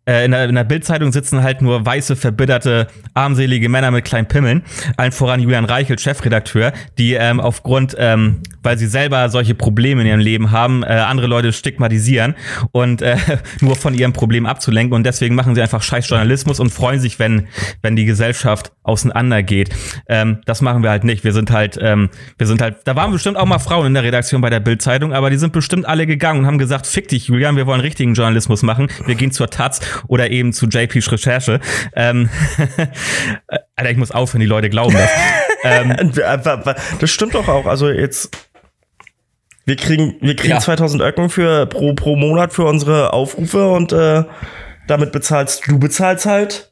äh, 0.06 0.24
in 0.26 0.32
der, 0.32 0.44
in 0.44 0.54
der 0.54 0.64
Bildzeitung 0.64 1.12
sitzen 1.12 1.42
halt 1.42 1.62
nur 1.62 1.84
weiße, 1.84 2.16
verbitterte, 2.16 2.88
armselige 3.14 3.68
Männer 3.68 3.90
mit 3.90 4.04
kleinen 4.04 4.28
Pimmeln. 4.28 4.62
Allen 4.96 5.12
voran 5.12 5.40
Julian 5.40 5.64
Reichelt, 5.64 6.00
Chefredakteur, 6.00 6.72
die 6.98 7.14
ähm, 7.14 7.40
aufgrund, 7.40 7.96
ähm, 7.98 8.42
weil 8.64 8.78
sie 8.78 8.86
selber 8.86 9.28
solche 9.28 9.54
Probleme 9.54 10.00
in 10.00 10.08
ihrem 10.08 10.20
Leben 10.20 10.50
haben, 10.50 10.82
äh, 10.82 10.86
andere 10.86 11.26
Leute 11.26 11.52
stigmatisieren 11.52 12.34
und 12.72 13.02
äh, 13.02 13.16
nur 13.60 13.76
von 13.76 13.94
ihrem 13.94 14.12
Problem 14.12 14.46
abzulenken. 14.46 14.94
Und 14.94 15.04
deswegen 15.04 15.34
machen 15.34 15.54
sie 15.54 15.62
einfach 15.62 15.82
scheiß 15.82 16.08
Journalismus 16.08 16.58
und 16.58 16.70
freuen 16.70 17.00
sich, 17.00 17.18
wenn, 17.18 17.46
wenn 17.82 17.94
die 17.94 18.04
Gesellschaft 18.04 18.72
auseinandergeht. 18.82 19.70
Ähm, 20.08 20.40
das 20.46 20.60
machen 20.60 20.82
wir 20.82 20.90
halt 20.90 21.04
nicht. 21.04 21.24
Wir 21.24 21.32
sind 21.32 21.50
halt, 21.50 21.78
ähm, 21.80 22.10
wir 22.38 22.46
sind 22.46 22.60
halt, 22.60 22.78
da 22.84 22.96
waren 22.96 23.12
bestimmt 23.12 23.36
auch 23.36 23.46
mal 23.46 23.58
Frauen 23.58 23.86
in 23.86 23.94
der 23.94 24.02
Redaktion 24.02 24.40
bei 24.40 24.50
der 24.50 24.60
Bildzeitung, 24.60 25.12
aber 25.12 25.30
die 25.30 25.36
sind 25.36 25.52
bestimmt 25.52 25.86
alle 25.86 26.06
gegangen 26.06 26.40
und 26.40 26.46
haben 26.46 26.58
gesagt, 26.58 26.86
fick 26.86 27.08
dich, 27.08 27.28
Julian, 27.28 27.56
wir 27.56 27.66
wollen 27.66 27.80
richtigen 27.80 28.14
Journalismus 28.14 28.62
machen. 28.62 28.88
Wir 29.06 29.14
gehen 29.14 29.30
zur 29.30 29.50
Taz 29.50 29.80
oder 30.08 30.30
eben 30.30 30.52
zu 30.52 30.66
JP's 30.66 31.12
Recherche. 31.12 31.60
Ähm, 31.94 32.30
Alter, 33.76 33.90
ich 33.90 33.96
muss 33.96 34.10
aufhören, 34.10 34.40
die 34.40 34.46
Leute 34.46 34.70
glauben 34.70 34.94
das. 34.94 35.10
ähm, 35.64 36.12
das 37.00 37.10
stimmt 37.10 37.34
doch 37.34 37.48
auch. 37.48 37.66
Also 37.66 37.90
jetzt 37.90 38.30
wir 39.64 39.76
kriegen, 39.76 40.16
wir 40.20 40.36
kriegen 40.36 40.54
ja. 40.54 40.60
2000 40.60 41.02
Öcken 41.02 41.30
für, 41.30 41.66
pro, 41.66 41.94
pro 41.94 42.16
Monat 42.16 42.52
für 42.52 42.64
unsere 42.64 43.12
Aufrufe 43.12 43.70
und 43.70 43.92
äh, 43.92 44.24
damit 44.86 45.12
bezahlst 45.12 45.62
du 45.66 45.78
bezahlst 45.78 46.26
halt 46.26 46.70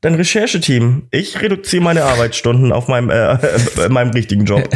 dein 0.00 0.14
Rechercheteam. 0.14 1.08
Ich 1.10 1.40
reduziere 1.40 1.82
meine 1.82 2.04
Arbeitsstunden 2.04 2.70
auf 2.70 2.86
meinem, 2.86 3.10
äh, 3.10 3.32
äh, 3.32 3.88
meinem 3.88 4.10
richtigen 4.10 4.44
Job. 4.44 4.68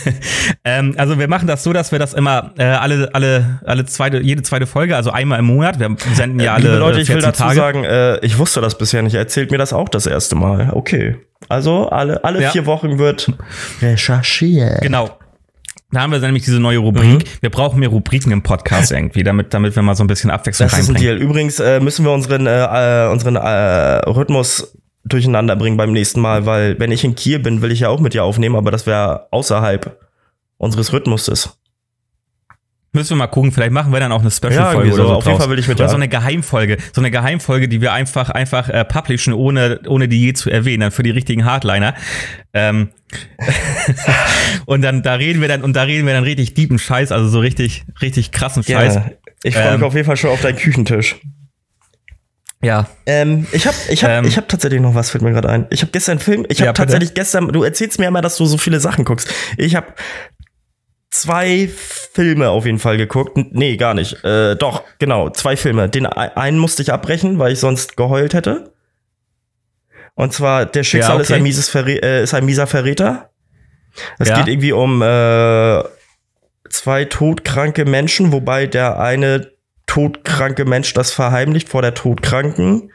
ähm, 0.64 0.94
also 0.96 1.18
wir 1.18 1.26
machen 1.26 1.48
das 1.48 1.64
so, 1.64 1.72
dass 1.72 1.90
wir 1.90 1.98
das 1.98 2.14
immer 2.14 2.52
äh, 2.56 2.64
alle, 2.64 3.10
alle, 3.12 3.60
alle 3.64 3.84
zweite, 3.86 4.20
jede 4.20 4.42
zweite 4.42 4.66
Folge, 4.66 4.94
also 4.94 5.10
einmal 5.10 5.40
im 5.40 5.46
Monat. 5.46 5.80
Wir 5.80 5.96
senden 6.14 6.38
ja 6.38 6.54
alle. 6.54 6.64
Liebe 6.64 6.76
Leute, 6.76 7.00
ich 7.00 7.08
will 7.08 7.20
dazu 7.20 7.42
Tage. 7.42 7.56
sagen, 7.56 7.84
äh, 7.84 8.18
ich 8.24 8.38
wusste 8.38 8.60
das 8.60 8.78
bisher 8.78 9.02
nicht. 9.02 9.14
Erzählt 9.14 9.50
mir 9.50 9.58
das 9.58 9.72
auch 9.72 9.88
das 9.88 10.06
erste 10.06 10.36
Mal. 10.36 10.70
Okay. 10.72 11.16
Also 11.48 11.88
alle, 11.88 12.22
alle 12.22 12.42
ja. 12.42 12.50
vier 12.50 12.66
Wochen 12.66 12.98
wird 12.98 13.32
recherchiert. 13.82 14.82
Genau. 14.82 15.18
Da 15.92 16.02
haben 16.02 16.12
wir 16.12 16.20
nämlich 16.20 16.44
diese 16.44 16.60
neue 16.60 16.78
Rubrik. 16.78 17.04
Mhm. 17.04 17.18
Wir 17.40 17.50
brauchen 17.50 17.80
mehr 17.80 17.88
Rubriken 17.88 18.30
im 18.30 18.42
Podcast 18.42 18.92
irgendwie, 18.92 19.24
damit, 19.24 19.52
damit 19.52 19.74
wir 19.74 19.82
mal 19.82 19.96
so 19.96 20.04
ein 20.04 20.06
bisschen 20.06 20.30
Abwechslung 20.30 20.68
das 20.68 20.78
reinbringen. 20.78 20.94
Das 20.94 21.02
ist 21.02 21.08
ein 21.10 21.18
Deal. 21.18 21.28
Übrigens 21.28 21.58
äh, 21.58 21.80
müssen 21.80 22.04
wir 22.04 22.12
unseren, 22.12 22.46
äh, 22.46 23.06
äh, 23.06 23.10
unseren 23.10 23.36
äh, 23.36 24.08
Rhythmus 24.08 24.76
durcheinander 25.04 25.56
bringen 25.56 25.76
beim 25.76 25.92
nächsten 25.92 26.20
Mal, 26.20 26.46
weil 26.46 26.78
wenn 26.78 26.92
ich 26.92 27.04
in 27.04 27.14
Kiel 27.14 27.38
bin, 27.38 27.62
will 27.62 27.72
ich 27.72 27.80
ja 27.80 27.88
auch 27.88 28.00
mit 28.00 28.14
dir 28.14 28.24
aufnehmen, 28.24 28.56
aber 28.56 28.70
das 28.70 28.86
wäre 28.86 29.26
außerhalb 29.30 29.98
unseres 30.58 30.92
Rhythmuses. 30.92 31.59
Müssen 32.92 33.10
wir 33.10 33.16
mal 33.18 33.28
gucken, 33.28 33.52
vielleicht 33.52 33.70
machen 33.70 33.92
wir 33.92 34.00
dann 34.00 34.10
auch 34.10 34.20
eine 34.20 34.32
Special-Folge 34.32 34.88
ja, 34.88 34.94
so. 34.96 35.02
oder 35.02 35.08
so. 35.10 35.14
Auf 35.14 35.26
jeden 35.26 35.38
Fall 35.38 35.48
will 35.48 35.58
ich 35.60 35.68
mit 35.68 35.78
Oder 35.78 35.88
so 35.88 35.94
eine 35.94 36.08
Geheimfolge. 36.08 36.76
So 36.92 37.00
eine 37.00 37.12
Geheimfolge, 37.12 37.68
die 37.68 37.80
wir 37.80 37.92
einfach, 37.92 38.30
einfach 38.30 38.68
äh, 38.68 38.84
publishen, 38.84 39.32
ohne, 39.32 39.80
ohne 39.86 40.08
die 40.08 40.20
je 40.20 40.32
zu 40.32 40.50
erwähnen, 40.50 40.80
dann 40.80 40.90
für 40.90 41.04
die 41.04 41.10
richtigen 41.10 41.44
Hardliner. 41.44 41.94
Ähm 42.52 42.90
und 44.66 44.82
dann, 44.82 45.04
da 45.04 45.14
reden 45.14 45.40
wir 45.40 45.46
dann, 45.46 45.62
und 45.62 45.74
da 45.74 45.82
reden 45.82 46.04
wir 46.06 46.14
dann 46.14 46.24
richtig 46.24 46.54
deepen 46.54 46.80
Scheiß, 46.80 47.12
also 47.12 47.28
so 47.28 47.38
richtig, 47.38 47.84
richtig 48.02 48.32
krassen 48.32 48.64
Scheiß. 48.64 48.96
Ja, 48.96 49.10
ich 49.44 49.54
freue 49.54 49.72
mich 49.72 49.80
ähm, 49.80 49.84
auf 49.84 49.94
jeden 49.94 50.06
Fall 50.06 50.16
schon 50.16 50.30
auf 50.30 50.40
deinen 50.40 50.56
Küchentisch. 50.56 51.16
Ja. 52.62 52.88
Ähm, 53.06 53.46
ich 53.52 53.66
habe 53.66 53.76
ich 53.88 54.04
hab, 54.04 54.10
ähm, 54.10 54.24
ich 54.26 54.36
hab 54.36 54.48
tatsächlich 54.48 54.80
noch 54.80 54.94
was, 54.94 55.10
fällt 55.10 55.22
mir 55.22 55.32
gerade 55.32 55.48
ein. 55.48 55.66
Ich 55.70 55.80
habe 55.82 55.92
gestern 55.92 56.12
einen 56.12 56.20
Film, 56.20 56.46
ich 56.48 56.58
habe 56.58 56.66
ja, 56.66 56.72
tatsächlich 56.72 57.14
gestern, 57.14 57.48
du 57.48 57.62
erzählst 57.62 57.98
mir 57.98 58.06
immer, 58.06 58.20
dass 58.20 58.36
du 58.36 58.44
so 58.44 58.58
viele 58.58 58.80
Sachen 58.80 59.04
guckst. 59.04 59.32
Ich 59.56 59.76
habe 59.76 59.94
zwei 61.10 61.68
Filme 61.68 62.50
auf 62.50 62.66
jeden 62.66 62.78
Fall 62.78 62.96
geguckt. 62.96 63.36
Nee, 63.36 63.76
gar 63.76 63.94
nicht. 63.94 64.24
Äh, 64.24 64.56
doch, 64.56 64.82
genau, 64.98 65.30
zwei 65.30 65.56
Filme. 65.56 65.88
Den 65.88 66.06
einen 66.06 66.58
musste 66.58 66.82
ich 66.82 66.92
abbrechen, 66.92 67.38
weil 67.38 67.52
ich 67.52 67.60
sonst 67.60 67.96
geheult 67.96 68.34
hätte. 68.34 68.72
Und 70.14 70.32
zwar 70.32 70.66
Der 70.66 70.82
Schicksal 70.82 71.10
ja, 71.10 71.14
okay. 71.16 71.22
ist, 71.22 71.32
ein 71.32 71.42
mieses 71.42 71.74
äh, 71.74 72.22
ist 72.22 72.34
ein 72.34 72.44
mieser 72.44 72.66
Verräter. 72.66 73.30
Es 74.18 74.28
ja. 74.28 74.36
geht 74.38 74.48
irgendwie 74.48 74.72
um 74.72 75.02
äh, 75.02 75.82
zwei 76.68 77.04
todkranke 77.04 77.84
Menschen, 77.84 78.32
wobei 78.32 78.66
der 78.66 79.00
eine 79.00 79.50
todkranke 79.86 80.64
Mensch 80.64 80.94
das 80.94 81.10
verheimlicht 81.10 81.68
vor 81.68 81.82
der 81.82 81.94
Todkranken. 81.94 82.92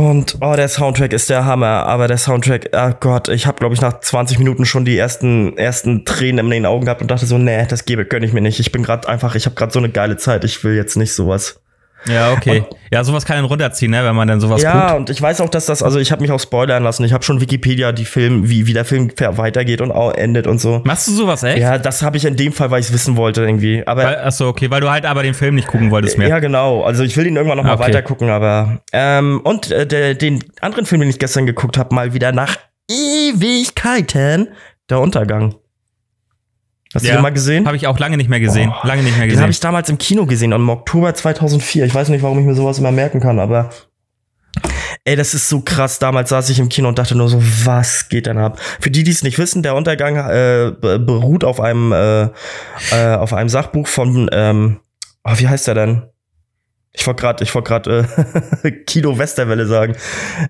Und 0.00 0.38
oh, 0.40 0.54
der 0.56 0.68
Soundtrack 0.68 1.12
ist 1.12 1.28
der 1.28 1.44
Hammer, 1.44 1.84
aber 1.84 2.08
der 2.08 2.16
Soundtrack, 2.16 2.70
oh 2.72 2.90
Gott, 3.00 3.28
ich 3.28 3.46
habe 3.46 3.58
glaube 3.58 3.74
ich 3.74 3.82
nach 3.82 4.00
20 4.00 4.38
Minuten 4.38 4.64
schon 4.64 4.86
die 4.86 4.96
ersten 4.96 5.58
ersten 5.58 6.06
Tränen 6.06 6.46
in 6.46 6.50
den 6.50 6.64
Augen 6.64 6.86
gehabt 6.86 7.02
und 7.02 7.10
dachte 7.10 7.26
so, 7.26 7.36
nee, 7.36 7.66
das 7.66 7.84
gebe 7.84 8.06
gönn 8.06 8.22
ich 8.22 8.32
mir 8.32 8.40
nicht. 8.40 8.60
Ich 8.60 8.72
bin 8.72 8.82
gerade 8.82 9.06
einfach, 9.06 9.34
ich 9.34 9.44
habe 9.44 9.56
gerade 9.56 9.72
so 9.72 9.78
eine 9.78 9.90
geile 9.90 10.16
Zeit, 10.16 10.44
ich 10.44 10.64
will 10.64 10.74
jetzt 10.74 10.96
nicht 10.96 11.12
sowas. 11.12 11.60
Ja, 12.06 12.32
okay. 12.32 12.60
Und, 12.60 12.76
ja, 12.92 13.04
sowas 13.04 13.24
kann 13.24 13.36
einen 13.36 13.46
runterziehen, 13.46 13.90
ne, 13.90 14.04
wenn 14.04 14.16
man 14.16 14.26
dann 14.26 14.40
sowas 14.40 14.62
ja, 14.62 14.72
guckt. 14.72 14.84
Ja, 14.84 14.96
und 14.96 15.10
ich 15.10 15.20
weiß 15.20 15.40
auch, 15.40 15.48
dass 15.48 15.66
das, 15.66 15.82
also 15.82 15.98
ich 15.98 16.10
habe 16.12 16.22
mich 16.22 16.32
auch 16.32 16.40
spoilern 16.40 16.82
lassen. 16.82 17.04
Ich 17.04 17.12
habe 17.12 17.24
schon 17.24 17.40
Wikipedia, 17.40 17.92
die 17.92 18.04
Film, 18.04 18.48
wie, 18.48 18.66
wie 18.66 18.72
der 18.72 18.84
Film 18.84 19.10
weitergeht 19.18 19.80
und 19.80 19.92
auch 19.92 20.14
endet 20.14 20.46
und 20.46 20.60
so. 20.60 20.80
Machst 20.84 21.08
du 21.08 21.12
sowas 21.12 21.42
echt? 21.42 21.58
Ja, 21.58 21.78
das 21.78 22.02
habe 22.02 22.16
ich 22.16 22.24
in 22.24 22.36
dem 22.36 22.52
Fall, 22.52 22.70
weil 22.70 22.80
ich 22.80 22.86
es 22.86 22.92
wissen 22.92 23.16
wollte 23.16 23.42
irgendwie. 23.42 23.86
Aber 23.86 24.04
weil, 24.04 24.18
achso, 24.18 24.48
okay, 24.48 24.70
weil 24.70 24.80
du 24.80 24.90
halt 24.90 25.04
aber 25.04 25.22
den 25.22 25.34
Film 25.34 25.54
nicht 25.54 25.68
gucken 25.68 25.90
wolltest 25.90 26.18
mehr. 26.18 26.28
Ja, 26.28 26.38
genau. 26.38 26.82
Also 26.82 27.04
ich 27.04 27.16
will 27.16 27.26
ihn 27.26 27.36
irgendwann 27.36 27.58
noch 27.58 27.64
mal 27.64 27.74
okay. 27.74 27.84
weiter 27.84 28.02
gucken, 28.02 28.30
aber 28.30 28.80
ähm, 28.92 29.40
und 29.44 29.70
äh, 29.70 29.86
der, 29.86 30.14
den 30.14 30.44
anderen 30.60 30.86
Film, 30.86 31.00
den 31.00 31.10
ich 31.10 31.18
gestern 31.18 31.46
geguckt 31.46 31.78
habe, 31.78 31.94
mal 31.94 32.14
wieder 32.14 32.32
nach 32.32 32.56
Ewigkeiten, 32.90 34.48
der 34.88 35.00
Untergang. 35.00 35.54
Hast 36.94 37.04
ja, 37.04 37.12
du 37.12 37.18
den 37.18 37.22
mal 37.22 37.32
gesehen? 37.32 37.66
Habe 37.66 37.76
ich 37.76 37.86
auch 37.86 37.98
lange 37.98 38.16
nicht 38.16 38.28
mehr 38.28 38.40
gesehen. 38.40 38.72
Oh, 38.72 38.86
lange 38.86 39.02
nicht 39.02 39.16
mehr 39.16 39.26
gesehen. 39.26 39.38
Den 39.38 39.42
habe 39.42 39.52
ich 39.52 39.60
damals 39.60 39.88
im 39.88 39.98
Kino 39.98 40.26
gesehen, 40.26 40.52
im 40.52 40.68
Oktober 40.68 41.14
2004. 41.14 41.84
Ich 41.84 41.94
weiß 41.94 42.08
nicht, 42.08 42.22
warum 42.22 42.38
ich 42.40 42.44
mir 42.44 42.54
sowas 42.54 42.78
immer 42.78 42.90
merken 42.90 43.20
kann, 43.20 43.38
aber 43.38 43.70
ey, 45.04 45.14
das 45.14 45.34
ist 45.34 45.48
so 45.48 45.60
krass. 45.60 46.00
Damals 46.00 46.30
saß 46.30 46.48
ich 46.50 46.58
im 46.58 46.68
Kino 46.68 46.88
und 46.88 46.98
dachte 46.98 47.14
nur 47.14 47.28
so, 47.28 47.40
was 47.64 48.08
geht 48.08 48.26
denn 48.26 48.38
ab? 48.38 48.58
Für 48.80 48.90
die, 48.90 49.04
die 49.04 49.10
es 49.12 49.22
nicht 49.22 49.38
wissen, 49.38 49.62
der 49.62 49.76
Untergang 49.76 50.16
äh, 50.16 50.72
beruht 50.80 51.44
auf 51.44 51.60
einem 51.60 51.92
äh, 51.92 52.24
äh, 52.90 53.14
auf 53.14 53.32
einem 53.32 53.48
Sachbuch 53.48 53.86
von 53.86 54.28
ähm, 54.32 54.80
oh, 55.24 55.32
wie 55.36 55.48
heißt 55.48 55.68
der 55.68 55.74
denn? 55.74 56.02
Ich 56.92 57.06
wollte 57.06 57.20
gerade, 57.20 57.44
ich 57.44 57.54
wollte 57.54 57.68
gerade 57.68 58.08
äh, 58.64 58.70
Kino 58.84 59.16
Westerwelle 59.16 59.66
sagen. 59.66 59.94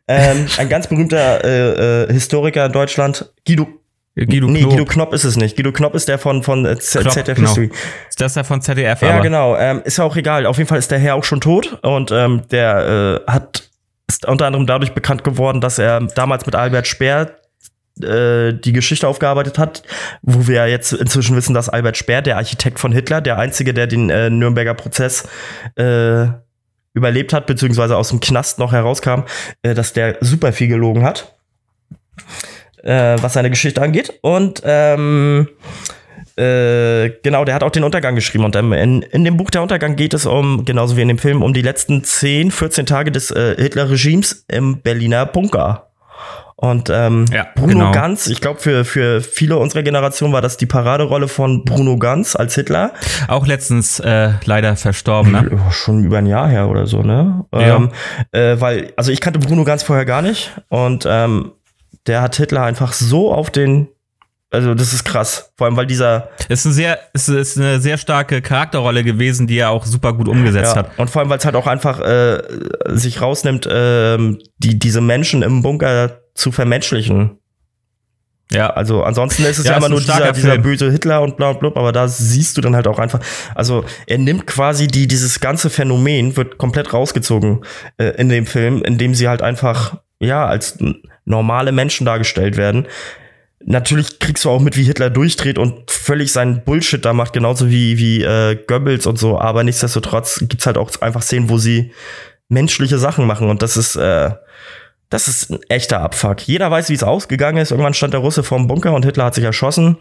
Ähm, 0.09 0.46
ein 0.57 0.68
ganz 0.70 0.87
berühmter 0.87 1.44
äh, 1.44 2.05
äh, 2.05 2.12
Historiker 2.12 2.64
in 2.64 2.72
Deutschland, 2.72 3.31
Guido 3.46 3.68
Guido 4.16 4.49
nee, 4.49 4.61
Knopp. 4.61 4.70
Guido 4.70 4.85
Knopp 4.85 5.14
ist 5.14 5.25
es 5.25 5.37
nicht. 5.37 5.57
Guido 5.57 5.73
Knopp 5.73 5.94
ist 5.94 6.09
der 6.09 6.18
von, 6.18 6.42
von 6.42 6.64
äh, 6.66 6.77
Knopp, 6.77 7.12
ZDF 7.12 7.37
genau. 7.37 7.49
History. 7.49 7.70
Ist 8.09 8.20
das 8.20 8.35
der 8.35 8.44
von 8.44 8.61
ZDF? 8.61 9.03
Ja, 9.03 9.11
aber. 9.11 9.20
genau. 9.20 9.57
Ähm, 9.57 9.83
ist 9.85 9.99
ja 9.99 10.05
auch 10.05 10.16
egal. 10.16 10.46
Auf 10.46 10.59
jeden 10.59 10.68
Fall 10.68 10.79
ist 10.79 10.90
der 10.90 10.99
Herr 10.99 11.14
auch 11.14 11.25
schon 11.25 11.40
tot 11.40 11.79
und 11.83 12.11
ähm, 12.11 12.42
der 12.51 13.23
äh, 13.27 13.31
hat 13.31 13.70
ist 14.09 14.27
unter 14.27 14.46
anderem 14.46 14.66
dadurch 14.66 14.92
bekannt 14.92 15.23
geworden, 15.23 15.61
dass 15.61 15.79
er 15.79 16.01
damals 16.01 16.44
mit 16.44 16.57
Albert 16.57 16.88
Speer 16.88 17.37
äh, 18.03 18.53
die 18.53 18.73
Geschichte 18.73 19.07
aufgearbeitet 19.07 19.57
hat, 19.57 19.85
wo 20.23 20.49
wir 20.49 20.66
jetzt 20.66 20.92
inzwischen 20.92 21.37
wissen, 21.37 21.55
dass 21.55 21.68
Albert 21.68 21.96
Speer, 21.96 22.20
der 22.20 22.37
Architekt 22.37 22.81
von 22.81 22.90
Hitler, 22.90 23.20
der 23.20 23.38
einzige, 23.38 23.73
der 23.73 23.87
den 23.87 24.11
äh, 24.11 24.29
Nürnberger 24.29 24.75
Prozess 24.75 25.29
äh, 25.77 26.27
überlebt 26.92 27.33
hat, 27.33 27.46
beziehungsweise 27.46 27.96
aus 27.96 28.09
dem 28.09 28.18
Knast 28.18 28.59
noch 28.59 28.73
herauskam, 28.73 29.23
äh, 29.62 29.75
dass 29.75 29.92
der 29.92 30.16
super 30.20 30.53
viel 30.53 30.66
gelogen 30.66 31.05
hat 31.05 31.37
äh, 32.83 33.16
was 33.21 33.35
seine 33.35 33.51
Geschichte 33.51 33.83
angeht. 33.83 34.12
Und 34.23 34.62
ähm, 34.64 35.49
äh, 36.37 37.11
genau, 37.23 37.45
der 37.45 37.55
hat 37.55 37.62
auch 37.62 37.71
den 37.71 37.85
Untergang 37.85 38.14
geschrieben. 38.14 38.45
Und 38.45 38.57
ähm, 38.57 38.73
in, 38.73 39.03
in 39.03 39.25
dem 39.25 39.37
Buch 39.37 39.51
Der 39.51 39.62
Untergang 39.62 39.97
geht 39.97 40.14
es 40.14 40.27
um, 40.27 40.64
genauso 40.64 40.97
wie 40.97 41.03
in 41.03 41.09
dem 41.09 41.19
Film, 41.19 41.43
um 41.43 41.53
die 41.53 41.62
letzten 41.62 42.05
10, 42.05 42.51
14 42.51 42.87
Tage 42.87 43.12
des 43.12 43.31
äh, 43.31 43.57
Hitler-Regimes 43.57 44.45
im 44.49 44.81
Berliner 44.81 45.26
Bunker. 45.26 45.91
Und 46.57 46.91
ähm, 46.91 47.24
ja, 47.33 47.47
Bruno 47.55 47.68
genau. 47.68 47.93
Ganz, 47.93 48.26
ich 48.26 48.43
glaube, 48.43 48.61
für, 48.61 48.85
für 48.85 49.22
viele 49.22 49.57
unserer 49.57 49.83
Generation 49.83 50.31
war 50.35 50.43
das 50.43 50.59
die 50.59 50.66
Paraderolle 50.66 51.26
von 51.26 51.64
Bruno 51.64 51.97
Ganz 51.97 52.37
als 52.37 52.55
Hitler. 52.55 52.93
Auch 53.28 53.47
letztens 53.47 53.99
äh, 54.01 54.33
leider 54.45 54.76
verstorben, 54.76 55.33
ne? 55.33 55.59
Schon 55.70 56.05
über 56.05 56.18
ein 56.18 56.26
Jahr 56.26 56.49
her 56.49 56.68
oder 56.68 56.87
so, 56.87 57.03
ne? 57.03 57.47
Ja. 57.55 57.76
Ähm, 57.76 57.91
äh, 58.33 58.61
weil, 58.61 58.93
also 58.97 59.11
ich 59.11 59.22
kannte 59.22 59.39
Bruno 59.39 59.64
Ganz 59.64 59.83
vorher 59.83 60.05
gar 60.05 60.20
nicht 60.20 60.51
und 60.68 61.07
ähm, 61.09 61.53
der 62.11 62.23
hat 62.23 62.35
Hitler 62.35 62.65
einfach 62.65 62.93
so 62.93 63.33
auf 63.33 63.51
den 63.51 63.87
also 64.53 64.75
das 64.75 64.93
ist 64.93 65.05
krass, 65.05 65.53
vor 65.57 65.69
allem 65.69 65.77
weil 65.77 65.87
dieser 65.87 66.31
ist 66.49 66.65
ein 66.65 66.73
sehr 66.73 66.99
ist, 67.13 67.29
ist 67.29 67.57
eine 67.57 67.79
sehr 67.79 67.99
starke 67.99 68.43
Charakterrolle 68.43 69.05
gewesen, 69.05 69.47
die 69.47 69.59
er 69.59 69.71
auch 69.71 69.87
super 69.87 70.13
gut 70.13 70.27
umgesetzt 70.27 70.75
ja, 70.75 70.81
hat. 70.81 70.99
Und 70.99 71.09
vor 71.09 71.21
allem 71.21 71.31
weil 71.31 71.39
es 71.39 71.45
halt 71.45 71.55
auch 71.55 71.69
einfach 71.69 72.01
äh, 72.01 72.43
sich 72.87 73.21
rausnimmt, 73.21 73.67
äh, 73.67 74.19
die 74.59 74.77
diese 74.77 75.01
Menschen 75.01 75.43
im 75.43 75.63
Bunker 75.63 76.19
zu 76.35 76.51
vermenschlichen. 76.51 77.39
Ja. 78.51 78.71
Also 78.71 79.05
ansonsten 79.05 79.45
ist 79.45 79.59
es 79.59 79.67
ja, 79.67 79.73
ja 79.73 79.79
immer 79.79 79.89
nur 79.89 80.01
dieser, 80.01 80.33
dieser 80.33 80.59
böse 80.59 80.91
Hitler 80.91 81.23
und 81.23 81.37
bla 81.37 81.53
bla, 81.53 81.69
aber 81.69 81.93
da 81.93 82.09
siehst 82.09 82.57
du 82.57 82.61
dann 82.61 82.75
halt 82.75 82.89
auch 82.89 82.99
einfach, 82.99 83.21
also 83.55 83.85
er 84.09 84.19
nimmt 84.19 84.49
quasi 84.49 84.89
die, 84.89 85.07
dieses 85.07 85.39
ganze 85.39 85.71
Phänomen, 85.71 86.37
wird 86.37 86.59
komplett 86.59 86.93
rausgezogen 86.93 87.65
äh, 87.99 88.17
in 88.17 88.29
dem 88.29 88.47
Film, 88.47 88.83
in 88.83 88.99
dem 88.99 89.15
sie 89.15 89.29
halt 89.29 89.43
einfach, 89.43 90.01
ja, 90.21 90.47
als 90.47 90.79
normale 91.25 91.73
Menschen 91.73 92.05
dargestellt 92.05 92.57
werden. 92.57 92.87
Natürlich 93.62 94.18
kriegst 94.18 94.45
du 94.45 94.51
auch 94.51 94.61
mit, 94.61 94.77
wie 94.77 94.85
Hitler 94.85 95.11
durchdreht 95.11 95.59
und 95.59 95.91
völlig 95.91 96.33
seinen 96.33 96.64
Bullshit 96.64 97.05
da 97.05 97.12
macht, 97.12 97.33
genauso 97.33 97.68
wie, 97.68 97.99
wie 97.99 98.23
äh, 98.23 98.57
Goebbels 98.66 99.07
und 99.07 99.18
so, 99.18 99.39
aber 99.39 99.64
nichtsdestotrotz 99.64 100.39
gibt's 100.49 100.66
halt 100.66 100.79
auch 100.79 100.91
einfach 101.03 101.23
Szenen, 101.23 101.51
wo 101.51 101.59
sie 101.59 101.93
menschliche 102.49 102.99
Sachen 102.99 103.27
machen 103.27 103.51
und 103.51 103.62
das 103.62 103.77
ist, 103.77 103.97
äh, 103.97 104.31
das 105.11 105.29
ist 105.29 105.51
ein 105.51 105.59
echter 105.68 106.01
Abfuck. 106.01 106.47
Jeder 106.47 106.71
weiß, 106.71 106.89
wie 106.89 106.95
es 106.95 107.03
ausgegangen 107.03 107.59
ist. 107.59 107.73
Irgendwann 107.73 107.95
stand 107.95 108.14
der 108.14 108.21
Russe 108.21 108.45
vorm 108.45 108.68
Bunker 108.68 108.95
und 108.95 109.05
Hitler 109.05 109.25
hat 109.25 109.35
sich 109.35 109.45
erschossen. 109.45 109.97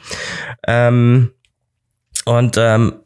Ähm, 0.67 1.31
und 2.25 2.57
ähm, 2.57 2.99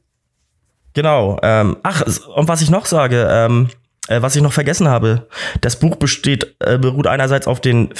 genau. 0.93 1.39
Ähm, 1.41 1.77
ach, 1.81 2.03
und 2.35 2.49
was 2.49 2.61
ich 2.61 2.69
noch 2.69 2.85
sage, 2.85 3.25
ähm, 3.29 3.69
äh, 4.07 4.21
was 4.21 4.35
ich 4.35 4.41
noch 4.41 4.53
vergessen 4.53 4.87
habe, 4.87 5.27
das 5.61 5.79
Buch 5.79 5.95
besteht, 5.95 6.55
äh, 6.59 6.77
beruht 6.77 7.07
einerseits 7.07 7.47
auf 7.47 7.61
den 7.61 7.93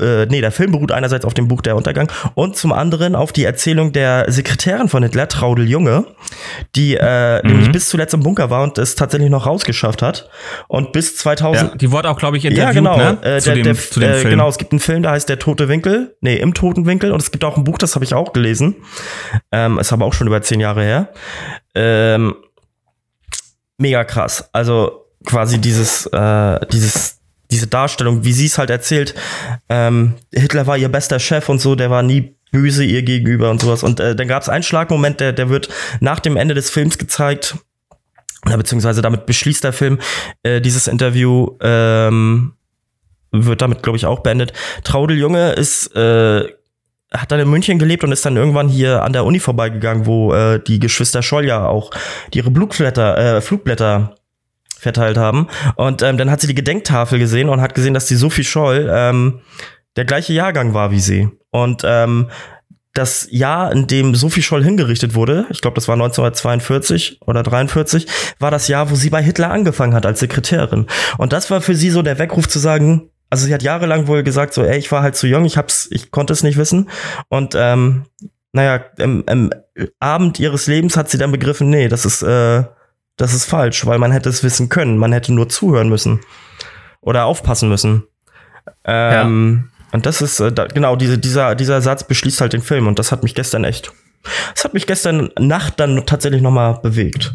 äh, 0.00 0.26
nee, 0.26 0.40
der 0.40 0.50
Film 0.50 0.72
beruht 0.72 0.90
einerseits 0.90 1.24
auf 1.24 1.34
dem 1.34 1.46
Buch 1.46 1.62
Der 1.62 1.76
Untergang 1.76 2.10
und 2.34 2.56
zum 2.56 2.72
anderen 2.72 3.14
auf 3.14 3.32
die 3.32 3.44
Erzählung 3.44 3.92
der 3.92 4.24
Sekretärin 4.28 4.88
von 4.88 5.04
Hitler, 5.04 5.28
Traudel 5.28 5.68
Junge, 5.68 6.04
die 6.74 6.96
äh, 6.96 7.40
mhm. 7.44 7.50
nämlich 7.50 7.70
bis 7.72 7.88
zuletzt 7.88 8.12
im 8.12 8.20
Bunker 8.20 8.50
war 8.50 8.64
und 8.64 8.76
es 8.78 8.96
tatsächlich 8.96 9.30
noch 9.30 9.46
rausgeschafft 9.46 10.02
hat. 10.02 10.28
Und 10.66 10.92
bis 10.92 11.16
2000. 11.16 11.70
Ja, 11.70 11.76
die 11.76 11.92
wurde 11.92 12.10
auch, 12.10 12.18
glaube 12.18 12.36
ich, 12.36 12.44
interviewt, 12.44 12.66
ja, 12.66 12.72
genau, 12.72 12.96
ne? 12.96 13.18
Äh, 13.22 13.40
zu, 13.40 13.50
der, 13.50 13.54
dem, 13.54 13.64
der, 13.64 13.74
zu 13.76 14.00
dem 14.00 14.10
äh, 14.10 14.14
Film. 14.14 14.30
Genau, 14.30 14.48
es 14.48 14.58
gibt 14.58 14.72
einen 14.72 14.80
Film, 14.80 15.02
der 15.02 15.12
heißt 15.12 15.28
Der 15.28 15.38
Tote 15.38 15.68
Winkel. 15.68 16.16
Nee, 16.20 16.36
im 16.36 16.54
Toten 16.54 16.86
Winkel. 16.86 17.12
Und 17.12 17.22
es 17.22 17.30
gibt 17.30 17.44
auch 17.44 17.56
ein 17.56 17.62
Buch, 17.62 17.78
das 17.78 17.94
habe 17.94 18.04
ich 18.04 18.14
auch 18.14 18.32
gelesen. 18.32 18.74
Ähm, 19.52 19.78
ist 19.78 19.92
aber 19.92 20.06
auch 20.06 20.12
schon 20.12 20.26
über 20.26 20.42
zehn 20.42 20.58
Jahre 20.58 20.82
her. 20.82 21.08
Ähm, 21.76 22.34
mega 23.78 24.02
krass. 24.02 24.48
Also 24.52 25.03
quasi 25.24 25.60
dieses, 25.60 26.06
äh, 26.06 26.60
dieses 26.72 27.20
diese 27.50 27.66
Darstellung, 27.66 28.24
wie 28.24 28.32
sie 28.32 28.46
es 28.46 28.58
halt 28.58 28.70
erzählt, 28.70 29.14
ähm, 29.68 30.14
Hitler 30.32 30.66
war 30.66 30.76
ihr 30.76 30.88
bester 30.88 31.20
Chef 31.20 31.48
und 31.48 31.60
so, 31.60 31.74
der 31.74 31.90
war 31.90 32.02
nie 32.02 32.34
böse 32.50 32.84
ihr 32.84 33.02
gegenüber 33.02 33.50
und 33.50 33.60
sowas. 33.60 33.82
Und 33.82 34.00
äh, 34.00 34.16
dann 34.16 34.28
gab 34.28 34.42
es 34.42 34.48
einen 34.48 34.64
Schlagmoment, 34.64 35.20
der, 35.20 35.32
der 35.32 35.50
wird 35.50 35.68
nach 36.00 36.20
dem 36.20 36.36
Ende 36.36 36.54
des 36.54 36.70
Films 36.70 36.98
gezeigt, 36.98 37.56
oder 38.46 38.56
beziehungsweise 38.56 39.02
damit 39.02 39.26
beschließt 39.26 39.64
der 39.64 39.72
Film 39.72 39.98
äh, 40.42 40.60
dieses 40.60 40.86
Interview, 40.86 41.56
ähm, 41.60 42.54
wird 43.30 43.62
damit, 43.62 43.82
glaube 43.82 43.96
ich, 43.96 44.06
auch 44.06 44.20
beendet. 44.20 44.52
Traudel 44.84 45.18
Junge 45.18 45.52
ist 45.52 45.94
äh, 45.96 46.48
hat 47.12 47.30
dann 47.30 47.40
in 47.40 47.48
München 47.48 47.78
gelebt 47.78 48.02
und 48.02 48.10
ist 48.10 48.26
dann 48.26 48.36
irgendwann 48.36 48.68
hier 48.68 49.02
an 49.02 49.12
der 49.12 49.24
Uni 49.24 49.38
vorbeigegangen, 49.38 50.06
wo 50.06 50.34
äh, 50.34 50.60
die 50.60 50.80
Geschwister 50.80 51.22
Scholl 51.22 51.46
ja 51.46 51.66
auch 51.66 51.90
ihre 52.32 52.50
Flugblätter, 52.50 53.36
äh, 53.36 53.40
Flugblätter 53.40 54.16
verteilt 54.84 55.16
haben. 55.16 55.48
Und 55.74 56.02
ähm, 56.02 56.16
dann 56.16 56.30
hat 56.30 56.40
sie 56.40 56.46
die 56.46 56.54
Gedenktafel 56.54 57.18
gesehen 57.18 57.48
und 57.48 57.60
hat 57.60 57.74
gesehen, 57.74 57.94
dass 57.94 58.06
die 58.06 58.14
Sophie 58.14 58.44
Scholl 58.44 58.88
ähm, 58.92 59.40
der 59.96 60.04
gleiche 60.04 60.32
Jahrgang 60.32 60.74
war 60.74 60.92
wie 60.92 61.00
sie. 61.00 61.28
Und 61.50 61.82
ähm, 61.84 62.28
das 62.94 63.26
Jahr, 63.30 63.72
in 63.72 63.88
dem 63.88 64.14
Sophie 64.14 64.42
Scholl 64.42 64.62
hingerichtet 64.62 65.16
wurde, 65.16 65.46
ich 65.50 65.60
glaube, 65.60 65.74
das 65.74 65.88
war 65.88 65.94
1942 65.94 67.20
oder 67.26 67.42
43, 67.42 68.06
war 68.38 68.52
das 68.52 68.68
Jahr, 68.68 68.90
wo 68.90 68.94
sie 68.94 69.10
bei 69.10 69.20
Hitler 69.22 69.50
angefangen 69.50 69.94
hat 69.94 70.06
als 70.06 70.20
Sekretärin. 70.20 70.86
Und 71.18 71.32
das 71.32 71.50
war 71.50 71.60
für 71.60 71.74
sie 71.74 71.90
so 71.90 72.02
der 72.02 72.20
Weckruf 72.20 72.48
zu 72.48 72.60
sagen, 72.60 73.10
also 73.30 73.46
sie 73.46 73.54
hat 73.54 73.64
jahrelang 73.64 74.06
wohl 74.06 74.22
gesagt, 74.22 74.54
so, 74.54 74.62
ey, 74.62 74.78
ich 74.78 74.92
war 74.92 75.02
halt 75.02 75.16
zu 75.16 75.26
jung, 75.26 75.44
ich 75.44 75.56
hab's, 75.56 75.88
ich 75.90 76.12
konnte 76.12 76.32
es 76.32 76.44
nicht 76.44 76.56
wissen. 76.56 76.88
Und 77.28 77.54
ähm, 77.56 78.04
naja, 78.52 78.84
im, 78.98 79.24
im 79.28 79.50
Abend 79.98 80.38
ihres 80.38 80.68
Lebens 80.68 80.96
hat 80.96 81.10
sie 81.10 81.18
dann 81.18 81.32
begriffen, 81.32 81.68
nee, 81.70 81.88
das 81.88 82.04
ist 82.04 82.22
äh, 82.22 82.62
das 83.16 83.32
ist 83.32 83.44
falsch, 83.44 83.86
weil 83.86 83.98
man 83.98 84.12
hätte 84.12 84.28
es 84.28 84.42
wissen 84.42 84.68
können. 84.68 84.98
Man 84.98 85.12
hätte 85.12 85.32
nur 85.32 85.48
zuhören 85.48 85.88
müssen. 85.88 86.20
Oder 87.00 87.24
aufpassen 87.26 87.68
müssen. 87.68 88.04
Ähm, 88.84 89.64
ja. 89.64 89.88
Und 89.92 90.06
das 90.06 90.20
ist, 90.20 90.40
äh, 90.40 90.50
da, 90.50 90.66
genau, 90.66 90.96
diese, 90.96 91.18
dieser, 91.18 91.54
dieser 91.54 91.80
Satz 91.80 92.04
beschließt 92.04 92.40
halt 92.40 92.52
den 92.52 92.62
Film. 92.62 92.86
Und 92.86 92.98
das 92.98 93.12
hat 93.12 93.22
mich 93.22 93.34
gestern 93.34 93.64
echt, 93.64 93.92
das 94.54 94.64
hat 94.64 94.74
mich 94.74 94.86
gestern 94.86 95.30
Nacht 95.38 95.78
dann 95.78 96.06
tatsächlich 96.06 96.42
nochmal 96.42 96.80
bewegt. 96.82 97.34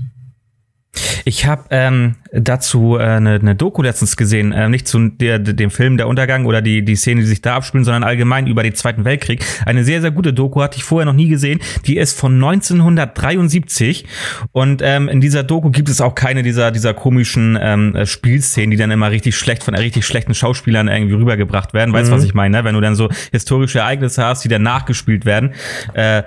Ich 1.29 1.45
habe 1.45 1.65
ähm, 1.69 2.15
dazu 2.33 2.97
eine 2.97 3.35
äh, 3.35 3.39
ne 3.39 3.53
Doku 3.53 3.83
letztens 3.83 4.17
gesehen, 4.17 4.51
äh, 4.51 4.67
nicht 4.67 4.87
zu 4.87 5.09
der, 5.09 5.37
dem 5.37 5.69
Film 5.69 5.95
Der 5.95 6.07
Untergang 6.07 6.47
oder 6.47 6.59
die, 6.63 6.83
die 6.83 6.95
Szene, 6.95 7.21
die 7.21 7.27
sich 7.27 7.43
da 7.43 7.57
abspielen, 7.57 7.85
sondern 7.85 8.03
allgemein 8.03 8.47
über 8.47 8.63
den 8.63 8.73
Zweiten 8.73 9.05
Weltkrieg. 9.05 9.45
Eine 9.63 9.83
sehr, 9.83 10.01
sehr 10.01 10.09
gute 10.09 10.33
Doku, 10.33 10.59
hatte 10.63 10.77
ich 10.77 10.83
vorher 10.83 11.05
noch 11.05 11.13
nie 11.13 11.29
gesehen. 11.29 11.59
Die 11.85 11.97
ist 11.97 12.17
von 12.19 12.33
1973 12.33 14.07
und 14.53 14.81
ähm, 14.83 15.07
in 15.07 15.21
dieser 15.21 15.43
Doku 15.43 15.69
gibt 15.69 15.89
es 15.89 16.01
auch 16.01 16.15
keine 16.15 16.41
dieser, 16.41 16.71
dieser 16.71 16.95
komischen 16.95 17.59
ähm, 17.61 17.95
Spielszenen, 18.05 18.71
die 18.71 18.77
dann 18.77 18.89
immer 18.89 19.11
richtig 19.11 19.37
schlecht 19.37 19.63
von 19.63 19.75
richtig 19.75 20.07
schlechten 20.07 20.33
Schauspielern 20.33 20.87
irgendwie 20.87 21.13
rübergebracht 21.13 21.75
werden. 21.75 21.93
Weißt 21.93 22.09
du, 22.09 22.15
mhm. 22.15 22.17
was 22.17 22.25
ich 22.25 22.33
meine? 22.33 22.57
Ne? 22.57 22.63
Wenn 22.63 22.73
du 22.73 22.81
dann 22.81 22.95
so 22.95 23.07
historische 23.31 23.79
Ereignisse 23.79 24.25
hast, 24.25 24.43
die 24.45 24.49
dann 24.49 24.63
nachgespielt 24.63 25.25
werden, 25.25 25.53
äh, 25.93 26.23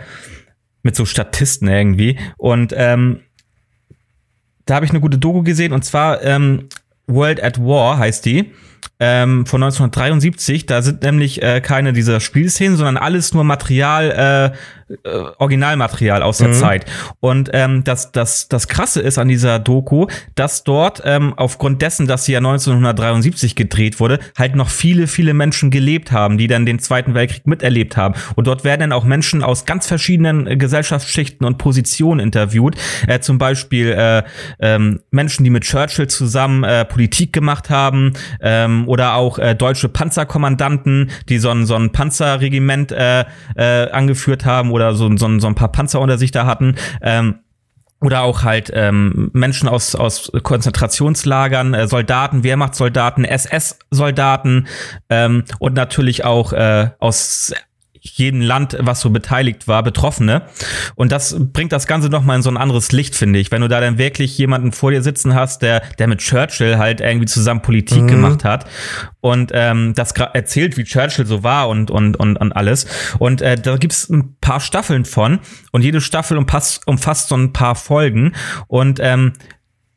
mit 0.84 0.94
so 0.94 1.04
Statisten 1.04 1.66
irgendwie. 1.66 2.18
Und 2.36 2.72
ähm, 2.76 3.20
da 4.66 4.76
habe 4.76 4.84
ich 4.86 4.90
eine 4.90 5.00
gute 5.00 5.18
Doku 5.18 5.42
gesehen 5.42 5.72
und 5.72 5.84
zwar 5.84 6.22
ähm, 6.22 6.68
World 7.06 7.42
at 7.42 7.58
War 7.58 7.98
heißt 7.98 8.24
die 8.24 8.52
ähm, 9.00 9.46
von 9.46 9.62
1973. 9.62 10.66
Da 10.66 10.82
sind 10.82 11.02
nämlich 11.02 11.42
äh, 11.42 11.60
keine 11.60 11.92
dieser 11.92 12.20
Spielszenen, 12.20 12.76
sondern 12.76 12.96
alles 12.96 13.34
nur 13.34 13.44
Material, 13.44 14.52
äh, 14.52 14.56
äh, 15.04 15.08
Originalmaterial 15.38 16.22
aus 16.22 16.38
der 16.38 16.48
mhm. 16.48 16.52
Zeit. 16.54 16.86
Und 17.20 17.50
ähm, 17.52 17.82
das, 17.84 18.12
das, 18.12 18.48
das 18.48 18.68
Krasse 18.68 19.00
ist 19.00 19.18
an 19.18 19.28
dieser 19.28 19.58
Doku, 19.58 20.06
dass 20.34 20.64
dort 20.64 21.02
ähm, 21.04 21.34
aufgrund 21.36 21.82
dessen, 21.82 22.06
dass 22.06 22.24
sie 22.24 22.32
ja 22.32 22.38
1973 22.38 23.56
gedreht 23.56 24.00
wurde, 24.00 24.18
halt 24.36 24.54
noch 24.54 24.68
viele, 24.68 25.06
viele 25.06 25.34
Menschen 25.34 25.70
gelebt 25.70 26.12
haben, 26.12 26.38
die 26.38 26.46
dann 26.46 26.66
den 26.66 26.78
Zweiten 26.78 27.14
Weltkrieg 27.14 27.46
miterlebt 27.46 27.96
haben. 27.96 28.14
Und 28.36 28.46
dort 28.46 28.64
werden 28.64 28.80
dann 28.80 28.92
auch 28.92 29.04
Menschen 29.04 29.42
aus 29.42 29.64
ganz 29.64 29.86
verschiedenen 29.86 30.46
äh, 30.46 30.56
Gesellschaftsschichten 30.56 31.46
und 31.46 31.58
Positionen 31.58 32.20
interviewt. 32.20 32.76
Äh, 33.06 33.20
zum 33.20 33.38
Beispiel 33.38 33.92
äh, 33.92 34.22
ähm, 34.60 35.00
Menschen, 35.10 35.44
die 35.44 35.50
mit 35.50 35.64
Churchill 35.64 36.06
zusammen 36.06 36.64
äh, 36.64 36.84
Politik 36.84 37.32
gemacht 37.32 37.70
haben. 37.70 38.12
Ähm, 38.72 38.88
oder 38.88 39.14
auch 39.14 39.38
äh, 39.38 39.54
deutsche 39.54 39.88
Panzerkommandanten, 39.88 41.10
die 41.28 41.38
so 41.38 41.50
ein, 41.50 41.66
so 41.66 41.74
ein 41.74 41.92
Panzerregiment 41.92 42.92
äh, 42.92 43.24
äh, 43.56 43.90
angeführt 43.90 44.44
haben 44.44 44.70
oder 44.70 44.94
so, 44.94 45.14
so, 45.16 45.38
so 45.38 45.46
ein 45.46 45.54
paar 45.54 45.72
Panzer 45.72 46.00
unter 46.00 46.18
sich 46.18 46.30
da 46.30 46.46
hatten. 46.46 46.76
Ähm, 47.02 47.36
oder 48.00 48.22
auch 48.22 48.42
halt 48.42 48.70
ähm, 48.74 49.30
Menschen 49.32 49.68
aus, 49.68 49.94
aus 49.94 50.32
Konzentrationslagern, 50.42 51.72
äh, 51.72 51.86
Soldaten, 51.86 52.42
Wehrmachtssoldaten, 52.42 53.24
SS-Soldaten 53.24 54.66
ähm, 55.08 55.44
und 55.60 55.74
natürlich 55.74 56.24
auch 56.24 56.52
äh, 56.52 56.90
aus 56.98 57.54
jedem 58.02 58.40
Land, 58.40 58.76
was 58.80 59.00
so 59.00 59.10
beteiligt 59.10 59.68
war, 59.68 59.82
Betroffene. 59.84 60.42
Und 60.96 61.12
das 61.12 61.36
bringt 61.38 61.70
das 61.70 61.86
Ganze 61.86 62.08
nochmal 62.08 62.36
in 62.36 62.42
so 62.42 62.50
ein 62.50 62.56
anderes 62.56 62.90
Licht, 62.90 63.14
finde 63.14 63.38
ich. 63.38 63.52
Wenn 63.52 63.62
du 63.62 63.68
da 63.68 63.80
dann 63.80 63.96
wirklich 63.96 64.36
jemanden 64.36 64.72
vor 64.72 64.90
dir 64.90 65.02
sitzen 65.02 65.34
hast, 65.34 65.62
der, 65.62 65.82
der 65.98 66.08
mit 66.08 66.18
Churchill 66.18 66.78
halt 66.78 67.00
irgendwie 67.00 67.26
zusammen 67.26 67.62
Politik 67.62 68.02
mhm. 68.02 68.08
gemacht 68.08 68.44
hat 68.44 68.66
und 69.20 69.52
ähm, 69.54 69.94
das 69.94 70.12
erzählt, 70.12 70.76
wie 70.76 70.84
Churchill 70.84 71.26
so 71.26 71.44
war 71.44 71.68
und, 71.68 71.92
und, 71.92 72.16
und, 72.16 72.36
und 72.36 72.52
alles. 72.52 72.86
Und 73.20 73.40
äh, 73.40 73.56
da 73.56 73.76
gibt's 73.76 74.08
ein 74.08 74.36
paar 74.40 74.58
Staffeln 74.58 75.04
von 75.04 75.38
und 75.70 75.82
jede 75.82 76.00
Staffel 76.00 76.36
umfasst, 76.36 76.86
umfasst 76.86 77.28
so 77.28 77.36
ein 77.36 77.52
paar 77.52 77.76
Folgen. 77.76 78.32
Und 78.66 78.98
ähm, 79.00 79.34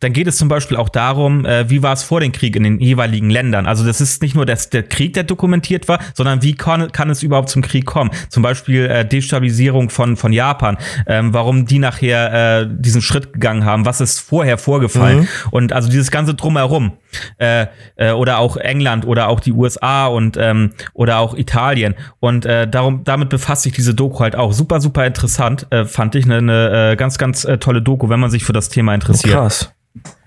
dann 0.05 0.13
geht 0.13 0.27
es 0.27 0.37
zum 0.37 0.49
Beispiel 0.49 0.77
auch 0.77 0.89
darum, 0.89 1.45
äh, 1.45 1.67
wie 1.67 1.81
war 1.81 1.91
es 1.93 2.03
vor 2.03 2.19
dem 2.19 2.31
Krieg 2.31 2.55
in 2.55 2.61
den 2.61 2.79
jeweiligen 2.79 3.31
Ländern. 3.31 3.65
Also 3.65 3.83
das 3.83 4.01
ist 4.01 4.21
nicht 4.21 4.35
nur 4.35 4.45
das, 4.45 4.69
der 4.69 4.83
Krieg, 4.83 5.13
der 5.13 5.23
dokumentiert 5.23 5.87
war, 5.87 5.97
sondern 6.13 6.43
wie 6.43 6.53
kann, 6.53 6.91
kann 6.91 7.09
es 7.09 7.23
überhaupt 7.23 7.49
zum 7.49 7.63
Krieg 7.63 7.87
kommen. 7.87 8.11
Zum 8.29 8.43
Beispiel 8.43 8.85
äh, 8.85 9.03
Destabilisierung 9.03 9.89
von, 9.89 10.15
von 10.15 10.31
Japan, 10.31 10.77
ähm, 11.07 11.33
warum 11.33 11.65
die 11.65 11.79
nachher 11.79 12.59
äh, 12.61 12.67
diesen 12.69 13.01
Schritt 13.01 13.33
gegangen 13.33 13.65
haben, 13.65 13.87
was 13.87 13.99
ist 13.99 14.19
vorher 14.19 14.59
vorgefallen. 14.59 15.21
Mhm. 15.21 15.27
Und 15.49 15.73
also 15.73 15.89
dieses 15.89 16.11
ganze 16.11 16.35
Drumherum. 16.35 16.91
Äh, 17.37 17.67
äh, 17.95 18.11
oder 18.11 18.39
auch 18.39 18.57
England 18.57 19.05
oder 19.05 19.27
auch 19.29 19.39
die 19.39 19.51
USA 19.51 20.07
und 20.07 20.37
ähm, 20.37 20.71
oder 20.93 21.19
auch 21.19 21.35
Italien. 21.35 21.95
Und 22.19 22.45
äh, 22.45 22.67
darum, 22.67 23.03
damit 23.03 23.29
befasst 23.29 23.63
sich 23.63 23.73
diese 23.73 23.93
Doku 23.93 24.19
halt 24.19 24.35
auch. 24.35 24.53
Super, 24.53 24.81
super 24.81 25.05
interessant, 25.05 25.67
äh, 25.71 25.85
fand 25.85 26.15
ich. 26.15 26.25
Eine, 26.25 26.91
äh, 26.91 26.95
ganz, 26.95 27.17
ganz 27.17 27.45
äh, 27.45 27.57
tolle 27.57 27.81
Doku, 27.81 28.09
wenn 28.09 28.19
man 28.19 28.29
sich 28.29 28.43
für 28.43 28.53
das 28.53 28.69
Thema 28.69 28.93
interessiert. 28.93 29.33
Krass. 29.33 29.71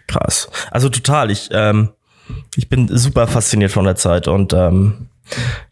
Krass. 0.07 0.51
Also 0.71 0.89
total. 0.89 1.31
Ich, 1.31 1.51
ähm, 1.53 1.91
ich 2.57 2.69
bin 2.69 2.89
super 2.89 3.27
fasziniert 3.27 3.71
von 3.71 3.85
der 3.85 3.97
Zeit 3.97 4.27
und 4.27 4.53
ähm, 4.53 5.09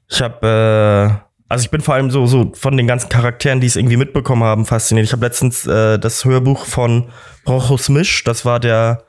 ich 0.09 0.23
habe, 0.23 0.47
äh, 0.47 1.27
also 1.49 1.65
ich 1.65 1.71
bin 1.71 1.81
vor 1.81 1.95
allem 1.95 2.11
so, 2.11 2.27
so 2.27 2.53
von 2.55 2.77
den 2.77 2.87
ganzen 2.87 3.09
Charakteren, 3.09 3.61
die 3.61 3.67
es 3.67 3.77
irgendwie 3.77 3.97
mitbekommen 3.97 4.45
haben, 4.45 4.67
fasziniert. 4.67 5.07
Ich 5.07 5.13
habe 5.13 5.25
letztens 5.25 5.67
äh, 5.67 5.99
das 5.99 6.25
Hörbuch 6.25 6.67
von 6.67 7.09
Rochus 7.47 7.89
Misch, 7.89 8.25
das 8.25 8.45
war 8.45 8.61
der, 8.61 9.05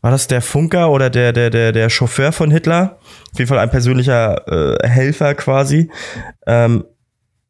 war 0.00 0.10
das 0.10 0.26
der 0.28 0.40
Funker 0.42 0.90
oder 0.90 1.10
der, 1.10 1.32
der, 1.32 1.50
der, 1.50 1.72
der 1.72 1.90
Chauffeur 1.90 2.32
von 2.32 2.50
Hitler? 2.50 2.98
Auf 3.32 3.38
jeden 3.38 3.48
Fall 3.48 3.58
ein 3.58 3.70
persönlicher 3.70 4.78
äh, 4.82 4.88
Helfer 4.88 5.34
quasi. 5.34 5.90
Ähm, 6.46 6.84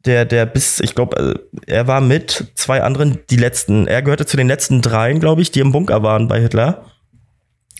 der, 0.06 0.24
der 0.24 0.46
bis, 0.46 0.80
ich 0.80 0.94
glaube, 0.94 1.40
er 1.66 1.86
war 1.86 2.00
mit 2.00 2.52
zwei 2.54 2.82
anderen, 2.82 3.18
die 3.30 3.36
letzten, 3.36 3.86
er 3.86 4.00
gehörte 4.02 4.24
zu 4.26 4.36
den 4.36 4.46
letzten 4.48 4.80
dreien, 4.80 5.20
glaube 5.20 5.42
ich, 5.42 5.50
die 5.50 5.60
im 5.60 5.72
Bunker 5.72 6.02
waren 6.02 6.28
bei 6.28 6.40
Hitler. 6.40 6.84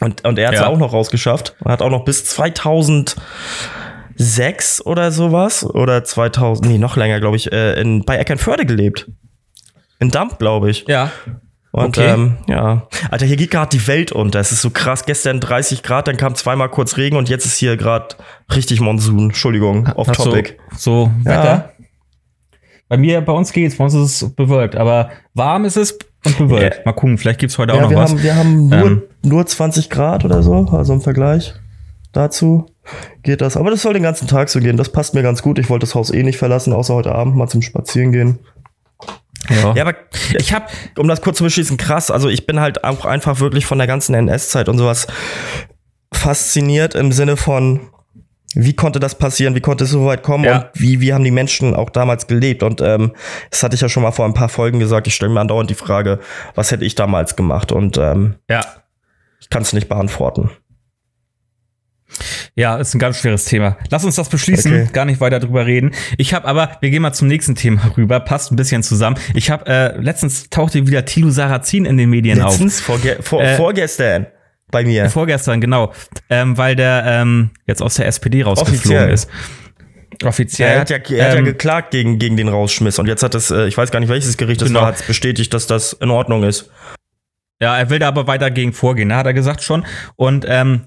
Und, 0.00 0.24
und 0.24 0.38
er 0.38 0.48
hat 0.48 0.54
es 0.54 0.60
Ja. 0.60 0.66
auch 0.66 0.78
noch 0.78 0.92
rausgeschafft. 0.92 1.56
Er 1.64 1.72
hat 1.72 1.80
auch 1.82 1.90
noch 1.90 2.04
bis 2.04 2.24
2006 2.26 3.16
oder 4.84 5.10
sowas, 5.10 5.64
oder 5.64 6.04
2000, 6.04 6.68
nee, 6.68 6.78
noch 6.78 6.96
länger, 6.96 7.20
glaube 7.20 7.36
ich, 7.36 7.50
äh, 7.52 7.80
in, 7.80 8.04
bei 8.04 8.16
Eckernförde 8.16 8.66
gelebt. 8.66 9.10
In 9.98 10.10
Damp, 10.10 10.38
glaube 10.38 10.70
ich. 10.70 10.84
Ja. 10.86 11.10
Und 11.70 11.98
Okay. 11.98 12.06
ähm, 12.12 12.38
ja, 12.46 12.88
Alter, 13.10 13.26
hier 13.26 13.36
geht 13.36 13.50
gerade 13.50 13.68
die 13.76 13.86
Welt 13.86 14.10
unter. 14.12 14.40
Es 14.40 14.52
ist 14.52 14.62
so 14.62 14.70
krass. 14.70 15.04
Gestern 15.04 15.38
30 15.40 15.82
Grad, 15.82 16.08
dann 16.08 16.16
kam 16.16 16.34
zweimal 16.34 16.70
kurz 16.70 16.96
Regen 16.96 17.16
und 17.16 17.28
jetzt 17.28 17.44
ist 17.44 17.56
hier 17.58 17.76
gerade 17.76 18.16
richtig 18.54 18.80
Monsun. 18.80 19.26
Entschuldigung, 19.26 19.86
off 19.94 20.06
so, 20.16 20.24
topic. 20.24 20.56
So, 20.76 21.10
Ja. 21.24 21.30
Wetter. 21.30 21.72
Bei 22.88 22.96
mir, 22.96 23.20
bei 23.20 23.32
uns 23.34 23.52
geht's, 23.52 23.76
bei 23.76 23.84
uns 23.84 23.92
ist 23.92 24.22
es 24.22 24.34
bewölkt, 24.34 24.74
aber 24.76 25.10
warm 25.34 25.66
ist 25.66 25.76
es 25.76 25.98
und 26.24 26.38
bewölkt. 26.38 26.76
Ja. 26.78 26.82
Mal 26.86 26.92
gucken, 26.92 27.18
vielleicht 27.18 27.38
gibt's 27.38 27.58
heute 27.58 27.74
auch 27.74 27.76
Ja, 27.76 27.82
noch 27.82 27.90
wir 27.90 27.98
was. 27.98 28.10
haben, 28.12 28.22
wir 28.22 28.34
haben 28.34 28.68
nur, 28.68 28.78
Ähm. 28.86 29.02
nur 29.22 29.44
20 29.46 29.90
Grad 29.90 30.24
oder 30.24 30.42
so, 30.42 30.54
also 30.72 30.94
im 30.94 31.02
Vergleich 31.02 31.54
dazu 32.12 32.64
geht 33.22 33.42
das. 33.42 33.58
Aber 33.58 33.70
das 33.70 33.82
soll 33.82 33.92
den 33.92 34.02
ganzen 34.02 34.26
Tag 34.26 34.48
so 34.48 34.58
gehen. 34.60 34.78
Das 34.78 34.90
passt 34.90 35.12
mir 35.12 35.22
ganz 35.22 35.42
gut. 35.42 35.58
Ich 35.58 35.68
wollte 35.68 35.84
das 35.84 35.94
Haus 35.94 36.10
eh 36.10 36.22
nicht 36.22 36.38
verlassen, 36.38 36.72
außer 36.72 36.94
heute 36.94 37.14
Abend 37.14 37.36
mal 37.36 37.46
zum 37.46 37.60
Spazieren 37.60 38.10
gehen. 38.12 38.38
Ja. 39.50 39.74
Ja, 39.74 39.82
aber 39.86 39.94
ich 40.38 40.52
habe 40.52 40.66
um 40.98 41.08
das 41.08 41.20
kurz 41.20 41.38
zu 41.38 41.44
beschließen, 41.44 41.76
krass. 41.76 42.10
Also 42.10 42.28
ich 42.28 42.46
bin 42.46 42.60
halt 42.60 42.84
auch 42.84 43.04
einfach 43.04 43.40
wirklich 43.40 43.66
von 43.66 43.78
der 43.78 43.86
ganzen 43.86 44.14
NS-Zeit 44.14 44.68
und 44.68 44.78
sowas 44.78 45.06
fasziniert 46.12 46.94
im 46.94 47.12
Sinne 47.12 47.36
von, 47.36 47.80
wie 48.54 48.74
konnte 48.74 48.98
das 48.98 49.16
passieren, 49.16 49.54
wie 49.54 49.60
konnte 49.60 49.84
es 49.84 49.90
so 49.90 50.06
weit 50.06 50.22
kommen 50.22 50.44
Ja. 50.44 50.56
und 50.58 50.66
wie, 50.74 51.00
wie 51.00 51.12
haben 51.12 51.24
die 51.24 51.30
Menschen 51.30 51.74
auch 51.74 51.90
damals 51.90 52.26
gelebt. 52.26 52.62
Und 52.62 52.80
ähm, 52.80 53.12
das 53.50 53.62
hatte 53.62 53.74
ich 53.74 53.80
ja 53.82 53.88
schon 53.88 54.02
mal 54.02 54.12
vor 54.12 54.24
ein 54.24 54.34
paar 54.34 54.48
Folgen 54.48 54.78
gesagt. 54.78 55.06
Ich 55.06 55.14
stelle 55.14 55.32
mir 55.32 55.40
andauernd 55.40 55.68
die 55.70 55.74
Frage, 55.74 56.18
was 56.54 56.70
hätte 56.70 56.84
ich 56.84 56.94
damals 56.94 57.36
gemacht? 57.36 57.72
Und 57.72 57.98
ähm, 57.98 58.36
ja, 58.48 58.64
ich 59.40 59.50
kann 59.50 59.62
es 59.62 59.72
nicht 59.72 59.88
beantworten. 59.88 60.50
Ja, 62.58 62.76
ist 62.76 62.92
ein 62.92 62.98
ganz 62.98 63.18
schweres 63.20 63.44
Thema. 63.44 63.76
Lass 63.88 64.04
uns 64.04 64.16
das 64.16 64.28
beschließen, 64.28 64.72
Okay. 64.72 64.88
gar 64.92 65.04
nicht 65.04 65.20
weiter 65.20 65.38
drüber 65.38 65.64
reden. 65.64 65.92
Ich 66.16 66.34
habe 66.34 66.44
aber, 66.48 66.72
wir 66.80 66.90
gehen 66.90 67.02
mal 67.02 67.12
zum 67.12 67.28
nächsten 67.28 67.54
Thema 67.54 67.92
rüber, 67.96 68.18
passt 68.18 68.50
ein 68.50 68.56
bisschen 68.56 68.82
zusammen. 68.82 69.16
Ich 69.34 69.50
habe 69.52 69.66
äh, 69.66 69.96
letztens 70.00 70.50
tauchte 70.50 70.84
wieder 70.86 71.04
Thilo 71.04 71.30
Sarrazin 71.30 71.84
in 71.84 71.96
den 71.96 72.10
Medien 72.10 72.38
Letztens, 72.38 72.80
vorge 72.80 73.18
vor, 73.20 73.42
Äh, 73.44 73.54
vorgestern 73.56 74.26
bei 74.72 74.82
mir. 74.82 75.06
auf. 75.06 75.12
Vorgestern, 75.12 75.60
genau. 75.60 75.92
Ähm, 76.30 76.58
weil 76.58 76.74
der 76.74 77.04
ähm, 77.06 77.50
jetzt 77.68 77.80
aus 77.80 77.94
der 77.94 78.06
SPD 78.08 78.42
rausgeflogen 78.42 78.76
Offiziell. 79.04 79.10
ist. 79.12 79.30
Offiziell. 80.24 80.70
Er 80.72 80.80
hat 80.80 80.90
ja, 80.90 80.96
er 80.96 81.26
hat 81.26 81.32
ja 81.34 81.38
Ähm, 81.38 81.44
geklagt 81.44 81.92
gegen, 81.92 82.18
gegen 82.18 82.36
den 82.36 82.48
Rausschmiss 82.48 82.98
und 82.98 83.06
jetzt 83.06 83.22
hat 83.22 83.36
es, 83.36 83.52
äh, 83.52 83.68
ich 83.68 83.76
weiß 83.78 83.92
gar 83.92 84.00
nicht 84.00 84.08
welches 84.08 84.36
Gericht 84.36 84.60
das 84.62 84.68
Genau. 84.68 84.80
war, 84.80 84.88
hat 84.88 85.06
bestätigt, 85.06 85.54
dass 85.54 85.68
das 85.68 85.92
in 85.92 86.10
Ordnung 86.10 86.42
ist. 86.42 86.70
Ja, 87.60 87.78
er 87.78 87.88
will 87.90 88.00
da 88.00 88.08
aber 88.08 88.26
weiter 88.26 88.50
gegen 88.50 88.72
vorgehen, 88.72 89.08
ne, 89.08 89.16
hat 89.16 89.26
er 89.26 89.34
gesagt 89.34 89.62
schon. 89.62 89.84
Und 90.16 90.44
ähm, 90.48 90.86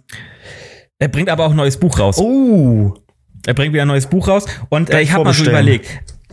er 1.02 1.08
bringt 1.08 1.30
aber 1.30 1.45
auch 1.47 1.49
ein 1.49 1.56
neues 1.58 1.78
Buch 1.78 1.97
raus. 1.97 2.20
Oh, 2.20 2.93
Er 3.47 3.56
bringt 3.56 3.74
wieder 3.74 3.82
ein 3.82 3.88
neues 3.88 4.06
Buch 4.06 4.28
raus 4.28 4.45
und 4.70 4.91
äh, 4.91 5.02
ich 5.02 5.12
habe 5.12 5.24
mal 5.24 5.34
so 5.34 5.43
überlegt. 5.45 5.89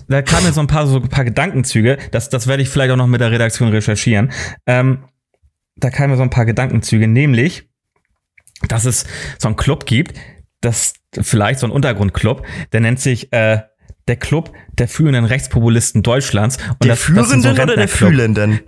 Da 0.09 0.21
kamen 0.21 0.45
mir 0.47 0.53
so 0.53 0.61
ein 0.61 0.67
paar 0.67 0.87
so 0.87 0.97
ein 0.97 1.09
paar 1.09 1.25
Gedankenzüge. 1.25 1.97
Das, 2.11 2.29
das 2.29 2.47
werde 2.47 2.63
ich 2.63 2.69
vielleicht 2.69 2.91
auch 2.91 2.97
noch 2.97 3.07
mit 3.07 3.23
der 3.23 3.31
Redaktion 3.31 3.71
recherchieren. 3.71 4.31
Ähm, 4.67 5.05
da 5.77 5.89
kamen 5.89 6.11
mir 6.11 6.17
so 6.19 6.23
ein 6.23 6.29
paar 6.29 6.45
Gedankenzüge, 6.45 7.09
nämlich, 7.09 7.71
dass 8.69 8.85
es 8.85 9.07
so 9.39 9.49
einen 9.49 9.57
Club 9.57 9.87
gibt, 9.87 10.19
das 10.61 10.93
vielleicht 11.19 11.61
so 11.61 11.67
ein 11.67 11.71
Untergrundclub, 11.71 12.45
der 12.73 12.81
nennt 12.81 13.01
sich 13.01 13.33
äh, 13.33 13.63
der 14.07 14.17
Club 14.17 14.53
der 14.73 14.89
führenden 14.89 15.25
Rechtspopulisten 15.25 16.03
Deutschlands. 16.03 16.57
Und 16.57 16.85
der 16.85 16.91
das, 16.91 16.99
das 16.99 17.07
Führenden 17.07 17.43
so 17.43 17.63
oder 17.63 17.75
der. 17.75 17.89
Fühlenden? 17.89 18.61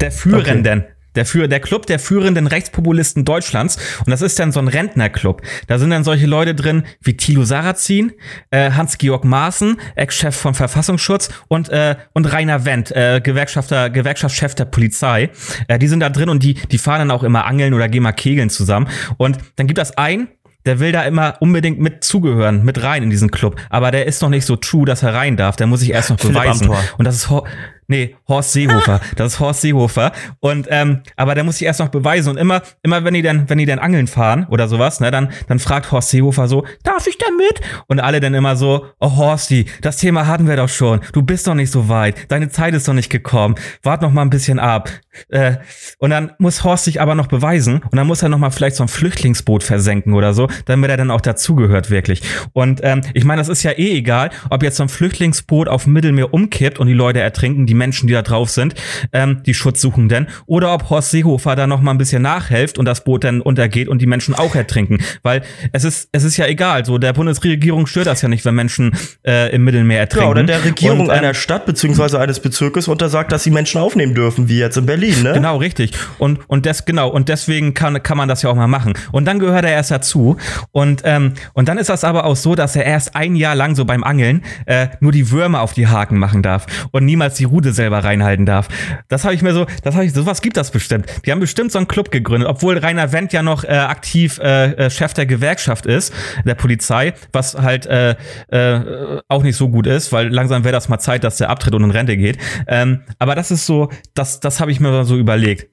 Der 0.00 0.12
Führenden. 0.12 0.84
Der, 1.18 1.26
für, 1.26 1.48
der 1.48 1.58
Club 1.58 1.86
der 1.86 1.98
führenden 1.98 2.46
Rechtspopulisten 2.46 3.24
Deutschlands. 3.24 3.76
Und 3.98 4.10
das 4.12 4.22
ist 4.22 4.38
dann 4.38 4.52
so 4.52 4.60
ein 4.60 4.68
Rentnerclub. 4.68 5.42
Da 5.66 5.80
sind 5.80 5.90
dann 5.90 6.04
solche 6.04 6.26
Leute 6.26 6.54
drin 6.54 6.84
wie 7.00 7.16
Thilo 7.16 7.42
Sarrazin, 7.42 8.12
äh, 8.52 8.70
Hans-Georg 8.70 9.24
Maaßen, 9.24 9.80
Ex-Chef 9.96 10.36
von 10.36 10.54
Verfassungsschutz 10.54 11.30
und, 11.48 11.70
äh, 11.70 11.96
und 12.12 12.32
Rainer 12.32 12.64
Wendt, 12.64 12.92
äh, 12.92 13.20
Gewerkschafter, 13.20 13.90
Gewerkschaftschef 13.90 14.54
der 14.54 14.66
Polizei. 14.66 15.30
Äh, 15.66 15.80
die 15.80 15.88
sind 15.88 15.98
da 15.98 16.08
drin 16.08 16.28
und 16.28 16.44
die, 16.44 16.54
die 16.54 16.78
fahren 16.78 17.00
dann 17.00 17.10
auch 17.10 17.24
immer 17.24 17.46
angeln 17.46 17.74
oder 17.74 17.88
gehen 17.88 18.04
mal 18.04 18.12
kegeln 18.12 18.48
zusammen. 18.48 18.86
Und 19.16 19.38
dann 19.56 19.66
gibt 19.66 19.78
das 19.78 19.98
einen, 19.98 20.28
der 20.66 20.78
will 20.78 20.92
da 20.92 21.02
immer 21.02 21.34
unbedingt 21.40 21.80
mit 21.80 22.04
zugehören, 22.04 22.64
mit 22.64 22.80
rein 22.80 23.02
in 23.02 23.10
diesen 23.10 23.32
Club. 23.32 23.56
Aber 23.70 23.90
der 23.90 24.06
ist 24.06 24.22
noch 24.22 24.28
nicht 24.28 24.44
so 24.44 24.54
true, 24.54 24.84
dass 24.84 25.02
er 25.02 25.14
rein 25.14 25.36
darf. 25.36 25.56
Der 25.56 25.66
muss 25.66 25.80
sich 25.80 25.90
erst 25.90 26.10
noch 26.10 26.20
Philipp 26.20 26.34
beweisen. 26.34 26.68
Amthor. 26.68 26.80
Und 26.96 27.06
das 27.06 27.16
ist 27.16 27.30
Hor 27.30 27.44
nee, 27.88 28.16
Horst 28.28 28.52
Seehofer. 28.52 29.00
Das 29.16 29.34
ist 29.34 29.40
Horst 29.40 29.62
Seehofer. 29.62 30.12
Und 30.40 30.68
ähm, 30.70 31.02
aber 31.16 31.34
der 31.34 31.44
muss 31.44 31.58
sich 31.58 31.66
erst 31.66 31.80
noch 31.80 31.88
beweisen. 31.88 32.30
Und 32.30 32.36
immer, 32.36 32.62
immer 32.82 33.04
wenn 33.04 33.14
die 33.14 33.22
dann, 33.22 33.48
wenn 33.48 33.58
die 33.58 33.66
dann 33.66 33.78
angeln 33.78 34.06
fahren 34.06 34.46
oder 34.50 34.68
sowas, 34.68 35.00
ne, 35.00 35.10
dann, 35.10 35.32
dann 35.48 35.58
fragt 35.58 35.90
Horst 35.90 36.10
Seehofer 36.10 36.48
so, 36.48 36.64
darf 36.84 37.06
ich 37.06 37.18
da 37.18 37.26
mit? 37.36 37.60
Und 37.86 38.00
alle 38.00 38.20
dann 38.20 38.34
immer 38.34 38.56
so, 38.56 38.86
oh 39.00 39.16
Horsti, 39.16 39.66
das 39.82 39.96
Thema 39.96 40.26
hatten 40.26 40.46
wir 40.46 40.56
doch 40.56 40.68
schon. 40.68 41.00
Du 41.12 41.22
bist 41.22 41.46
noch 41.46 41.54
nicht 41.54 41.72
so 41.72 41.88
weit. 41.88 42.30
Deine 42.30 42.48
Zeit 42.48 42.74
ist 42.74 42.86
noch 42.86 42.94
nicht 42.94 43.10
gekommen. 43.10 43.56
Wart 43.82 44.02
noch 44.02 44.12
mal 44.12 44.22
ein 44.22 44.30
bisschen 44.30 44.58
ab. 44.58 44.90
Äh, 45.28 45.56
und 45.98 46.10
dann 46.10 46.32
muss 46.38 46.64
Horst 46.64 46.84
sich 46.84 47.00
aber 47.00 47.14
noch 47.14 47.26
beweisen. 47.26 47.82
Und 47.82 47.96
dann 47.96 48.06
muss 48.06 48.22
er 48.22 48.28
noch 48.28 48.38
mal 48.38 48.50
vielleicht 48.50 48.76
so 48.76 48.84
ein 48.84 48.88
Flüchtlingsboot 48.88 49.62
versenken 49.62 50.14
oder 50.14 50.34
so, 50.34 50.48
damit 50.66 50.90
er 50.90 50.96
dann 50.96 51.10
auch 51.10 51.20
dazugehört 51.20 51.90
wirklich. 51.90 52.22
Und 52.52 52.80
ähm, 52.82 53.02
ich 53.14 53.24
meine, 53.24 53.40
das 53.40 53.48
ist 53.48 53.62
ja 53.62 53.72
eh 53.72 53.96
egal, 53.96 54.30
ob 54.50 54.62
jetzt 54.62 54.76
so 54.76 54.82
ein 54.82 54.88
Flüchtlingsboot 54.88 55.68
auf 55.68 55.84
dem 55.84 55.92
Mittelmeer 55.92 56.32
umkippt 56.32 56.78
und 56.78 56.86
die 56.86 56.94
Leute 56.94 57.20
ertrinken, 57.20 57.66
die 57.66 57.74
Menschen, 57.74 58.06
die 58.06 58.12
da 58.12 58.22
drauf 58.22 58.50
sind, 58.50 58.74
ähm, 59.12 59.42
die 59.44 59.54
Schutzsuchenden, 59.54 60.28
oder 60.46 60.72
ob 60.74 60.90
Horst 60.90 61.10
Seehofer 61.10 61.56
da 61.56 61.66
noch 61.66 61.80
mal 61.80 61.92
ein 61.92 61.98
bisschen 61.98 62.22
nachhilft 62.22 62.78
und 62.78 62.84
das 62.84 63.04
Boot 63.04 63.24
dann 63.24 63.40
untergeht 63.40 63.88
und 63.88 64.00
die 64.00 64.06
Menschen 64.06 64.34
auch 64.34 64.54
ertrinken. 64.54 64.98
Weil 65.22 65.42
es 65.72 65.84
ist, 65.84 66.08
es 66.12 66.24
ist 66.24 66.36
ja 66.36 66.46
egal. 66.46 66.84
So, 66.84 66.98
der 66.98 67.12
Bundesregierung 67.12 67.86
stört 67.86 68.06
das 68.06 68.22
ja 68.22 68.28
nicht, 68.28 68.44
wenn 68.44 68.54
Menschen 68.54 68.92
äh, 69.26 69.54
im 69.54 69.64
Mittelmeer 69.64 70.00
ertrinken. 70.00 70.26
Ja, 70.26 70.30
oder 70.30 70.42
der 70.44 70.64
Regierung 70.64 71.00
Und, 71.00 71.06
ähm, 71.06 71.10
einer 71.10 71.34
Stadt 71.34 71.66
beziehungsweise 71.66 72.20
eines 72.20 72.40
Bezirkes 72.40 72.88
untersagt, 72.88 73.32
dass 73.32 73.44
sie 73.44 73.50
Menschen 73.50 73.80
aufnehmen 73.80 74.14
dürfen, 74.14 74.48
wie 74.48 74.58
jetzt 74.58 74.76
in 74.76 74.86
Berlin, 74.86 75.07
ne? 75.22 75.32
Genau, 75.32 75.56
richtig. 75.56 75.92
Und, 76.18 76.40
und 76.48 76.66
das, 76.66 76.84
genau, 76.84 77.08
und 77.08 77.28
deswegen 77.28 77.74
kann, 77.74 78.02
kann 78.02 78.16
man 78.16 78.28
das 78.28 78.42
ja 78.42 78.50
auch 78.50 78.54
mal 78.54 78.66
machen. 78.66 78.94
Und 79.12 79.24
dann 79.24 79.38
gehört 79.38 79.64
er 79.64 79.72
erst 79.72 79.90
dazu. 79.90 80.36
Und, 80.72 81.02
ähm, 81.04 81.34
und 81.54 81.68
dann 81.68 81.78
ist 81.78 81.88
das 81.88 82.04
aber 82.04 82.24
auch 82.24 82.36
so, 82.36 82.54
dass 82.54 82.76
er 82.76 82.84
erst 82.84 83.16
ein 83.16 83.36
Jahr 83.36 83.54
lang 83.54 83.74
so 83.74 83.84
beim 83.84 84.04
Angeln 84.04 84.42
äh, 84.66 84.88
nur 85.00 85.12
die 85.12 85.30
Würmer 85.30 85.60
auf 85.60 85.72
die 85.72 85.86
Haken 85.86 86.18
machen 86.18 86.42
darf 86.42 86.66
und 86.92 87.04
niemals 87.04 87.34
die 87.36 87.44
Rute 87.44 87.72
selber 87.72 88.04
reinhalten 88.04 88.46
darf. 88.46 88.68
Das 89.08 89.24
habe 89.24 89.34
ich 89.34 89.42
mir 89.42 89.52
so, 89.52 89.66
das 89.82 89.94
habe 89.94 90.04
ich, 90.04 90.12
sowas 90.12 90.42
gibt 90.42 90.56
das 90.56 90.70
bestimmt. 90.70 91.06
Die 91.24 91.32
haben 91.32 91.40
bestimmt 91.40 91.72
so 91.72 91.78
einen 91.78 91.88
Club 91.88 92.10
gegründet, 92.10 92.48
obwohl 92.48 92.78
Rainer 92.78 93.12
Wendt 93.12 93.32
ja 93.32 93.42
noch 93.42 93.64
äh, 93.64 93.68
aktiv 93.68 94.38
äh, 94.38 94.72
äh, 94.72 94.90
Chef 94.90 95.14
der 95.14 95.26
Gewerkschaft 95.26 95.86
ist, 95.86 96.12
der 96.44 96.54
Polizei, 96.54 97.14
was 97.32 97.56
halt 97.56 97.86
äh, 97.86 98.16
äh, 98.48 99.20
auch 99.28 99.42
nicht 99.42 99.56
so 99.56 99.68
gut 99.68 99.86
ist, 99.86 100.12
weil 100.12 100.28
langsam 100.28 100.64
wäre 100.64 100.72
das 100.72 100.88
mal 100.88 100.98
Zeit, 100.98 101.24
dass 101.24 101.36
der 101.36 101.50
abtritt 101.50 101.74
und 101.74 101.84
in 101.84 101.90
Rente 101.90 102.16
geht. 102.16 102.38
Ähm, 102.66 103.02
aber 103.18 103.34
das 103.34 103.50
ist 103.50 103.66
so, 103.66 103.90
das, 104.14 104.40
das 104.40 104.60
habe 104.60 104.70
ich 104.70 104.80
mir 104.80 104.97
so 105.04 105.16
überlegt. 105.16 105.68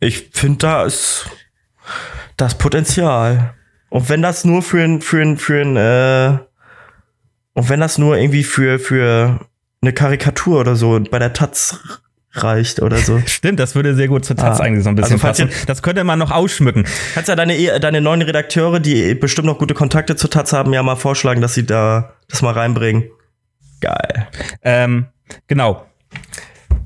Ich 0.00 0.30
finde, 0.32 0.58
da 0.58 0.84
ist 0.84 1.28
das 2.36 2.56
Potenzial. 2.56 3.54
Und 3.90 4.08
wenn 4.08 4.22
das 4.22 4.44
nur 4.44 4.62
für 4.62 4.82
ein, 4.82 5.00
für 5.00 5.20
ein, 5.22 5.36
für 5.38 5.60
ein, 5.62 5.76
äh, 5.76 6.38
und 7.54 7.68
wenn 7.68 7.80
das 7.80 7.98
nur 7.98 8.16
irgendwie 8.16 8.44
für, 8.44 8.78
für 8.78 9.40
eine 9.80 9.92
Karikatur 9.92 10.60
oder 10.60 10.76
so 10.76 11.00
bei 11.10 11.18
der 11.18 11.32
Taz 11.32 11.78
reicht 12.32 12.80
oder 12.82 12.98
so. 12.98 13.20
Stimmt, 13.26 13.58
das 13.58 13.74
würde 13.74 13.94
sehr 13.96 14.06
gut 14.08 14.24
zur 14.24 14.36
Taz 14.36 14.60
Ah. 14.60 14.64
eigentlich 14.64 14.84
so 14.84 14.90
ein 14.90 14.94
bisschen 14.94 15.14
Also 15.14 15.26
passen. 15.26 15.50
Das 15.66 15.82
könnte 15.82 16.04
man 16.04 16.18
noch 16.18 16.30
ausschmücken. 16.30 16.84
Kannst 17.14 17.28
ja 17.28 17.34
deine, 17.34 17.56
eh- 17.56 17.80
deine 17.80 18.00
neuen 18.00 18.22
Redakteure, 18.22 18.78
die 18.80 19.14
bestimmt 19.14 19.46
noch 19.46 19.58
gute 19.58 19.74
Kontakte 19.74 20.14
zur 20.14 20.30
Taz 20.30 20.52
haben, 20.52 20.72
ja 20.72 20.82
mal 20.82 20.96
vorschlagen, 20.96 21.40
dass 21.40 21.54
sie 21.54 21.64
da 21.66 22.12
das 22.28 22.42
mal 22.42 22.52
reinbringen. 22.52 23.04
Geil. 23.80 24.28
Ähm, 24.62 25.06
genau. 25.46 25.86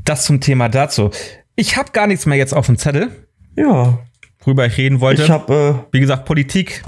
Das 0.04 0.24
zum 0.24 0.40
Thema 0.40 0.68
dazu. 0.68 1.10
Ich 1.56 1.76
habe 1.76 1.90
gar 1.92 2.06
nichts 2.06 2.24
mehr 2.26 2.38
jetzt 2.38 2.54
auf 2.54 2.66
dem 2.66 2.78
Zettel, 2.78 3.10
Ja. 3.56 3.98
worüber 4.40 4.66
ich 4.66 4.76
reden 4.78 5.00
wollte. 5.00 5.22
Ich 5.24 5.30
habe 5.30 5.84
Wie 5.92 6.00
gesagt, 6.00 6.24
Politik. 6.24 6.82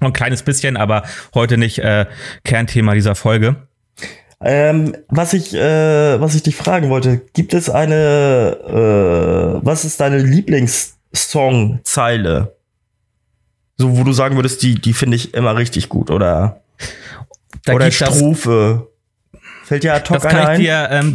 Noch 0.00 0.08
ein 0.08 0.12
kleines 0.14 0.42
bisschen, 0.42 0.76
aber 0.76 1.04
heute 1.34 1.56
nicht 1.58 1.78
äh, 1.78 2.06
Kernthema 2.44 2.94
dieser 2.94 3.14
Folge. 3.14 3.56
äh, 4.40 4.70
ähm, 4.70 4.96
was 5.08 5.32
ich 5.34 5.54
äh, 5.54 6.20
was 6.20 6.34
ich 6.34 6.42
dich 6.42 6.56
fragen 6.56 6.88
wollte, 6.90 7.18
gibt 7.34 7.54
es 7.54 7.70
eine 7.70 9.60
äh, 9.62 9.64
was 9.64 9.84
ist 9.84 10.00
deine 10.00 10.18
Lieblingssongzeile? 10.18 12.56
So 13.76 13.96
wo 13.96 14.02
du 14.04 14.12
sagen 14.12 14.34
würdest, 14.36 14.62
die 14.62 14.74
die 14.80 14.92
finde 14.94 15.16
ich 15.16 15.34
immer 15.34 15.56
richtig 15.56 15.88
gut 15.88 16.10
oder 16.10 16.62
Da 17.64 17.74
oder 17.74 17.90
Strophe. 17.92 18.88
Fällt 19.64 19.84
dir 19.84 19.94
ad 19.94 20.08
hoc 20.10 20.20
das 20.20 20.28
kann 20.30 20.42
ich 20.42 20.48
ein? 20.48 20.60
dir, 20.60 20.88
ähm, 20.90 21.14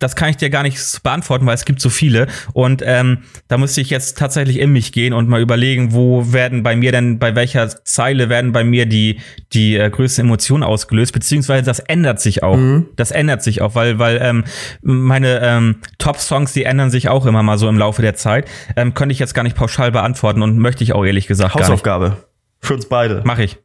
das 0.00 0.16
kann 0.16 0.30
ich 0.30 0.36
dir 0.38 0.50
gar 0.50 0.64
nicht 0.64 1.02
beantworten, 1.02 1.46
weil 1.46 1.54
es 1.54 1.64
gibt 1.64 1.80
so 1.80 1.90
viele. 1.90 2.26
Und 2.54 2.82
ähm, 2.84 3.18
da 3.48 3.58
müsste 3.58 3.82
ich 3.82 3.90
jetzt 3.90 4.18
tatsächlich 4.18 4.58
in 4.58 4.72
mich 4.72 4.92
gehen 4.92 5.12
und 5.12 5.28
mal 5.28 5.40
überlegen, 5.40 5.92
wo 5.92 6.32
werden 6.32 6.62
bei 6.62 6.74
mir 6.74 6.90
denn, 6.90 7.18
bei 7.18 7.36
welcher 7.36 7.68
Zeile 7.84 8.28
werden 8.28 8.52
bei 8.52 8.64
mir 8.64 8.86
die, 8.86 9.20
die 9.52 9.76
äh, 9.76 9.90
größten 9.90 10.24
Emotionen 10.24 10.64
ausgelöst, 10.64 11.12
beziehungsweise 11.12 11.64
das 11.64 11.78
ändert 11.80 12.18
sich 12.18 12.42
auch. 12.42 12.56
Mhm. 12.56 12.88
Das 12.96 13.10
ändert 13.10 13.42
sich 13.42 13.60
auch, 13.60 13.74
weil, 13.74 13.98
weil 13.98 14.18
ähm, 14.22 14.44
meine 14.80 15.40
ähm, 15.42 15.76
Top-Songs, 15.98 16.54
die 16.54 16.64
ändern 16.64 16.90
sich 16.90 17.10
auch 17.10 17.26
immer 17.26 17.42
mal 17.42 17.58
so 17.58 17.68
im 17.68 17.76
Laufe 17.76 18.00
der 18.00 18.14
Zeit. 18.14 18.48
Ähm, 18.76 18.94
könnte 18.94 19.12
ich 19.12 19.18
jetzt 19.18 19.34
gar 19.34 19.42
nicht 19.42 19.56
pauschal 19.56 19.92
beantworten 19.92 20.42
und 20.42 20.58
möchte 20.58 20.82
ich 20.82 20.94
auch 20.94 21.04
ehrlich 21.04 21.26
gesagt 21.26 21.54
Hausaufgabe. 21.54 22.16
Für 22.62 22.74
uns 22.74 22.86
beide. 22.86 23.22
Mach 23.24 23.38
ich. 23.38 23.58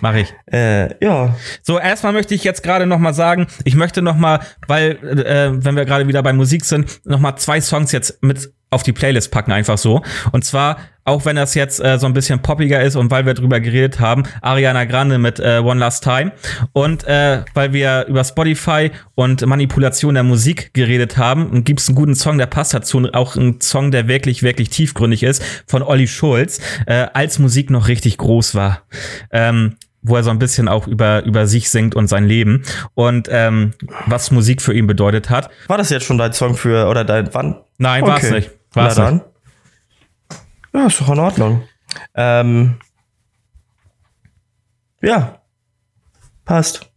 Mach 0.00 0.14
ich. 0.14 0.32
Äh, 0.50 1.02
ja. 1.04 1.36
So, 1.62 1.78
erstmal 1.78 2.12
möchte 2.12 2.34
ich 2.34 2.44
jetzt 2.44 2.62
gerade 2.62 2.86
noch 2.86 2.98
mal 2.98 3.14
sagen, 3.14 3.46
ich 3.64 3.74
möchte 3.74 4.02
noch 4.02 4.16
mal, 4.16 4.40
weil, 4.66 4.92
äh, 5.02 5.64
wenn 5.64 5.76
wir 5.76 5.84
gerade 5.84 6.08
wieder 6.08 6.22
bei 6.22 6.32
Musik 6.32 6.64
sind, 6.64 7.00
noch 7.04 7.20
mal 7.20 7.36
zwei 7.36 7.60
Songs 7.60 7.92
jetzt 7.92 8.22
mit 8.22 8.52
auf 8.70 8.84
die 8.84 8.92
Playlist 8.92 9.30
packen, 9.32 9.52
einfach 9.52 9.78
so. 9.78 10.02
Und 10.30 10.44
zwar, 10.44 10.78
auch 11.04 11.24
wenn 11.24 11.34
das 11.34 11.54
jetzt 11.54 11.84
äh, 11.84 11.98
so 11.98 12.06
ein 12.06 12.12
bisschen 12.12 12.40
poppiger 12.40 12.80
ist 12.80 12.94
und 12.94 13.10
weil 13.10 13.26
wir 13.26 13.34
drüber 13.34 13.58
geredet 13.58 13.98
haben, 13.98 14.22
Ariana 14.42 14.84
Grande 14.84 15.18
mit 15.18 15.40
äh, 15.40 15.58
One 15.58 15.80
Last 15.80 16.04
Time. 16.04 16.32
Und 16.72 17.04
äh, 17.04 17.42
weil 17.54 17.72
wir 17.72 18.06
über 18.06 18.22
Spotify 18.22 18.92
und 19.16 19.44
Manipulation 19.44 20.14
der 20.14 20.22
Musik 20.22 20.72
geredet 20.72 21.16
haben, 21.16 21.64
gibt 21.64 21.80
es 21.80 21.88
einen 21.88 21.96
guten 21.96 22.14
Song, 22.14 22.38
der 22.38 22.46
passt 22.46 22.72
dazu. 22.72 23.08
Auch 23.12 23.34
ein 23.34 23.60
Song, 23.60 23.90
der 23.90 24.06
wirklich, 24.06 24.44
wirklich 24.44 24.70
tiefgründig 24.70 25.24
ist, 25.24 25.42
von 25.66 25.82
Olli 25.82 26.06
Schulz, 26.06 26.60
äh, 26.86 27.08
als 27.12 27.40
Musik 27.40 27.70
noch 27.70 27.88
richtig 27.88 28.18
groß 28.18 28.54
war. 28.54 28.82
Ähm, 29.32 29.76
wo 30.02 30.16
er 30.16 30.22
so 30.22 30.30
ein 30.30 30.38
bisschen 30.38 30.68
auch 30.68 30.86
über, 30.86 31.24
über 31.24 31.46
sich 31.46 31.70
singt 31.70 31.94
und 31.94 32.08
sein 32.08 32.24
Leben 32.24 32.64
und 32.94 33.28
ähm, 33.30 33.72
was 34.06 34.30
Musik 34.30 34.62
für 34.62 34.74
ihn 34.74 34.86
bedeutet 34.86 35.30
hat. 35.30 35.50
War 35.66 35.78
das 35.78 35.90
jetzt 35.90 36.04
schon 36.04 36.18
dein 36.18 36.32
Song 36.32 36.56
für, 36.56 36.88
oder 36.88 37.04
dein, 37.04 37.32
wann? 37.34 37.60
Nein, 37.78 38.02
okay. 38.02 38.10
war 38.10 38.22
es 38.22 38.30
nicht. 38.30 38.50
War's 38.72 38.96
Na 38.96 39.04
dann. 39.04 39.20
Ja, 40.72 40.86
ist 40.86 41.00
doch 41.00 41.10
in 41.10 41.18
Ordnung. 41.18 41.62
Ähm, 42.14 42.76
ja, 45.02 45.40
passt. 46.44 46.89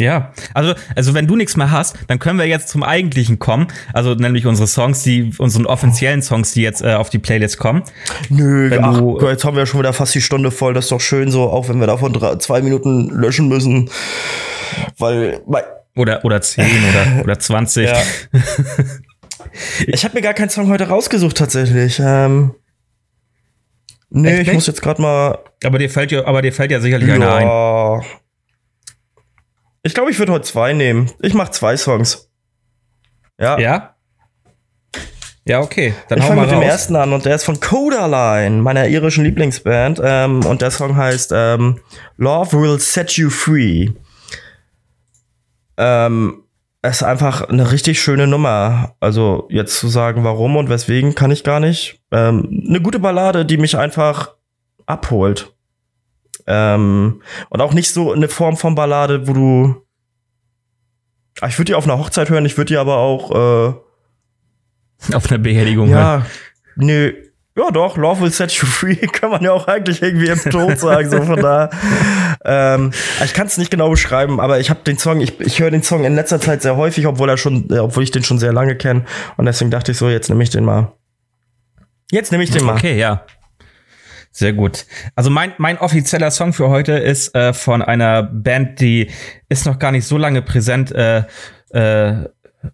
Ja, 0.00 0.32
also, 0.54 0.74
also 0.96 1.14
wenn 1.14 1.26
du 1.26 1.36
nichts 1.36 1.56
mehr 1.56 1.70
hast, 1.70 1.96
dann 2.08 2.18
können 2.18 2.38
wir 2.38 2.46
jetzt 2.46 2.68
zum 2.68 2.82
Eigentlichen 2.82 3.38
kommen. 3.38 3.68
Also 3.92 4.14
nämlich 4.14 4.46
unsere 4.46 4.66
Songs, 4.66 5.02
die, 5.02 5.32
unseren 5.38 5.66
offiziellen 5.66 6.22
Songs, 6.22 6.52
die 6.52 6.62
jetzt 6.62 6.82
äh, 6.82 6.94
auf 6.94 7.10
die 7.10 7.18
Playlist 7.18 7.58
kommen. 7.58 7.82
Nö, 8.28 8.70
wenn 8.70 8.84
ach, 8.84 8.98
du, 8.98 9.28
jetzt 9.28 9.44
haben 9.44 9.56
wir 9.56 9.66
schon 9.66 9.80
wieder 9.80 9.92
fast 9.92 10.14
die 10.14 10.20
Stunde 10.20 10.50
voll. 10.50 10.74
Das 10.74 10.86
ist 10.86 10.92
doch 10.92 11.00
schön 11.00 11.30
so, 11.30 11.50
auch 11.50 11.68
wenn 11.68 11.78
wir 11.78 11.86
davon 11.86 12.12
drei, 12.12 12.36
zwei 12.36 12.62
Minuten 12.62 13.10
löschen 13.10 13.48
müssen. 13.48 13.90
Weil. 14.98 15.40
Oder, 15.96 16.24
oder 16.24 16.40
zehn 16.40 16.64
oder, 16.64 17.22
oder 17.24 17.38
zwanzig. 17.38 17.90
Ich 19.86 20.04
habe 20.04 20.14
mir 20.14 20.22
gar 20.22 20.34
keinen 20.34 20.50
Song 20.50 20.68
heute 20.68 20.88
rausgesucht 20.88 21.36
tatsächlich. 21.36 22.00
Ähm, 22.02 22.54
nee, 24.10 24.28
Echt 24.28 24.40
ich 24.40 24.46
nicht? 24.48 24.54
muss 24.54 24.66
jetzt 24.66 24.82
gerade 24.82 25.02
mal. 25.02 25.38
Aber 25.64 25.78
dir 25.78 25.90
fällt 25.90 26.12
ja, 26.12 26.24
aber 26.24 26.42
dir 26.42 26.52
fällt 26.52 26.70
ja 26.70 26.80
sicherlich 26.80 27.08
ja. 27.08 27.14
einer 27.14 27.34
ein. 27.34 28.02
Ich 29.82 29.94
glaube, 29.94 30.10
ich 30.10 30.18
würde 30.18 30.32
heute 30.32 30.44
zwei 30.44 30.72
nehmen. 30.72 31.10
Ich 31.20 31.34
mache 31.34 31.52
zwei 31.52 31.76
Songs. 31.76 32.30
Ja. 33.38 33.58
Ja. 33.58 33.96
Ja, 35.46 35.60
okay. 35.60 35.94
Dann 36.08 36.18
ich 36.18 36.24
fange 36.24 36.42
mit 36.42 36.50
raus. 36.50 36.60
dem 36.60 36.62
ersten 36.62 36.96
an 36.96 37.12
und 37.12 37.24
der 37.24 37.34
ist 37.34 37.44
von 37.44 37.58
Codaline, 37.58 38.62
meiner 38.62 38.86
irischen 38.86 39.24
Lieblingsband. 39.24 40.00
Ähm, 40.04 40.44
und 40.44 40.60
der 40.62 40.70
Song 40.70 40.96
heißt 40.96 41.32
ähm, 41.34 41.80
Love 42.18 42.60
Will 42.60 42.78
Set 42.78 43.12
You 43.12 43.30
Free. 43.30 43.88
Ähm, 45.78 46.44
es 46.82 46.96
ist 46.96 47.02
einfach 47.02 47.48
eine 47.48 47.72
richtig 47.72 48.00
schöne 48.00 48.26
Nummer. 48.26 48.94
Also 49.00 49.46
jetzt 49.50 49.78
zu 49.78 49.88
sagen, 49.88 50.24
warum 50.24 50.56
und 50.56 50.68
weswegen, 50.68 51.14
kann 51.14 51.30
ich 51.30 51.42
gar 51.42 51.58
nicht. 51.58 52.00
Ähm, 52.12 52.64
eine 52.68 52.80
gute 52.80 52.98
Ballade, 52.98 53.46
die 53.46 53.56
mich 53.56 53.76
einfach 53.78 54.34
abholt. 54.86 55.54
Ähm, 56.52 57.22
und 57.48 57.60
auch 57.60 57.72
nicht 57.72 57.92
so 57.92 58.12
eine 58.12 58.28
Form 58.28 58.56
von 58.56 58.74
Ballade, 58.74 59.28
wo 59.28 59.32
du. 59.32 59.86
Ah, 61.40 61.46
ich 61.46 61.56
würde 61.56 61.66
die 61.66 61.74
auf 61.74 61.84
einer 61.84 61.98
Hochzeit 61.98 62.28
hören, 62.28 62.44
ich 62.44 62.56
würde 62.56 62.68
die 62.68 62.76
aber 62.76 62.96
auch. 62.96 63.30
Äh, 63.30 65.14
auf 65.14 65.30
einer 65.30 65.38
Beerdigung 65.38 65.88
ja, 65.88 65.96
hören. 65.96 66.26
Nö, 66.74 67.12
ja, 67.56 67.70
doch, 67.70 67.96
Love 67.96 68.22
will 68.22 68.32
set 68.32 68.50
you 68.52 68.66
free, 68.66 68.94
kann 69.12 69.30
man 69.30 69.42
ja 69.42 69.52
auch 69.52 69.68
eigentlich 69.68 70.02
irgendwie 70.02 70.26
im 70.26 70.38
Tod 70.38 70.78
sagen, 70.78 71.08
so 71.08 71.22
von 71.22 71.40
da. 71.40 71.70
Ähm, 72.44 72.90
ich 73.24 73.32
kann 73.32 73.46
es 73.46 73.58
nicht 73.58 73.70
genau 73.70 73.90
beschreiben, 73.90 74.40
aber 74.40 74.58
ich 74.60 74.70
habe 74.70 74.80
den 74.80 74.98
Song, 74.98 75.20
ich, 75.20 75.38
ich 75.40 75.60
höre 75.60 75.70
den 75.70 75.82
Song 75.82 76.04
in 76.04 76.14
letzter 76.14 76.40
Zeit 76.40 76.62
sehr 76.62 76.76
häufig, 76.76 77.06
obwohl 77.06 77.28
er 77.28 77.36
schon, 77.36 77.70
äh, 77.70 77.78
obwohl 77.78 78.02
ich 78.02 78.10
den 78.10 78.24
schon 78.24 78.38
sehr 78.38 78.52
lange 78.52 78.76
kenne. 78.76 79.04
Und 79.36 79.46
deswegen 79.46 79.70
dachte 79.70 79.92
ich 79.92 79.98
so, 79.98 80.08
jetzt 80.08 80.28
nehme 80.28 80.42
ich 80.42 80.50
den 80.50 80.64
mal. 80.64 80.92
Jetzt 82.10 82.32
nehme 82.32 82.42
ich 82.42 82.50
den 82.50 82.64
mal. 82.64 82.76
Okay, 82.76 82.98
ja. 82.98 83.24
Sehr 84.32 84.52
gut. 84.52 84.86
Also 85.16 85.28
mein, 85.28 85.52
mein 85.58 85.78
offizieller 85.78 86.30
Song 86.30 86.52
für 86.52 86.68
heute 86.68 86.92
ist 86.92 87.34
äh, 87.34 87.52
von 87.52 87.82
einer 87.82 88.22
Band, 88.22 88.80
die 88.80 89.10
ist 89.48 89.66
noch 89.66 89.78
gar 89.78 89.92
nicht 89.92 90.06
so 90.06 90.18
lange 90.18 90.40
präsent, 90.40 90.92
äh, 90.92 91.24
äh, 91.70 92.28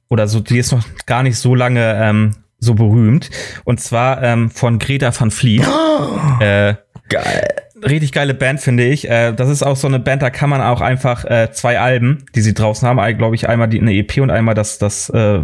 oder 0.08 0.26
so, 0.28 0.40
die 0.40 0.58
ist 0.58 0.72
noch 0.72 0.84
gar 1.06 1.22
nicht 1.22 1.38
so 1.38 1.54
lange 1.54 1.94
ähm, 2.00 2.32
so 2.58 2.74
berühmt. 2.74 3.30
Und 3.64 3.80
zwar 3.80 4.22
ähm, 4.22 4.50
von 4.50 4.78
Greta 4.78 5.18
van 5.18 5.30
Fleet. 5.30 5.66
Oh, 5.66 6.42
äh, 6.42 6.74
geil. 7.08 7.48
Richtig 7.82 8.12
geile 8.12 8.34
Band, 8.34 8.60
finde 8.60 8.84
ich. 8.84 9.08
Äh, 9.08 9.32
das 9.32 9.48
ist 9.50 9.62
auch 9.62 9.76
so 9.76 9.86
eine 9.86 9.98
Band, 9.98 10.22
da 10.22 10.30
kann 10.30 10.48
man 10.48 10.62
auch 10.62 10.80
einfach 10.80 11.24
äh, 11.24 11.50
zwei 11.52 11.78
Alben, 11.78 12.24
die 12.34 12.40
sie 12.40 12.54
draußen 12.54 12.88
haben, 12.88 13.18
glaube 13.18 13.34
ich, 13.34 13.48
einmal 13.48 13.68
die, 13.68 13.80
eine 13.80 13.92
EP 13.92 14.18
und 14.18 14.30
einmal 14.30 14.54
das, 14.54 14.78
das, 14.78 15.10
äh, 15.10 15.40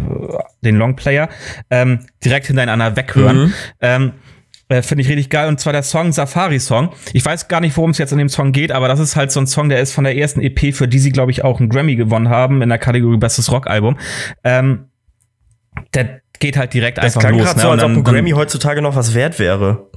den 0.61 0.75
Longplayer, 0.77 1.29
ähm, 1.69 1.99
direkt 2.23 2.47
hintereinander 2.47 2.95
weghören. 2.95 3.37
Mhm. 3.37 3.53
Ähm, 3.81 4.11
äh, 4.73 4.81
Finde 4.81 5.03
ich 5.03 5.09
richtig 5.09 5.29
geil. 5.29 5.47
Und 5.47 5.59
zwar 5.59 5.73
der 5.73 5.83
Song 5.83 6.11
Safari 6.11 6.59
Song. 6.59 6.89
Ich 7.13 7.23
weiß 7.23 7.47
gar 7.47 7.59
nicht, 7.59 7.75
worum 7.77 7.91
es 7.91 7.97
jetzt 7.97 8.11
in 8.11 8.17
dem 8.17 8.29
Song 8.29 8.51
geht, 8.51 8.71
aber 8.71 8.87
das 8.87 8.99
ist 8.99 9.15
halt 9.15 9.31
so 9.31 9.39
ein 9.39 9.47
Song, 9.47 9.69
der 9.69 9.79
ist 9.79 9.93
von 9.93 10.03
der 10.03 10.17
ersten 10.17 10.41
EP, 10.41 10.73
für 10.73 10.87
die 10.87 10.99
sie, 10.99 11.11
glaube 11.11 11.31
ich, 11.31 11.43
auch 11.43 11.59
einen 11.59 11.69
Grammy 11.69 11.95
gewonnen 11.95 12.29
haben 12.29 12.61
in 12.61 12.69
der 12.69 12.77
Kategorie 12.77 13.17
Bestes 13.17 13.51
Rockalbum. 13.51 13.97
Ähm, 14.43 14.85
der, 15.93 16.21
geht 16.39 16.57
halt 16.57 16.73
direkt 16.73 16.97
das 16.97 17.05
einfach 17.05 17.21
klang 17.21 17.37
los. 17.37 17.55
Ne? 17.55 17.61
so, 17.61 17.69
als 17.69 17.83
ob 17.83 17.91
ein 17.91 18.03
Grammy 18.03 18.31
heutzutage 18.31 18.81
noch 18.81 18.95
was 18.95 19.13
wert 19.13 19.39
wäre. 19.39 19.89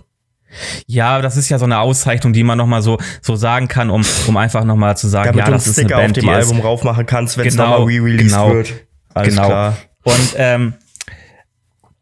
Ja, 0.87 1.21
das 1.21 1.37
ist 1.37 1.49
ja 1.49 1.59
so 1.59 1.65
eine 1.65 1.81
Auszeichnung, 1.81 2.33
die 2.33 2.45
man 2.45 2.57
noch 2.57 2.67
mal 2.67 2.83
so 2.83 2.99
so 3.21 3.35
sagen 3.35 3.67
kann, 3.67 3.91
um 3.91 4.05
um 4.29 4.37
einfach 4.37 4.65
noch 4.65 4.77
mal 4.77 4.97
zu 4.97 5.09
sagen, 5.09 5.31
Damit 5.31 5.47
ja, 5.47 5.51
das 5.51 5.67
ist 5.67 5.79
eine 5.79 5.89
Band, 5.89 6.17
auf 6.17 6.23
dem 6.23 6.29
Album 6.29 6.61
raufmachen 6.61 7.05
kannst, 7.05 7.37
wenn 7.37 7.49
es 7.49 7.57
genau, 7.57 7.79
nochmal 7.79 7.89
re-released 7.89 8.29
genau, 8.29 8.55
wird. 8.55 8.75
Alles 9.13 9.35
genau. 9.35 9.47
Klar. 9.49 9.77
Und 10.05 10.35
ähm, 10.37 10.75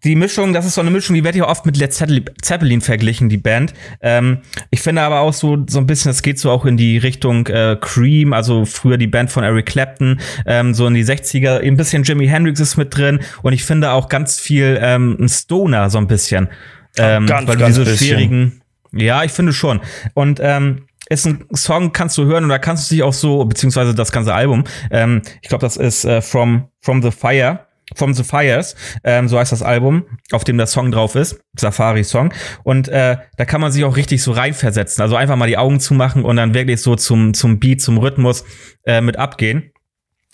die 0.05 0.17
Mischung, 0.17 0.53
das 0.53 0.67
ist 0.67 0.75
so 0.75 0.81
eine 0.81 0.91
Mischung, 0.91 1.15
die 1.15 1.25
wird 1.25 1.35
ja 1.35 1.49
oft 1.49 1.65
mit 1.67 1.77
Led 1.77 1.93
Zeppelin 1.93 2.81
verglichen, 2.81 3.29
die 3.29 3.39
Band. 3.39 3.73
Ähm, 4.01 4.39
ich 4.71 4.81
finde 4.81 5.03
aber 5.03 5.21
auch 5.21 5.33
so, 5.33 5.65
so 5.69 5.79
ein 5.79 5.87
bisschen, 5.87 6.11
es 6.11 6.23
geht 6.23 6.39
so 6.39 6.51
auch 6.51 6.67
in 6.67 6.77
die 6.77 6.99
Richtung 6.99 7.47
äh, 7.47 7.77
Cream, 7.81 8.33
also 8.33 8.65
früher 8.65 8.99
die 8.99 9.07
Band 9.07 9.31
von 9.31 9.45
Eric 9.45 9.67
Clapton, 9.67 10.21
ähm, 10.47 10.75
so 10.75 10.87
in 10.87 10.95
die 10.95 11.05
60er, 11.05 11.61
ein 11.61 11.77
bisschen 11.77 12.03
Jimi 12.03 12.27
Hendrix 12.27 12.61
ist 12.61 12.77
mit 12.77 12.97
drin 12.97 13.21
und 13.43 13.53
ich 13.53 13.65
finde 13.65 13.93
auch 13.93 14.09
ganz 14.09 14.39
viel 14.39 14.79
ähm, 14.81 15.17
ein 15.19 15.29
Stoner 15.29 15.89
so 15.91 15.99
ein 15.99 16.07
bisschen. 16.07 16.49
Ähm, 16.97 17.27
ganz, 17.27 17.49
weil 17.49 17.57
ganz 17.57 17.75
diese 17.75 17.91
bisschen. 17.91 18.07
schwierigen, 18.07 18.63
ja, 18.93 19.25
ich 19.25 19.33
finde 19.33 19.53
schon. 19.53 19.81
Und 20.13 20.39
ähm, 20.43 20.87
ist 21.09 21.27
ein 21.27 21.45
Song, 21.55 21.93
kannst 21.93 22.17
du 22.19 22.25
hören 22.25 22.45
und 22.45 22.51
da 22.51 22.59
kannst 22.59 22.91
du 22.91 22.95
dich 22.95 23.03
auch 23.03 23.13
so, 23.13 23.45
beziehungsweise 23.45 23.95
das 23.95 24.13
ganze 24.13 24.35
Album, 24.35 24.65
ähm, 24.91 25.23
ich 25.43 25.49
glaube, 25.49 25.63
das 25.63 25.77
ist 25.77 26.05
äh, 26.05 26.23
From, 26.23 26.69
From 26.81 27.03
the 27.03 27.11
Fire 27.11 27.67
From 27.95 28.15
the 28.15 28.25
Fires, 28.25 28.75
ähm, 29.05 29.29
so 29.29 29.39
heißt 29.39 29.53
das 29.53 29.63
Album, 29.63 30.05
auf 30.33 30.45
dem 30.45 30.59
der 30.59 30.67
Song 30.67 30.91
drauf 30.91 31.15
ist, 31.15 31.41
Safari-Song. 31.57 32.33
Und 32.63 32.89
äh, 32.89 33.17
da 33.37 33.45
kann 33.45 33.61
man 33.61 33.73
sich 33.73 33.85
auch 33.85 33.97
richtig 33.97 34.23
so 34.23 34.33
reinversetzen. 34.33 35.03
Also 35.03 35.17
einfach 35.17 35.37
mal 35.37 35.49
die 35.49 35.59
Augen 35.59 35.81
zumachen 35.81 36.25
und 36.25 36.37
dann 36.37 36.55
wirklich 36.55 36.81
so 36.81 36.97
zum, 36.97 37.35
zum 37.35 37.61
Beat, 37.61 37.81
zum 37.81 37.99
Rhythmus 37.99 38.45
äh, 38.85 39.01
mit 39.01 39.19
abgehen. 39.19 39.71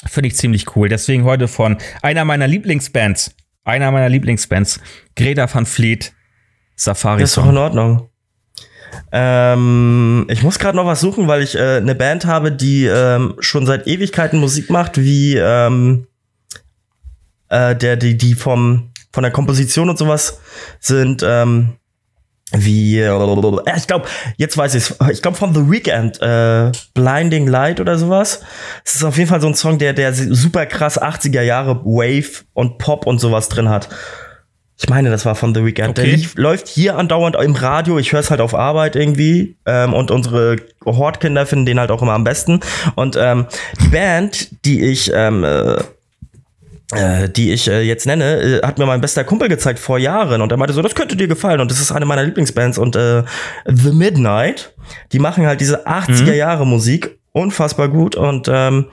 Finde 0.07 0.29
ich 0.29 0.37
ziemlich 0.37 0.75
cool. 0.77 0.89
Deswegen 0.89 1.25
heute 1.25 1.49
von 1.49 1.77
einer 2.03 2.25
meiner 2.25 2.47
Lieblingsbands, 2.47 3.35
einer 3.65 3.91
meiner 3.91 4.09
Lieblingsbands, 4.09 4.81
Greta 5.15 5.53
van 5.53 5.67
Fleet, 5.67 6.13
Safari-Song. 6.77 7.21
Das 7.21 7.31
ist 7.31 7.37
doch 7.37 7.49
in 7.49 7.57
Ordnung. 7.59 8.11
Ähm, 9.13 10.27
ich 10.29 10.43
muss 10.43 10.59
gerade 10.59 10.77
noch 10.77 10.87
was 10.87 11.01
suchen, 11.01 11.29
weil 11.29 11.43
ich 11.43 11.57
äh, 11.57 11.77
eine 11.77 11.95
Band 11.95 12.25
habe, 12.25 12.53
die 12.53 12.87
ähm, 12.87 13.35
schon 13.41 13.67
seit 13.67 13.87
Ewigkeiten 13.87 14.39
Musik 14.39 14.71
macht, 14.71 14.99
wie 14.99 15.37
ähm, 15.37 16.07
äh, 17.51 17.77
der, 17.77 17.97
die, 17.97 18.17
die 18.17 18.35
vom, 18.35 18.91
von 19.13 19.23
der 19.23 19.33
Komposition 19.33 19.91
und 19.91 19.99
sowas 19.99 20.41
sind, 20.81 21.23
ähm, 21.27 21.75
wie, 22.53 22.99
äh, 22.99 23.77
ich 23.77 23.87
glaube, 23.87 24.09
jetzt 24.37 24.57
weiß 24.57 24.75
ich 24.75 24.95
ich 25.11 25.23
glaube 25.23 25.37
von 25.37 25.55
The 25.55 25.71
Weeknd, 25.71 26.21
äh, 26.21 26.73
Blinding 26.95 27.47
Light 27.47 27.81
oder 27.81 27.97
sowas. 27.97 28.43
Es 28.85 28.97
ist 28.97 29.05
auf 29.05 29.17
jeden 29.19 29.29
Fall 29.29 29.41
so 29.41 29.47
ein 29.47 29.55
Song, 29.55 29.79
der, 29.79 29.93
der 29.93 30.13
super 30.13 30.67
krass 30.67 31.01
80er 31.01 31.43
Jahre 31.43 31.85
Wave 31.85 32.45
und 32.53 32.79
Pop 32.79 33.07
und 33.07 33.21
sowas 33.21 33.49
drin 33.49 33.69
hat. 33.69 33.89
Ich 34.83 34.89
meine, 34.89 35.11
das 35.11 35.27
war 35.27 35.35
von 35.35 35.55
The 35.55 35.65
Weeknd. 35.65 35.91
Okay. 35.91 36.03
Der 36.03 36.17
lief, 36.17 36.35
läuft 36.37 36.67
hier 36.67 36.97
andauernd 36.97 37.37
im 37.37 37.55
Radio. 37.55 37.99
Ich 37.99 38.13
höre 38.13 38.21
es 38.21 38.31
halt 38.31 38.41
auf 38.41 38.55
Arbeit 38.55 38.97
irgendwie. 38.97 39.59
Ähm, 39.67 39.93
und 39.93 40.11
unsere 40.11 40.57
Hortkinder 40.87 41.45
finden 41.45 41.67
den 41.67 41.79
halt 41.79 41.91
auch 41.91 42.01
immer 42.01 42.15
am 42.15 42.25
besten. 42.25 42.61
Und 42.97 43.15
ähm, 43.21 43.47
die 43.83 43.89
Band, 43.89 44.65
die 44.65 44.83
ich 44.83 45.13
ähm, 45.15 45.45
äh, 45.45 45.75
äh, 45.75 45.83
die 47.29 47.53
ich 47.53 47.69
äh, 47.69 47.83
jetzt 47.83 48.07
nenne, 48.07 48.41
äh, 48.41 48.67
hat 48.67 48.79
mir 48.79 48.87
mein 48.87 49.01
bester 49.01 49.23
Kumpel 49.23 49.49
gezeigt 49.49 49.79
vor 49.79 49.99
Jahren 49.99 50.43
und 50.43 50.51
er 50.51 50.59
meinte 50.59 50.75
so, 50.75 50.83
das 50.83 50.95
könnte 50.95 51.17
dir 51.17 51.29
gefallen 51.29 51.61
und 51.61 51.71
das 51.71 51.81
ist 51.81 51.93
eine 51.93 52.05
meiner 52.05 52.25
Lieblingsbands 52.25 52.79
und 52.79 52.97
äh, 52.97 53.23
The 53.67 53.93
Midnight, 53.93 54.75
die 55.13 55.21
machen 55.21 55.47
halt 55.47 55.61
diese 55.61 55.87
80er 55.87 56.35
Jahre 56.35 56.67
Musik 56.67 57.19
unfassbar 57.33 57.89
gut 57.89 58.17
und 58.17 58.49
ähm, 58.53 58.87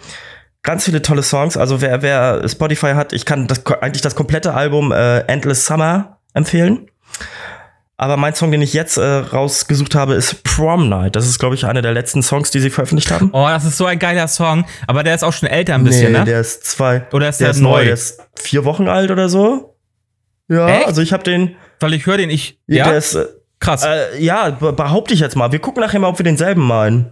ganz 0.61 0.85
viele 0.85 1.01
tolle 1.01 1.23
Songs. 1.23 1.57
Also 1.57 1.81
wer, 1.81 2.01
wer 2.01 2.47
Spotify 2.47 2.93
hat, 2.93 3.13
ich 3.13 3.25
kann 3.25 3.47
das, 3.47 3.65
eigentlich 3.65 4.01
das 4.03 4.15
komplette 4.15 4.53
Album 4.53 4.91
äh, 4.91 5.19
Endless 5.21 5.65
Summer 5.65 6.19
empfehlen. 6.33 6.87
Aber 7.99 8.15
mein 8.15 8.35
Song, 8.35 8.51
den 8.51 8.61
ich 8.61 8.73
jetzt 8.73 8.97
äh, 8.97 9.01
rausgesucht 9.03 9.95
habe, 9.95 10.13
ist 10.13 10.43
Prom 10.43 10.87
Night. 10.87 11.15
Das 11.15 11.25
ist, 11.27 11.39
glaube 11.39 11.55
ich, 11.55 11.65
einer 11.65 11.81
der 11.81 11.93
letzten 11.93 12.21
Songs, 12.21 12.51
die 12.51 12.59
sie 12.59 12.69
veröffentlicht 12.69 13.09
haben. 13.09 13.31
Oh, 13.33 13.47
das 13.47 13.65
ist 13.65 13.75
so 13.77 13.87
ein 13.87 13.97
geiler 13.97 14.27
Song. 14.27 14.65
Aber 14.85 15.03
der 15.03 15.15
ist 15.15 15.23
auch 15.23 15.33
schon 15.33 15.49
älter 15.49 15.73
ein 15.73 15.83
bisschen, 15.83 16.11
nee, 16.11 16.19
ne? 16.19 16.25
der 16.25 16.39
ist 16.41 16.63
zwei. 16.65 17.07
Oder 17.11 17.29
ist 17.29 17.39
der 17.39 17.47
der 17.47 17.51
ist 17.55 17.59
neu? 17.61 17.83
Der 17.85 17.93
ist 17.93 18.21
vier 18.35 18.65
Wochen 18.65 18.87
alt 18.87 19.09
oder 19.09 19.29
so. 19.29 19.75
Ja, 20.47 20.67
Echt? 20.69 20.85
also 20.87 21.01
ich 21.01 21.11
habe 21.11 21.23
den. 21.23 21.55
Weil 21.79 21.93
ich 21.95 22.05
höre 22.05 22.17
den, 22.17 22.29
ich. 22.29 22.59
Ja? 22.67 22.85
Der 22.85 22.97
ist, 22.97 23.15
äh, 23.15 23.25
krass. 23.59 23.83
äh, 23.83 24.21
ja, 24.23 24.51
be- 24.51 24.73
behaupte 24.73 25.15
ich 25.15 25.19
jetzt 25.19 25.35
mal. 25.35 25.51
Wir 25.51 25.59
gucken 25.59 25.81
nachher 25.81 25.99
mal, 25.99 26.07
ob 26.07 26.19
wir 26.19 26.23
denselben 26.23 26.61
meinen. 26.67 27.11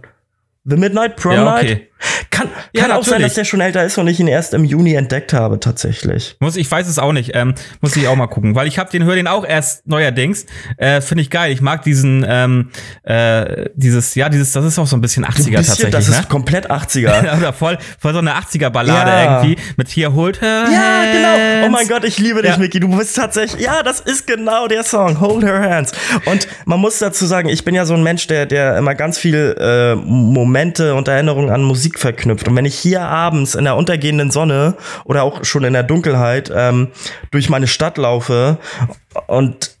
The 0.64 0.76
Midnight 0.76 1.16
Prom 1.16 1.32
Ja, 1.32 1.44
Night. 1.44 1.64
okay. 1.64 1.88
Kann, 2.30 2.45
Ja, 2.76 2.82
kann 2.84 2.92
auch 2.92 3.04
sein, 3.04 3.22
dass 3.22 3.34
der 3.34 3.44
schon 3.44 3.60
älter 3.60 3.84
ist 3.84 3.98
und 3.98 4.06
ich 4.08 4.20
ihn 4.20 4.28
erst 4.28 4.54
im 4.54 4.64
Juni 4.64 4.94
entdeckt 4.94 5.32
habe, 5.32 5.58
tatsächlich. 5.60 6.36
Muss, 6.40 6.56
ich 6.56 6.70
weiß 6.70 6.86
es 6.88 6.98
auch 6.98 7.12
nicht. 7.12 7.32
Ähm, 7.34 7.54
muss 7.80 7.96
ich 7.96 8.06
auch 8.08 8.16
mal 8.16 8.26
gucken. 8.26 8.54
Weil 8.54 8.66
ich 8.68 8.78
habe 8.78 8.90
den, 8.90 9.04
höre 9.04 9.14
den 9.16 9.26
auch 9.26 9.44
erst 9.44 9.86
neuerdings. 9.86 10.46
Äh, 10.76 11.00
Finde 11.00 11.22
ich 11.22 11.30
geil. 11.30 11.52
Ich 11.52 11.60
mag 11.60 11.82
diesen, 11.82 12.24
ähm, 12.28 12.70
äh, 13.02 13.66
dieses, 13.74 14.14
ja, 14.14 14.28
dieses, 14.28 14.52
das 14.52 14.64
ist 14.64 14.78
auch 14.78 14.86
so 14.86 14.96
ein 14.96 15.00
bisschen 15.00 15.24
80er 15.24 15.28
Ein 15.28 15.34
bisschen, 15.34 15.54
tatsächlich, 15.54 15.90
das 15.92 16.08
ne? 16.10 16.16
ist 16.20 16.28
komplett 16.28 16.70
80er. 16.70 17.38
Oder 17.38 17.52
voll, 17.54 17.78
voll 17.98 18.12
so 18.12 18.18
eine 18.18 18.32
80er-Ballade 18.34 19.10
Ja. 19.10 19.42
irgendwie. 19.42 19.60
Mit 19.76 19.88
hier 19.88 20.12
holt 20.12 20.40
her. 20.40 20.64
Ja, 20.72 21.12
genau. 21.12 21.66
Oh 21.66 21.70
mein 21.70 21.88
Gott, 21.88 22.04
ich 22.04 22.18
liebe 22.18 22.42
dich, 22.42 22.52
Ja. 22.52 22.58
Micky. 22.58 22.80
Du 22.80 22.88
bist 22.96 23.16
tatsächlich. 23.16 23.62
Ja, 23.62 23.82
das 23.82 24.00
ist 24.00 24.26
genau 24.26 24.66
der 24.68 24.84
Song. 24.84 25.20
Hold 25.20 25.44
Her 25.44 25.60
Hands. 25.60 25.92
Und 26.26 26.46
man 26.66 26.78
muss 26.80 26.98
dazu 26.98 27.26
sagen, 27.26 27.48
ich 27.48 27.64
bin 27.64 27.74
ja 27.74 27.84
so 27.84 27.94
ein 27.94 28.02
Mensch, 28.02 28.26
der, 28.26 28.46
der 28.46 28.76
immer 28.76 28.94
ganz 28.94 29.18
viel 29.18 29.56
äh, 29.58 29.94
Momente 29.94 30.94
und 30.94 31.08
Erinnerungen 31.08 31.50
an 31.50 31.62
Musik 31.62 31.98
verknüpft. 31.98 32.48
Und 32.48 32.56
wenn 32.56 32.65
ich 32.66 32.78
hier 32.78 33.02
abends 33.02 33.54
in 33.54 33.64
der 33.64 33.76
untergehenden 33.76 34.30
Sonne 34.30 34.76
oder 35.04 35.22
auch 35.22 35.44
schon 35.44 35.64
in 35.64 35.72
der 35.72 35.82
Dunkelheit 35.82 36.52
ähm, 36.54 36.88
durch 37.30 37.48
meine 37.48 37.66
Stadt 37.66 37.98
laufe 37.98 38.58
und 39.26 39.76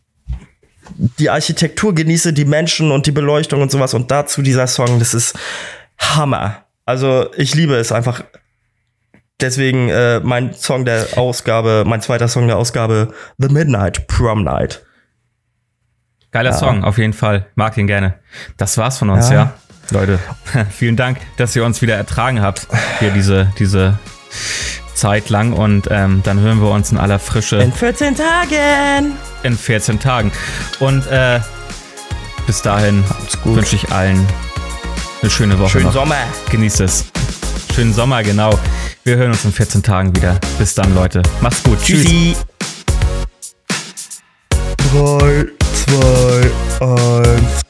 die 1.18 1.30
Architektur 1.30 1.94
genieße, 1.94 2.32
die 2.32 2.44
Menschen 2.44 2.92
und 2.92 3.06
die 3.06 3.12
Beleuchtung 3.12 3.60
und 3.60 3.70
sowas 3.70 3.92
und 3.94 4.10
dazu 4.10 4.40
dieser 4.42 4.66
Song, 4.66 4.98
das 4.98 5.14
ist 5.14 5.38
Hammer. 5.98 6.64
Also 6.84 7.26
ich 7.36 7.54
liebe 7.54 7.74
es 7.74 7.92
einfach 7.92 8.22
Deswegen 9.40 9.90
äh, 9.90 10.20
mein 10.20 10.54
Song 10.54 10.86
der 10.86 11.06
Ausgabe, 11.16 11.84
mein 11.86 12.00
zweiter 12.00 12.26
Song 12.26 12.46
der 12.46 12.56
Ausgabe, 12.56 13.12
The 13.36 13.48
Midnight 13.48 14.06
Prom 14.06 14.44
Night. 14.44 14.82
Geiler 16.30 16.54
Song, 16.54 16.84
auf 16.84 16.96
jeden 16.98 17.12
Fall. 17.12 17.46
Mag 17.54 17.76
ihn 17.76 17.86
gerne. 17.86 18.18
Das 18.56 18.78
war's 18.78 18.98
von 18.98 19.10
uns, 19.10 19.28
Ja. 19.28 19.34
ja. 19.34 19.54
Leute, 19.90 20.18
vielen 20.70 20.96
Dank, 20.96 21.18
dass 21.36 21.54
ihr 21.56 21.64
uns 21.64 21.82
wieder 21.82 21.94
ertragen 21.96 22.40
habt. 22.42 22.66
Hier 22.98 23.10
diese, 23.10 23.52
diese 23.58 23.98
Zeit 24.94 25.28
lang. 25.30 25.52
Und 25.52 25.88
ähm, 25.90 26.22
dann 26.24 26.40
hören 26.40 26.60
wir 26.60 26.70
uns 26.70 26.90
in 26.90 26.98
aller 26.98 27.18
Frische 27.18 27.56
In 27.56 27.72
14 27.72 28.16
Tagen. 28.16 29.12
in 29.42 29.56
14 29.56 30.00
Tagen. 30.00 30.32
Und 30.80 31.06
äh, 31.06 31.40
bis 32.46 32.62
dahin 32.62 33.04
wünsche 33.44 33.76
ich 33.76 33.90
allen 33.92 34.26
eine 35.22 35.30
schöne 35.30 35.58
Woche. 35.58 35.70
Schönen 35.70 35.86
noch. 35.86 35.92
Sommer. 35.92 36.16
Genießt 36.50 36.80
es. 36.80 37.04
Schönen 37.74 37.92
Sommer, 37.92 38.22
genau. 38.22 38.58
Wir 39.04 39.16
hören 39.16 39.30
uns 39.32 39.44
in 39.44 39.52
14 39.52 39.82
Tagen 39.82 40.14
wieder. 40.16 40.38
Bis 40.58 40.74
dann, 40.74 40.94
Leute. 40.94 41.22
Macht's 41.40 41.62
gut. 41.62 41.80
Tschüss. 41.82 42.02
Tschüssi. 42.04 42.36
3, 44.92 45.46
2, 46.78 46.84
1. 47.40 47.65